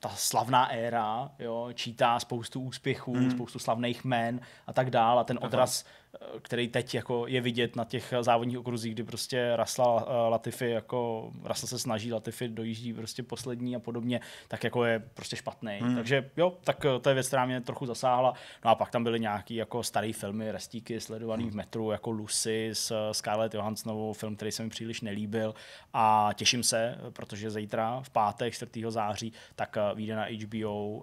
[0.00, 3.30] ta slavná éra jo, čítá spoustu úspěchů, hmm.
[3.30, 5.84] spoustu slavných jmén a tak dál a ten odraz,
[6.14, 10.70] eh, který teď jako je vidět na těch závodních okruzích, kdy prostě Rasla uh, Latifi
[10.70, 15.78] jako Rasla se snaží, Latifi dojíždí prostě poslední a podobně, tak jako je prostě špatný.
[15.80, 15.94] Hmm.
[15.94, 18.34] Takže jo, tak eh, to je věc, která mě trochu zasáhla.
[18.64, 22.70] No a pak tam byly nějaký jako starý filmy, restíky sledovaný v metru, jako Lucy
[22.72, 25.53] s eh, Scarlett Johanssonovou, film, který se mi příliš nelíbil
[25.92, 28.70] a těším se, protože zítra v pátek 4.
[28.88, 31.02] září tak eh, vyjde na HBO, uh,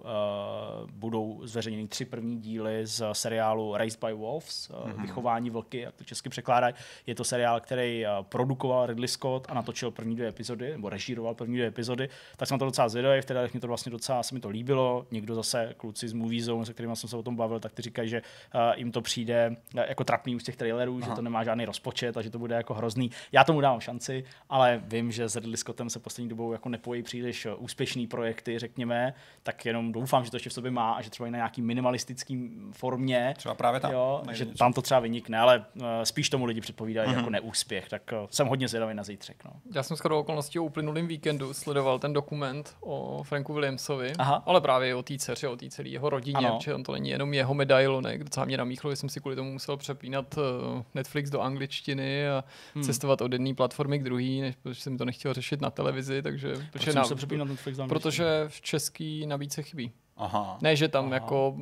[0.90, 5.02] budou zveřejněny tři první díly z seriálu Raised by Wolves, mm-hmm.
[5.02, 6.74] vychování vlky, jak to česky překládají.
[7.06, 11.34] Je to seriál, který eh, produkoval Ridley Scott a natočil první dvě epizody, nebo režíroval
[11.34, 14.22] první dvě epizody, tak jsem na to docela zvědavý, v těch mi to vlastně docela
[14.22, 15.06] se mi to líbilo.
[15.10, 17.82] Někdo zase, kluci z Movie Zone, se kterými jsem se o tom bavil, tak ty
[17.82, 18.22] říkají, že
[18.54, 21.10] uh, jim to přijde eh, jako trapný už z těch trailerů, Aha.
[21.10, 23.10] že to nemá žádný rozpočet a že to bude jako hrozný.
[23.32, 27.02] Já tomu dávám šanci, ale vím, že s Ridley Scottem se poslední dobou jako nepojí
[27.02, 31.10] příliš úspěšný projekty, řekněme, tak jenom doufám, že to ještě v sobě má a že
[31.10, 34.58] třeba i na nějaký minimalistický formě, Třeba právě tam jo, že něco.
[34.58, 37.16] tam to třeba vynikne, ale uh, spíš tomu lidi předpovídají mm-hmm.
[37.16, 39.44] jako neúspěch, tak uh, jsem hodně zvědavý na zítřek.
[39.44, 39.50] No.
[39.74, 44.42] Já jsem skoro okolností o uplynulým víkendu sledoval ten dokument o Franku Williamsovi, Aha.
[44.46, 46.56] ale právě o té dceři, o té celé jeho rodině, Ano.
[46.58, 49.52] protože on to není jenom jeho medailonek, docela mě namíchlo, že jsem si kvůli tomu
[49.52, 52.44] musel přepínat eh, Netflix do angličtiny a
[52.74, 52.84] hmm.
[52.84, 56.52] cestovat od jedné platformy k druhé, než protože jsem to nechtěl řešit na televizi, takže,
[56.54, 57.88] Proč protože, jsem se Netflix angličtiny?
[57.88, 59.92] protože v český nabídce chybí.
[60.16, 60.58] Aha.
[60.62, 61.14] Ne, že tam Aha.
[61.14, 61.56] jako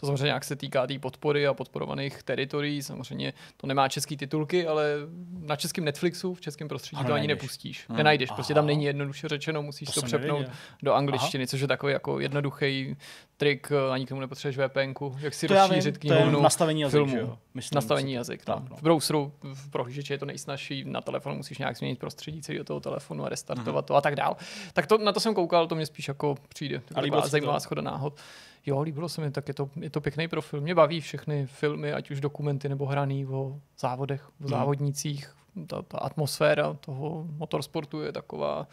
[0.00, 2.82] to samozřejmě nějak se týká té tý podpory a podporovaných teritorií.
[2.82, 4.94] Samozřejmě to nemá český titulky, ale
[5.38, 7.84] na českém Netflixu, v českém prostředí to ani nepustíš.
[7.88, 7.96] Hmm.
[7.96, 8.34] Nenajdeš, Aha.
[8.34, 10.46] prostě tam není jednoduše řečeno, musíš to, to přepnout
[10.82, 11.48] do angličtiny, Aha.
[11.48, 12.96] což je takový jako jednoduchý
[13.36, 17.38] trik, ani k tomu nepotřebuješ VPN, jak si to rozšířit knihovnu nastavení jazyk, filmu.
[17.54, 18.66] Myslím, nastavení jazyk, no.
[18.70, 18.76] no.
[18.76, 22.80] V browseru, v prohlížeči je to nejsnažší, na telefonu musíš nějak změnit prostředí celého toho
[22.80, 23.88] telefonu a restartovat mm-hmm.
[23.88, 24.36] to a tak dál.
[24.72, 26.82] Tak to, na to jsem koukal, to mě spíš jako přijde.
[26.94, 28.20] To zajímavá schoda náhod
[28.66, 30.60] jo, líbilo se mi, tak je to, je to pěkný profil.
[30.60, 34.48] Mě baví všechny filmy, ať už dokumenty nebo hraný o závodech, o hmm.
[34.48, 35.34] závodnicích.
[35.66, 38.66] Ta, ta atmosféra toho motorsportu je taková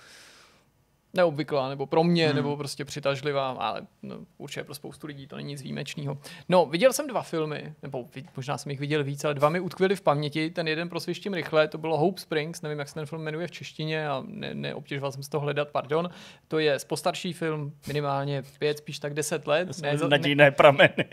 [1.18, 2.35] neobvyklá, nebo pro mě, hmm.
[2.35, 6.18] nebo prostě přitažlivá, ale no, určitě pro spoustu lidí to není nic výjimečného.
[6.49, 9.95] No, viděl jsem dva filmy, nebo možná jsem jich viděl víc, ale dva mi utkvěly
[9.95, 10.49] v paměti.
[10.49, 13.52] Ten jeden prosvištím rychle, to bylo Hope Springs, nevím, jak se ten film jmenuje v
[13.52, 16.10] češtině a ne, neobtěžoval jsem se to hledat, pardon.
[16.48, 19.81] To je postarší film, minimálně pět, spíš tak deset let.
[19.81, 21.06] Ne, nadějné prameny.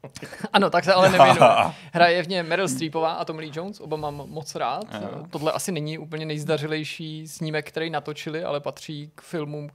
[0.52, 1.50] ano, tak se ale nevěnuje.
[1.92, 4.84] Hraje v něm Meryl Streepová a Tom Lee Jones, oba mám moc rád.
[5.30, 9.70] Tohle asi není úplně nejzdařilejší snímek, který natočili, ale patří k filmům,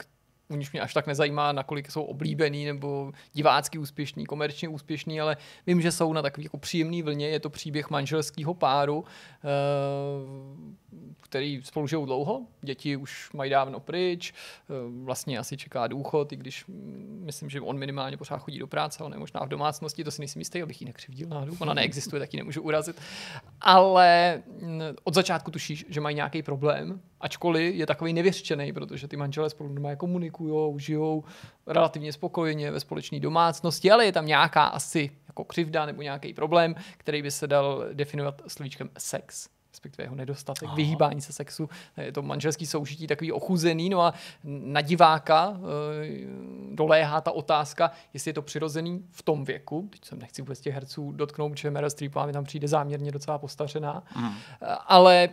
[0.51, 5.37] u nich mě až tak nezajímá, nakolik jsou oblíbený nebo divácky úspěšný, komerčně úspěšný, ale
[5.67, 7.27] vím, že jsou na takový jako příjemný vlně.
[7.27, 9.47] Je to příběh manželského páru, eh,
[11.21, 12.45] který spolu žijou dlouho.
[12.61, 14.73] Děti už mají dávno pryč, eh,
[15.03, 19.03] vlastně asi čeká důchod, i když mm, myslím, že on minimálně pořád chodí do práce,
[19.13, 21.53] je možná v domácnosti, to si nejsem jistý, abych ji nekřivdil náhodou.
[21.59, 23.01] Ona neexistuje, tak ji nemůžu urazit.
[23.61, 29.17] Ale mm, od začátku tušíš, že mají nějaký problém, ačkoliv je takový nevěřčený, protože ty
[29.17, 30.40] manželé spolu doma komunikují,
[30.77, 31.23] žijou
[31.67, 36.75] relativně spokojeně ve společné domácnosti, ale je tam nějaká asi jako křivda nebo nějaký problém,
[36.97, 40.75] který by se dal definovat slovíčkem sex respektive jeho nedostatek, Aha.
[40.75, 41.69] vyhýbání se sexu.
[41.97, 44.13] Je to manželský soužití takový ochuzený, no a
[44.43, 50.19] na diváka e, doléhá ta otázka, jestli je to přirozený v tom věku, teď jsem
[50.19, 54.33] nechci vůbec těch herců dotknout, že Meryl Streepová mi tam přijde záměrně docela postařená, mm.
[54.87, 55.29] ale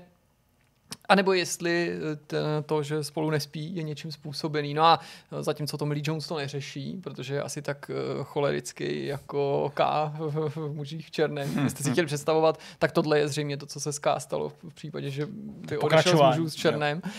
[1.08, 4.74] a nebo jestli eh, to, že spolu nespí, je něčím způsobený.
[4.74, 5.00] No a
[5.32, 10.12] eh, zatímco Tommy Lee Jones to neřeší, protože je asi tak eh, cholericky jako K
[10.18, 11.70] v mužích v černém, hmm.
[11.70, 14.74] jste si chtěli představovat, tak tohle je zřejmě to, co se s K stalo v
[14.74, 15.26] případě, že
[15.68, 17.00] by odešel z mužů s černém.
[17.04, 17.12] Jo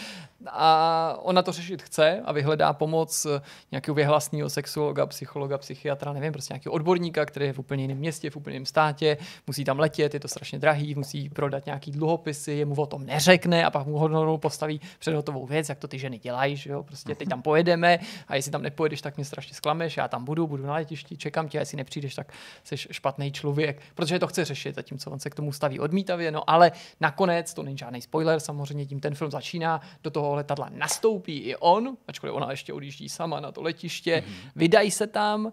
[0.48, 3.28] a ona to řešit chce a vyhledá pomoc
[3.72, 8.30] nějakého vyhlasného sexuologa, psychologa, psychiatra, nevím, prostě nějakého odborníka, který je v úplně jiném městě,
[8.30, 9.18] v úplně jiném státě,
[9.48, 13.66] musí tam letět, je to strašně drahý, musí prodat nějaký dluhopisy, jemu o tom neřekne
[13.66, 16.84] a pak mu hodnou postaví před hotovou věc, jak to ty ženy dělají, že jo,
[16.84, 20.48] prostě teď tam pojedeme a jestli tam nepojedeš, tak mě strašně sklameš, já tam budu,
[20.48, 22.34] budu na letišti, čekám tě, a jestli nepřijdeš, tak
[22.64, 26.50] jsi špatný člověk, protože to chce řešit, zatímco on se k tomu staví odmítavě, no
[26.50, 30.70] ale nakonec, to není žádný spoiler, samozřejmě tím ten film začíná, do toho toho letadla
[30.74, 34.52] nastoupí i on, ačkoliv ona ještě odjíždí sama na to letiště, mm-hmm.
[34.56, 35.52] vydají se tam,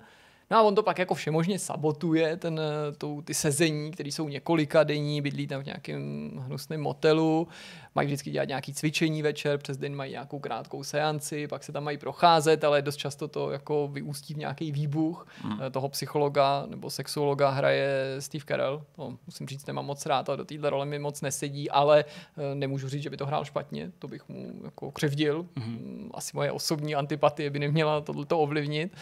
[0.50, 2.60] No a on to pak jako všemožně sabotuje, ten,
[2.98, 7.48] tu, ty sezení, které jsou několika denní, bydlí tam v nějakém hnusném motelu,
[7.94, 11.84] mají vždycky dělat nějaké cvičení večer, přes den mají nějakou krátkou seanci, pak se tam
[11.84, 15.26] mají procházet, ale dost často to jako vyústí v nějaký výbuch.
[15.42, 15.58] Hmm.
[15.62, 20.36] Eh, toho psychologa nebo sexuologa hraje Steve Carell, to musím říct, nemám moc rád a
[20.36, 23.92] do téhle role mi moc nesedí, ale eh, nemůžu říct, že by to hrál špatně,
[23.98, 25.46] to bych mu jako křivdil.
[25.56, 26.10] Hmm.
[26.14, 28.96] Asi moje osobní antipatie by neměla tohleto ovlivnit.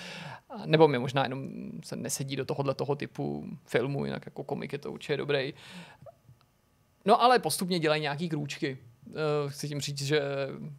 [0.66, 4.78] Nebo mi možná jenom se nesedí do tohohle toho typu filmu, jinak jako komik je
[4.78, 5.55] to určitě dobrý.
[7.05, 8.78] No ale postupně dělají nějaký krůčky.
[9.06, 10.20] Uh, chci tím říct, že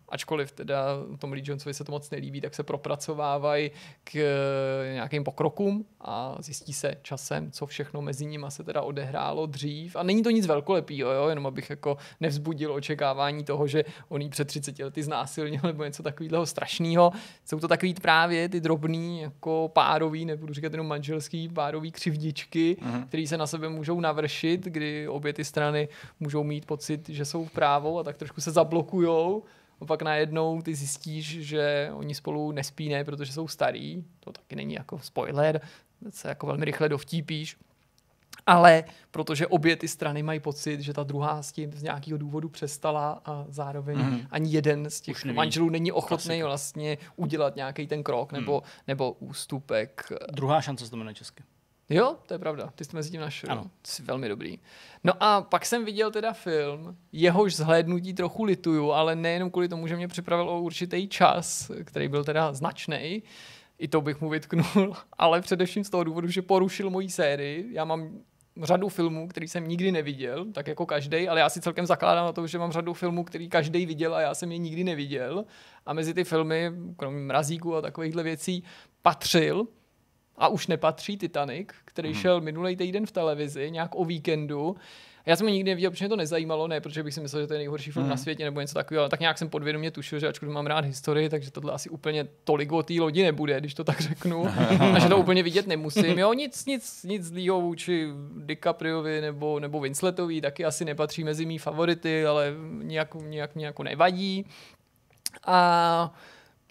[0.09, 0.85] ačkoliv teda
[1.19, 3.71] Tom Lee Jonesovi se to moc nelíbí, tak se propracovávají
[4.03, 9.45] k uh, nějakým pokrokům a zjistí se časem, co všechno mezi nimi se teda odehrálo
[9.45, 9.95] dřív.
[9.95, 11.29] A není to nic velkolepého, jo?
[11.29, 16.03] jenom abych jako nevzbudil očekávání toho, že on jí před 30 lety znásilnil nebo něco
[16.03, 17.11] takového strašného.
[17.45, 23.07] Jsou to takový právě ty drobný jako párový, nebudu říkat jenom manželský, párový křivdičky, mm-hmm.
[23.07, 25.87] které se na sebe můžou navršit, kdy obě ty strany
[26.19, 29.43] můžou mít pocit, že jsou v právo a tak trošku se zablokujou
[29.81, 34.55] a pak najednou ty zjistíš, že oni spolu nespí, ne, protože jsou starý, to taky
[34.55, 35.61] není jako spoiler,
[36.09, 37.57] se jako velmi rychle dovtípíš,
[38.45, 42.49] ale protože obě ty strany mají pocit, že ta druhá s tím z nějakého důvodu
[42.49, 44.21] přestala a zároveň mm.
[44.31, 46.45] ani jeden z těch manželů není ochotný Klasika.
[46.45, 48.69] vlastně udělat nějaký ten krok nebo, mm.
[48.87, 50.11] nebo ústupek.
[50.31, 51.43] Druhá šance to jmenuje česky.
[51.89, 52.73] Jo, to je pravda.
[52.75, 53.51] Ty jsi mezi tím našel.
[53.51, 53.71] Ano.
[53.87, 54.59] Jsi velmi dobrý.
[55.03, 59.87] No a pak jsem viděl teda film, jehož zhlédnutí trochu lituju, ale nejenom kvůli tomu,
[59.87, 63.23] že mě připravil o určitý čas, který byl teda značný,
[63.79, 67.67] i to bych mu vytknul, ale především z toho důvodu, že porušil moji sérii.
[67.71, 68.19] Já mám
[68.63, 72.33] řadu filmů, který jsem nikdy neviděl, tak jako každý, ale já si celkem zakládám na
[72.33, 75.45] to, že mám řadu filmů, který každý viděl a já jsem je nikdy neviděl.
[75.85, 78.63] A mezi ty filmy, kromě mrazíku a takovýchhle věcí,
[79.01, 79.67] patřil
[80.37, 82.21] a už nepatří Titanic, který hmm.
[82.21, 84.75] šel minulý týden v televizi, nějak o víkendu.
[85.25, 87.47] Já jsem ho nikdy neviděl, protože mě to nezajímalo, ne, protože bych si myslel, že
[87.47, 88.09] to je nejhorší film mm.
[88.09, 90.85] na světě nebo něco takového, ale tak nějak jsem podvědomě tušil, že ačkoliv mám rád
[90.85, 94.47] historii, takže tohle asi úplně tolik o té lodi nebude, když to tak řeknu.
[94.95, 96.19] a že to úplně vidět nemusím.
[96.19, 98.07] Jo, nic, nic, nic zlýho vůči
[98.37, 102.53] DiCapriovi nebo, nebo Winsletovi, taky asi nepatří mezi mý favority, ale
[102.83, 104.45] nějak, nějak, nějak nevadí.
[105.45, 106.13] A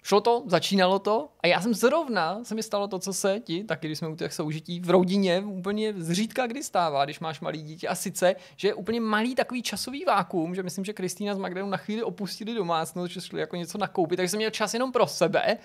[0.05, 3.63] šlo to, začínalo to a já jsem zrovna, se mi stalo to, co se ti,
[3.63, 7.61] taky když jsme u těch soužití, v rodině úplně zřídka kdy stává, když máš malý
[7.61, 11.37] dítě a sice, že je úplně malý takový časový vákuum, že myslím, že Kristýna s
[11.37, 14.91] Magdalou na chvíli opustili domácnost, že šli jako něco nakoupit, takže jsem měl čas jenom
[14.91, 15.57] pro sebe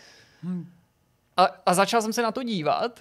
[0.42, 0.66] hmm.
[1.36, 3.00] a, a začal jsem se na to dívat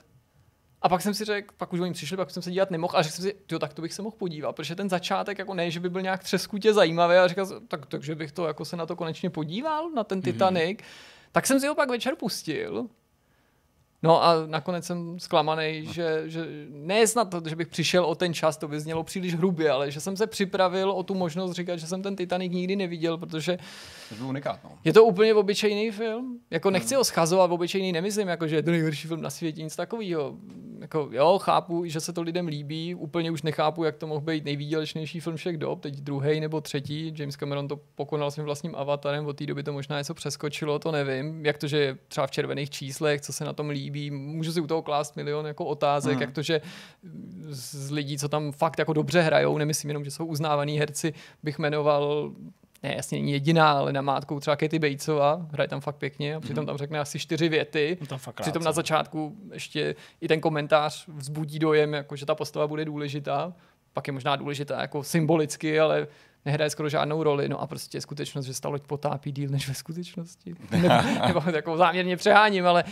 [0.81, 3.01] a pak jsem si řekl, pak už oni přišli, pak jsem se dívat nemohl a
[3.01, 5.71] řekl jsem si, jo, tak to bych se mohl podívat, protože ten začátek jako ne,
[5.71, 8.85] že by byl nějak třeskutě zajímavý a říkal, tak, takže bych to jako se na
[8.85, 10.79] to konečně podíval, na ten Titanic.
[10.79, 11.18] Mm-hmm.
[11.31, 12.89] Tak jsem si ho pak večer pustil.
[14.03, 18.33] No a nakonec jsem zklamaný, že, že ne snad to, že bych přišel o ten
[18.33, 21.75] čas, to by znělo příliš hrubě, ale že jsem se připravil o tu možnost říkat,
[21.75, 23.57] že jsem ten Titanic nikdy neviděl, protože
[24.19, 24.71] to unikát, no.
[24.83, 26.39] je to úplně obyčejný film.
[26.51, 29.75] Jako nechci ho schazovat, obyčejný nemyslím, jako že je to nejhorší film na světě, nic
[29.75, 30.37] takového.
[30.81, 34.45] Jako, jo, chápu, že se to lidem líbí, úplně už nechápu, jak to mohl být
[34.45, 37.13] nejvýdělečnější film všech dob, teď druhý nebo třetí.
[37.17, 40.91] James Cameron to pokonal svým vlastním avatarem, od té doby to možná něco přeskočilo, to
[40.91, 41.45] nevím.
[41.45, 44.61] Jak to, že je třeba v červených číslech, co se na tom líbí, můžu si
[44.61, 46.21] u toho klást milion jako otázek, hmm.
[46.21, 46.61] jak to, že
[47.49, 51.59] z lidí, co tam fakt jako dobře hrajou, nemyslím jenom, že jsou uznávaný herci, bych
[51.59, 52.31] jmenoval
[52.83, 56.39] ne, jasně není jediná, ale na mátkou třeba Katy Batesova, hraje tam fakt pěkně a
[56.39, 56.65] přitom mhm.
[56.65, 57.97] tam řekne asi čtyři věty.
[58.01, 62.35] No tam fakt přitom na začátku ještě i ten komentář vzbudí dojem, jako že ta
[62.35, 63.53] postava bude důležitá.
[63.93, 66.07] Pak je možná důležitá jako symbolicky, ale
[66.45, 67.49] nehraje skoro žádnou roli.
[67.49, 70.55] No a prostě skutečnost, že ta loď potápí díl než ve skutečnosti.
[70.71, 70.89] nebo,
[71.27, 72.83] nebo jako záměrně přeháním, ale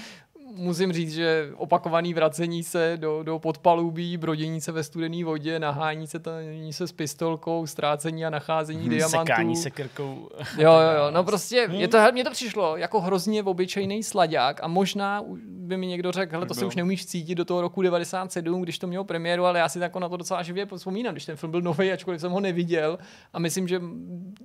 [0.55, 6.07] musím říct, že opakovaný vracení se do, do podpalubí, brodění se ve studené vodě, nahání
[6.07, 9.27] se, tání se s pistolkou, ztrácení a nacházení hmm, diamantů.
[9.27, 10.29] Sekání se krkou.
[10.57, 11.11] Jo, jo, jo.
[11.11, 15.23] No prostě, mě to, mě to přišlo jako hrozně obyčejný sladák a možná
[15.67, 18.79] by mi někdo řekl, hele, to se už neumíš cítit do toho roku 97, když
[18.79, 21.51] to mělo premiéru, ale já si jako na to docela živě vzpomínám, když ten film
[21.51, 22.99] byl nový, ačkoliv jsem ho neviděl
[23.33, 23.81] a myslím, že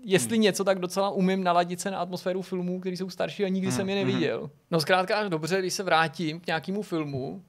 [0.04, 0.42] jestli hmm.
[0.42, 3.76] něco, tak docela umím naladit se na atmosféru filmů, které jsou starší a nikdy hmm.
[3.76, 4.50] jsem je neviděl.
[4.70, 7.42] No zkrátka dobře, když se vrátím k nějakému filmu,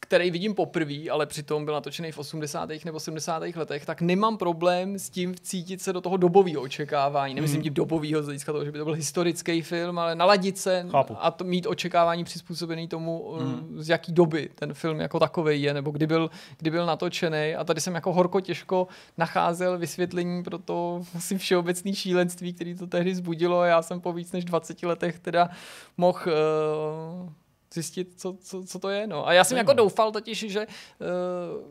[0.00, 2.70] který vidím poprvé, ale přitom byl natočený v 80.
[2.84, 3.42] nebo 70.
[3.56, 7.34] letech, tak nemám problém s tím vcítit se do toho dobového očekávání.
[7.34, 7.62] Nemyslím mm.
[7.62, 11.16] tím dobového z hlediska toho, že by to byl historický film, ale naladit se Chápu.
[11.20, 13.82] a to, mít očekávání přizpůsobený tomu, mm.
[13.82, 17.54] z jaký doby ten film jako takový je, nebo kdy byl, kdy byl natočený.
[17.54, 18.88] A tady jsem jako horko těžko
[19.18, 23.64] nacházel vysvětlení pro to asi všeobecné šílenství, který to tehdy zbudilo.
[23.64, 25.48] Já jsem po víc než 20 letech teda
[25.96, 27.32] mohl uh,
[27.74, 29.06] zjistit, co, co, co to je.
[29.06, 29.28] No.
[29.28, 31.06] A já jsem jako doufal totiž, že uh,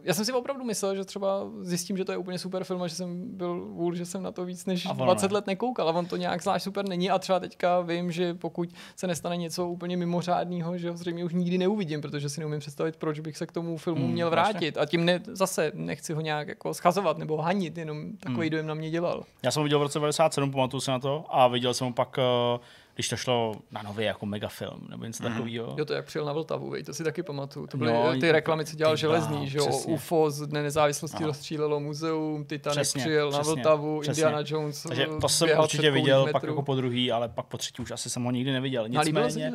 [0.03, 2.87] já jsem si opravdu myslel, že třeba zjistím, že to je úplně super film a
[2.87, 5.35] že jsem byl vůl, že jsem na to víc než 20 ne.
[5.35, 8.69] let nekoukal a on to nějak zvlášť super není a třeba teďka vím, že pokud
[8.95, 12.95] se nestane něco úplně mimořádného, že ho zřejmě už nikdy neuvidím, protože si neumím představit,
[12.95, 14.75] proč bych se k tomu filmu hmm, měl vrátit.
[14.75, 14.81] Vlastně.
[14.81, 18.49] A tím ne, zase nechci ho nějak jako schazovat nebo hanit, jenom takový hmm.
[18.49, 19.23] dojem na mě dělal.
[19.43, 21.93] Já jsem ho viděl v roce 97, pamatuju se na to a viděl jsem ho
[21.93, 22.59] pak uh
[22.95, 25.29] když to šlo na nový jako megafilm nebo něco mm.
[25.29, 25.75] takového.
[25.77, 27.67] Jo, to jak přijel na Vltavu, vej, to si taky pamatuju.
[27.67, 31.27] To byly no, ty reklamy, co dělal Železný, že jo, UFO z Dne nezávislosti no.
[31.27, 34.21] rozstřílelo muzeum, Titanic přesně, přijel přesně, na Vltavu, přesně.
[34.21, 36.33] Indiana Jones Takže to jsem určitě viděl, metrů.
[36.33, 38.87] pak jako po druhý, ale pak po třetí už asi jsem ho nikdy neviděl.
[38.87, 39.51] Nicméně,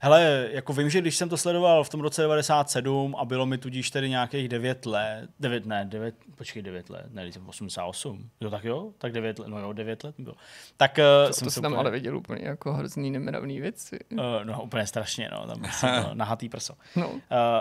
[0.00, 3.58] Hele, jako vím, že když jsem to sledoval v tom roce 97 a bylo mi
[3.58, 8.50] tudíž tedy nějakých 9 let, 9 ne, 9, počkej, 9 let, ne, jsem 88, jo,
[8.50, 10.36] tak jo, tak 9 let, no jo, 9 let bylo.
[10.76, 13.98] Tak uh, jsem to jsem tam ale viděl úplně jako hrozný nemravný věci.
[14.12, 16.74] Uh, no úplně strašně, no, tam jsem no, nahatý prso.
[16.96, 17.18] No, uh,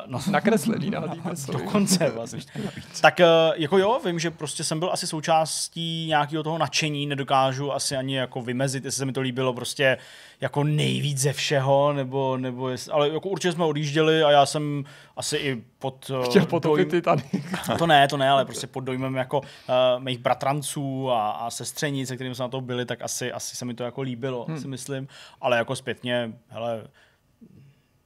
[0.07, 0.19] no.
[0.31, 1.51] nakreslený nahatý prso.
[1.51, 2.41] Dokonce vlastně.
[3.01, 7.73] tak uh, jako jo, vím, že prostě jsem byl asi součástí nějakého toho nadšení, nedokážu
[7.73, 9.97] asi ani jako vymezit, jestli se mi to líbilo prostě
[10.43, 14.83] jako nejvíc ze všeho, nebo, nebo jest, ale jako určitě jsme odjížděli a já jsem
[15.17, 16.11] asi i pod...
[16.21, 17.25] Eh, Chtěl potopit Titanic.
[17.77, 19.45] to ne, to ne, ale prostě pod dojmem jako uh,
[19.99, 23.65] mých bratranců a, a sestřenic, se kterými jsme na to byli, tak asi, asi se
[23.65, 24.59] mi to jako líbilo, hmm.
[24.59, 25.07] si myslím,
[25.41, 26.83] ale jako zpětně, hele,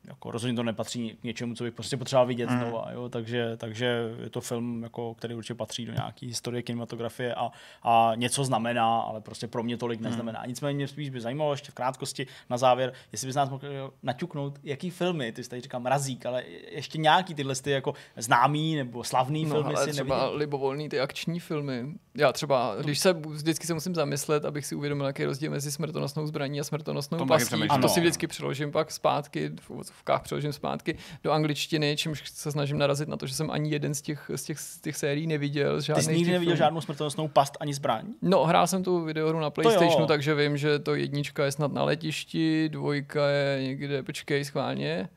[0.08, 2.60] jako rozhodně to nepatří k něčemu, co bych prostě potřeboval vidět mm.
[2.60, 3.10] znova, jo?
[3.10, 7.52] Takže, takže je to film, jako, který určitě patří do nějaké historie kinematografie a,
[7.84, 10.04] a něco znamená, ale prostě pro mě tolik mm.
[10.04, 10.46] neznamená.
[10.46, 14.60] Nicméně mě spíš by zajímalo ještě v krátkosti na závěr, jestli bys nás mohl naťuknout,
[14.64, 19.04] jaký filmy, ty jsi tady říkal Mrazík, ale ještě nějaký tyhle ty jako známý nebo
[19.04, 20.38] slavný no, filmy si třeba neviděl?
[20.38, 21.86] libovolný ty akční filmy.
[22.16, 25.72] Já třeba, když se vždycky se musím zamyslet, abych si uvědomil, jaký je rozdíl mezi
[25.72, 27.68] smrtonosnou zbraní a smrtonosnou pastí.
[27.82, 32.78] To si vždycky přeložím pak zpátky v vkách přeložím zpátky do angličtiny, čímž se snažím
[32.78, 35.82] narazit na to, že jsem ani jeden z těch, z těch, z těch sérií neviděl.
[35.82, 36.58] Ty jsi nikdy neviděl filmů.
[36.58, 38.06] žádnou smrtonosnou past ani zbraň?
[38.22, 41.84] No, hrál jsem tu videohru na PlayStationu, takže vím, že to jednička je snad na
[41.84, 45.10] letišti, dvojka je někde, počkej, schválně.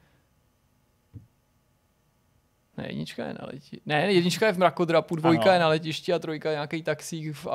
[2.80, 3.80] Ne, jednička je na letišti.
[3.86, 5.52] Ne, jednička je v mrakodrapu, dvojka ano.
[5.52, 7.46] je na letišti a trojka je nějaký taxík v,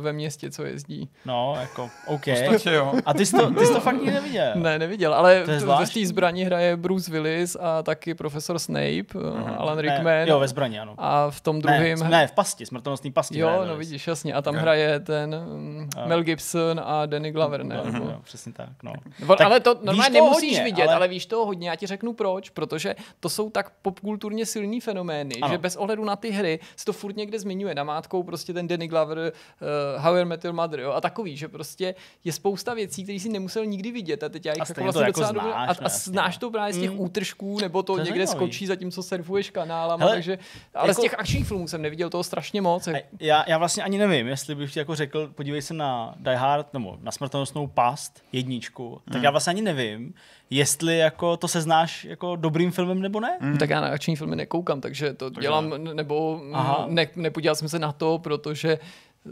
[0.00, 1.08] ve městě, co jezdí.
[1.24, 2.22] No, jako, OK.
[2.32, 2.92] Ostatě, jo.
[3.06, 4.52] A ty jsi to, ty jsi to fakt nikdy neviděl?
[4.54, 9.56] Ne, neviděl, ale ve té zbraní hraje Bruce Willis a taky profesor Snape, uh-huh.
[9.58, 10.04] Alan Rickman.
[10.04, 10.94] Ne, jo, ve zbraní, ano.
[10.98, 11.98] A v tom druhém...
[11.98, 13.38] Ne, ne v pasti, smrtonosný pasti.
[13.38, 14.34] Jo, no vidíš, jasně.
[14.34, 17.80] A tam hraje ten um, Mel Gibson a Danny Glover, ne?
[17.80, 18.10] Uh-huh.
[18.10, 18.92] Jo, přesně tak, no.
[19.28, 20.94] tak ale to normálně nemusíš hodně, vidět, ale...
[20.94, 21.68] ale víš toho hodně.
[21.68, 25.52] Já ti řeknu proč, protože to jsou tak popkulturně silní silný fenomény, ano.
[25.52, 27.74] že bez ohledu na ty hry se to furt někde zmiňuje.
[27.74, 31.48] Namátkou prostě ten Danny Glover, uh, How I Met Your Mother, jo, a takový, že
[31.48, 31.94] prostě
[32.24, 35.06] je spousta věcí, které si nemusel nikdy vidět a teď já jich jako vlastně docela
[35.06, 37.00] jako znáš, a, a, znáš to právě z těch mm.
[37.00, 38.46] útržků, nebo to, to někde zajímavý.
[38.46, 40.38] skočí, zatímco surfuješ kanálama, Hele, takže,
[40.74, 42.88] ale jako, z těch akčních filmů jsem neviděl toho strašně moc.
[43.20, 46.72] Já, já vlastně ani nevím, jestli bych ti jako řekl, podívej se na Die Hard,
[46.72, 49.24] nebo na smrtonosnou past, jedničku, tak mm.
[49.24, 50.14] já vlastně ani nevím,
[50.56, 53.38] jestli jako to seznáš jako dobrým filmem nebo ne.
[53.40, 53.58] Mm.
[53.58, 56.40] Tak já na akční filmy nekoukám, takže to takže dělám, nebo
[56.88, 58.78] ne, nepodíval jsem se na to, protože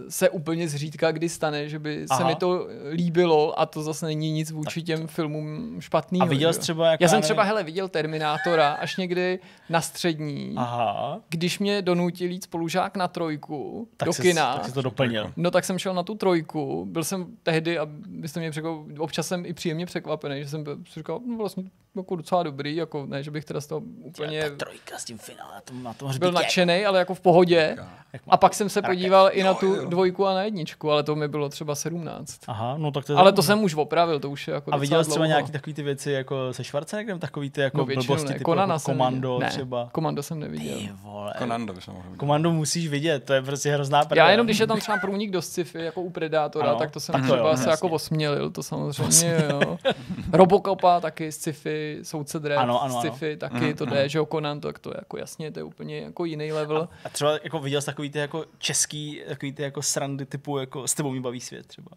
[0.08, 2.18] se úplně zřídka kdy stane, že by Aha.
[2.18, 6.20] se mi to líbilo a to zase není nic vůči těm filmům špatný.
[6.20, 9.38] A viděl jsi třeba Jak Já jsem třeba hele, viděl Terminátora až někdy
[9.70, 11.20] na střední, Aha.
[11.28, 14.54] když mě donutil jít spolužák na trojku tak do jsi, kina.
[14.54, 15.32] Tak jsi to doplnil.
[15.36, 19.28] No tak jsem šel na tu trojku, byl jsem tehdy, a byste mě překvapili, občas
[19.28, 21.64] jsem i příjemně překvapený, že jsem si říkal, no vlastně
[21.96, 24.50] jako docela dobrý, jako ne, že bych teda z toho úplně...
[24.50, 27.76] Ta trojka s tím finále, na tom, na tom Byl nadšený, ale jako v pohodě.
[28.28, 31.28] A pak jsem se podíval i na tu dvojku a na jedničku, ale to mi
[31.28, 32.40] bylo třeba 17.
[32.46, 35.04] Aha, no tak to Ale to jsem už opravil, to už je jako A viděl
[35.04, 38.44] jsi třeba nějaký takový ty věci jako se Schwarzeneggerem, takový ty jako no, blbosti, typu
[38.44, 39.88] Konana jako komando ne, třeba.
[39.92, 40.78] Komando jsem neviděl.
[40.78, 41.34] Ty vole.
[41.38, 44.26] Komando bych mohl Komando musíš vidět, to je prostě hrozná prdele.
[44.26, 47.00] Já jenom, když je tam třeba průnik do sci-fi, jako u Predátora, ano, tak to
[47.00, 49.78] jsem tak třeba jo, se jako osmělil, to samozřejmě, jo.
[50.32, 54.08] Robocopa taky sci-fi, soudce ano, ano, sci-fi, taky mm, to jde, mm.
[54.08, 56.76] že jo, Conan, to, to je jako jasně, to je úplně jako jiný level.
[56.76, 60.58] A, a třeba jako viděl jsi takový ty jako český, takový ty jako srandy typu
[60.58, 61.90] jako s tebou mi baví svět třeba.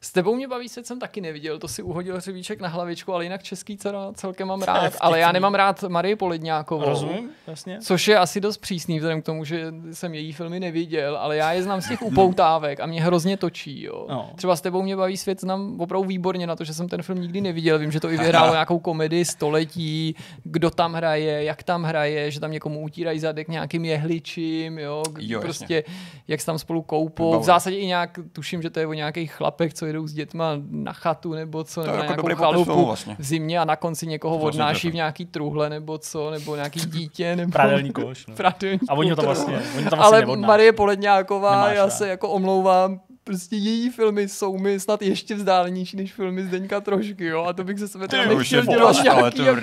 [0.00, 3.24] S tebou mě baví svět jsem taky neviděl, to si uhodil hřebíček na hlavičku, ale
[3.24, 6.84] jinak český dcera celkem mám rád, ale já nemám rád Marie Poledňákovou.
[6.84, 7.78] Rozumím, jasně.
[7.80, 11.52] Což je asi dost přísný, vzhledem k tomu, že jsem její filmy neviděl, ale já
[11.52, 13.82] je znám z těch upoutávek a mě hrozně točí.
[13.82, 14.06] Jo.
[14.08, 14.30] No.
[14.36, 17.20] Třeba s tebou mě baví svět znám opravdu výborně na to, že jsem ten film
[17.20, 17.78] nikdy neviděl.
[17.78, 20.14] Vím, že to i vyhrálo nějakou komedii století,
[20.44, 25.40] kdo tam hraje, jak tam hraje, že tam někomu utírají zadek nějakým jehličím, jo, jo
[25.40, 25.84] prostě
[26.28, 27.40] jak se tam spolu koupou.
[27.40, 30.52] V zásadě i nějak tuším, že to je o nějakých chlapech, co jedou s dětma
[30.70, 33.16] na chatu nebo co, nebo jako na nějakou chalupu vlastně.
[33.18, 37.36] v zimě a na konci někoho odnáší v nějaký truhle nebo co, nebo nějaký dítě.
[37.36, 37.52] Nebo...
[37.52, 38.26] Pradelní koš.
[38.26, 38.34] No.
[38.36, 40.46] Pradelní a oni tam vlastně, oni tam vlastně Ale neodnáší.
[40.46, 45.96] Marie Poledňáková, Nemáš, já se jako omlouvám, prostě její filmy jsou mi snad ještě vzdálenější
[45.96, 49.56] než filmy Zdeňka Trošky, jo, a to bych se sebe teda nechtěl dělat nějaký, jako,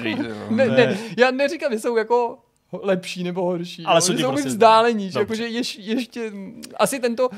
[0.50, 2.38] ne, ne, já neříkám, že jsou jako
[2.84, 3.86] lepší nebo horší.
[3.86, 6.32] Ale jsou, jsou prostě vzdálení, že jakože ješ, ještě
[6.76, 7.30] asi tento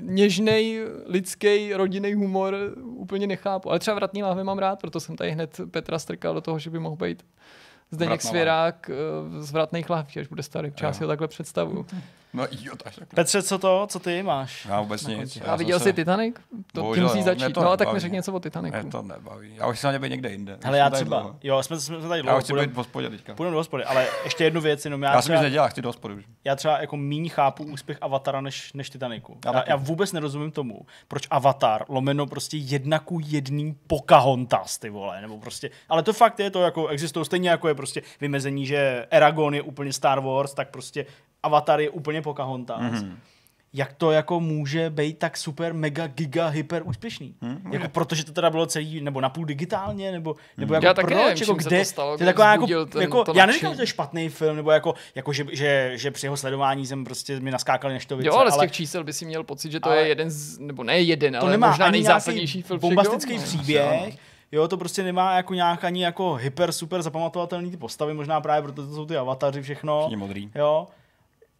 [0.00, 3.70] něžný lidský rodinný humor úplně nechápu.
[3.70, 6.70] Ale třeba vratný láhve mám rád, proto jsem tady hned Petra strkal do toho, že
[6.70, 7.22] by mohl být
[7.90, 10.72] Zdeněk Svěrák eh, z vratných láhví, až bude starý.
[10.82, 11.86] Já si ho takhle představu.
[12.36, 12.94] No jo, tak.
[13.14, 14.66] Petře, co to, co ty máš?
[14.66, 15.38] Já vůbec nic.
[15.46, 16.34] A viděl jsi Titanic?
[16.72, 17.52] To Bohužel, tím musí začít.
[17.52, 18.76] To no, tak mi řekni něco o Titanicu.
[18.76, 19.56] Mě to nebaví.
[19.56, 20.58] Já už se na být někde jinde.
[20.64, 21.38] Ale já třeba, dlouho.
[21.42, 22.36] jo, jsme, jsme tady dlouho.
[22.36, 23.34] Já chci být v hospodě teďka.
[23.34, 25.88] Půjdeme do hospody, ale ještě jednu věc, jenom já, já třeba, jsem nedělal, chci do
[25.88, 26.24] hospody už.
[26.44, 29.38] Já třeba jako míň chápu úspěch Avatara než, než Titaniku.
[29.44, 34.90] Já, já, já, vůbec nerozumím tomu, proč Avatar lomeno prostě jedna ku jedný Pocahontas, ty
[34.90, 38.66] vole, nebo prostě, ale to fakt je to jako, existuje stejně jako je prostě vymezení,
[38.66, 41.06] že Eragon je úplně Star Wars, tak prostě
[41.46, 42.80] Avatar je úplně Pocahontas.
[42.80, 43.16] Mm-hmm.
[43.72, 47.34] Jak to jako může být tak super, mega, giga, hyper úspěšný?
[47.42, 47.72] Mm-hmm.
[47.72, 51.36] Jako protože to teda bylo celý, nebo napůl digitálně, nebo, nebo jako já proč, nevím,
[51.40, 53.82] jako kde, to stalo, to je taková jako, ten, jako to já neříkám, že to
[53.82, 57.50] je špatný film, nebo jako, jako že, že, že, při jeho sledování jsem prostě mi
[57.50, 58.28] naskákali neštovice.
[58.28, 60.58] Jo, ale, ale z těch čísel by si měl pocit, že to je jeden z,
[60.58, 62.80] nebo ne jeden, to ale nemá možná nejzásadnější film.
[62.80, 64.16] Bombastický příběh,
[64.52, 68.62] Jo, to prostě nemá jako nějak ani jako hyper, super zapamatovatelný ty postavy, možná právě
[68.62, 70.10] proto to jsou ty avataři všechno.
[70.16, 70.50] modrý.
[70.54, 70.86] Jo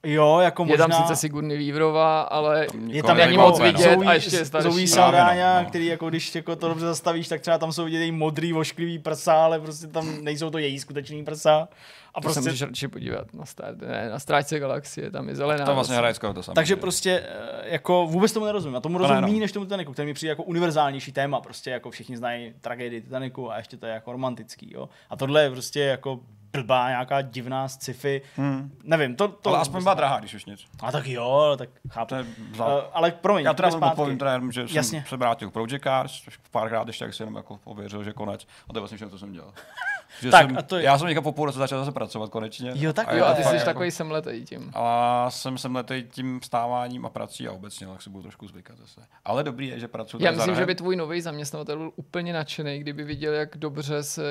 [0.08, 0.88] Jo, jako Je možná...
[0.88, 4.44] tam sice Sigourney Weaverová, ale je tam není jako moc vidět Zoe- a ještě je
[4.44, 4.86] starší.
[4.86, 5.68] Zoe no, no.
[5.68, 8.98] který jako když jako to dobře zastavíš, tak třeba tam jsou vidět její modrý, vošklivý
[8.98, 11.68] prsa, ale prostě tam nejsou to její skutečný prsa.
[12.14, 15.34] A To se prostě, můžeš radši podívat na, stát, ne, na stráčce galaxie, tam je
[15.34, 15.64] zelená.
[15.66, 16.54] To vlastně hraje skoro to samé.
[16.54, 16.76] takže že?
[16.76, 18.76] prostě eh, jako vůbec tomu nerozumím.
[18.76, 19.28] A tomu To rozumím no.
[19.28, 21.40] méně než tomu Titaniku, který mi přijde jako univerzálnější téma.
[21.40, 24.72] Prostě jako všichni znají tragédii Titaniku a ještě to je jako romantický.
[24.74, 24.88] Jo?
[25.10, 26.20] A tohle je prostě jako
[26.52, 28.22] blbá nějaká divná sci-fi.
[28.36, 28.78] Hmm.
[28.84, 30.64] Nevím, to, to Ale aspoň byla drahá, když už nic.
[30.82, 32.08] A tak jo, tak chápu.
[32.08, 32.64] To je Uh, za...
[32.92, 35.04] ale promiň, Já teda odpovím teda jenom, že jsem Jasně.
[35.08, 38.46] se vrátil k Project Cars, párkrát ještě jak jsem jenom jako ověřil, že konec.
[38.68, 39.52] A to je vlastně všechno, co jsem dělal.
[40.20, 42.30] Že Tak, jsem, a to je- Já jsem někam po půl roce začal zase pracovat
[42.30, 42.72] konečně.
[42.74, 44.70] Jo, tak je Jo, a ty jsi jako- takový semletej tím.
[44.74, 48.78] A jsem sem letej tím vstáváním a prací a obecně, tak se budu trošku zvykat
[48.78, 49.00] zase.
[49.24, 52.78] Ale dobrý je, že pracuji Já myslím, že by tvůj nový zaměstnavatel byl úplně nadšený,
[52.78, 54.22] kdyby viděl, jak dobře se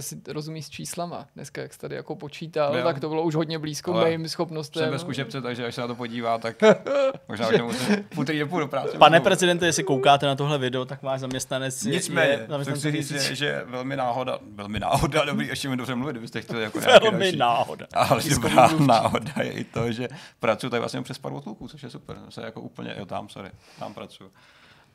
[0.00, 1.26] si rozumí s číslama.
[1.34, 2.84] Dneska, jak jsi tady jako počítal, Jo.
[2.84, 4.82] tak to bylo už hodně blízko Ale mým schopnostem.
[4.82, 6.56] Jsem ve zkušebce, takže až se na to podívá, tak
[7.28, 7.48] možná
[8.14, 8.98] v úterý nepůjdu do práce.
[8.98, 12.92] Pane prezidente, jestli koukáte na tohle video, tak váš zaměstnanec je- Nicméně, je zaměstnanec chci
[13.02, 17.18] říct, že velmi náhoda, velmi náhoda, dobrý, ještě mi dobře mluvit, kdybyste chtěli jako Velmi
[17.24, 17.36] další.
[17.36, 17.86] náhoda.
[17.94, 18.86] Ale dobrá mluvčí.
[18.86, 20.08] náhoda je i to, že
[20.40, 22.16] pracuji tady vlastně přes pár otluků, což je super.
[22.28, 24.30] Se jako úplně, jo tam, sorry, tam pracuji.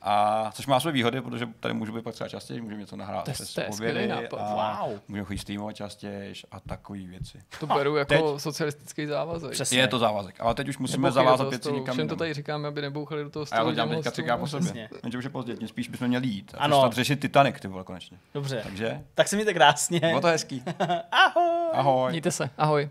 [0.02, 3.24] A což má své výhody, protože tady můžu být pak třeba častěji, můžu něco nahrát
[3.24, 4.36] To je- přes to je skvělý obědy nápad.
[4.40, 4.98] a Wow.
[5.08, 7.38] můžu chodit streamovat častěji a takové věci.
[7.60, 8.20] To beru jako teď.
[8.36, 9.50] socialistický závazek.
[9.52, 9.78] Přesně.
[9.78, 11.78] Je to závazek, ale teď už musíme Nebouchej do zavázat věci stolu.
[11.78, 13.70] někam Všem to tady říkáme, aby nebouchali do toho A já stolu.
[13.70, 14.88] to dělám teďka třikrát po sobě.
[15.02, 16.54] Jenže už je pozdě, tím spíš bychom měli jít.
[16.54, 16.76] A Ano.
[16.76, 18.18] přestat řešit Titanic, ty vole, konečně.
[18.34, 18.60] Dobře.
[18.62, 20.00] Takže, Tak se mějte krásně.
[20.00, 20.62] bylo to hezký.
[21.12, 21.70] Ahoj.
[21.72, 22.10] Ahoj.
[22.10, 22.90] Mějte se, ahoj.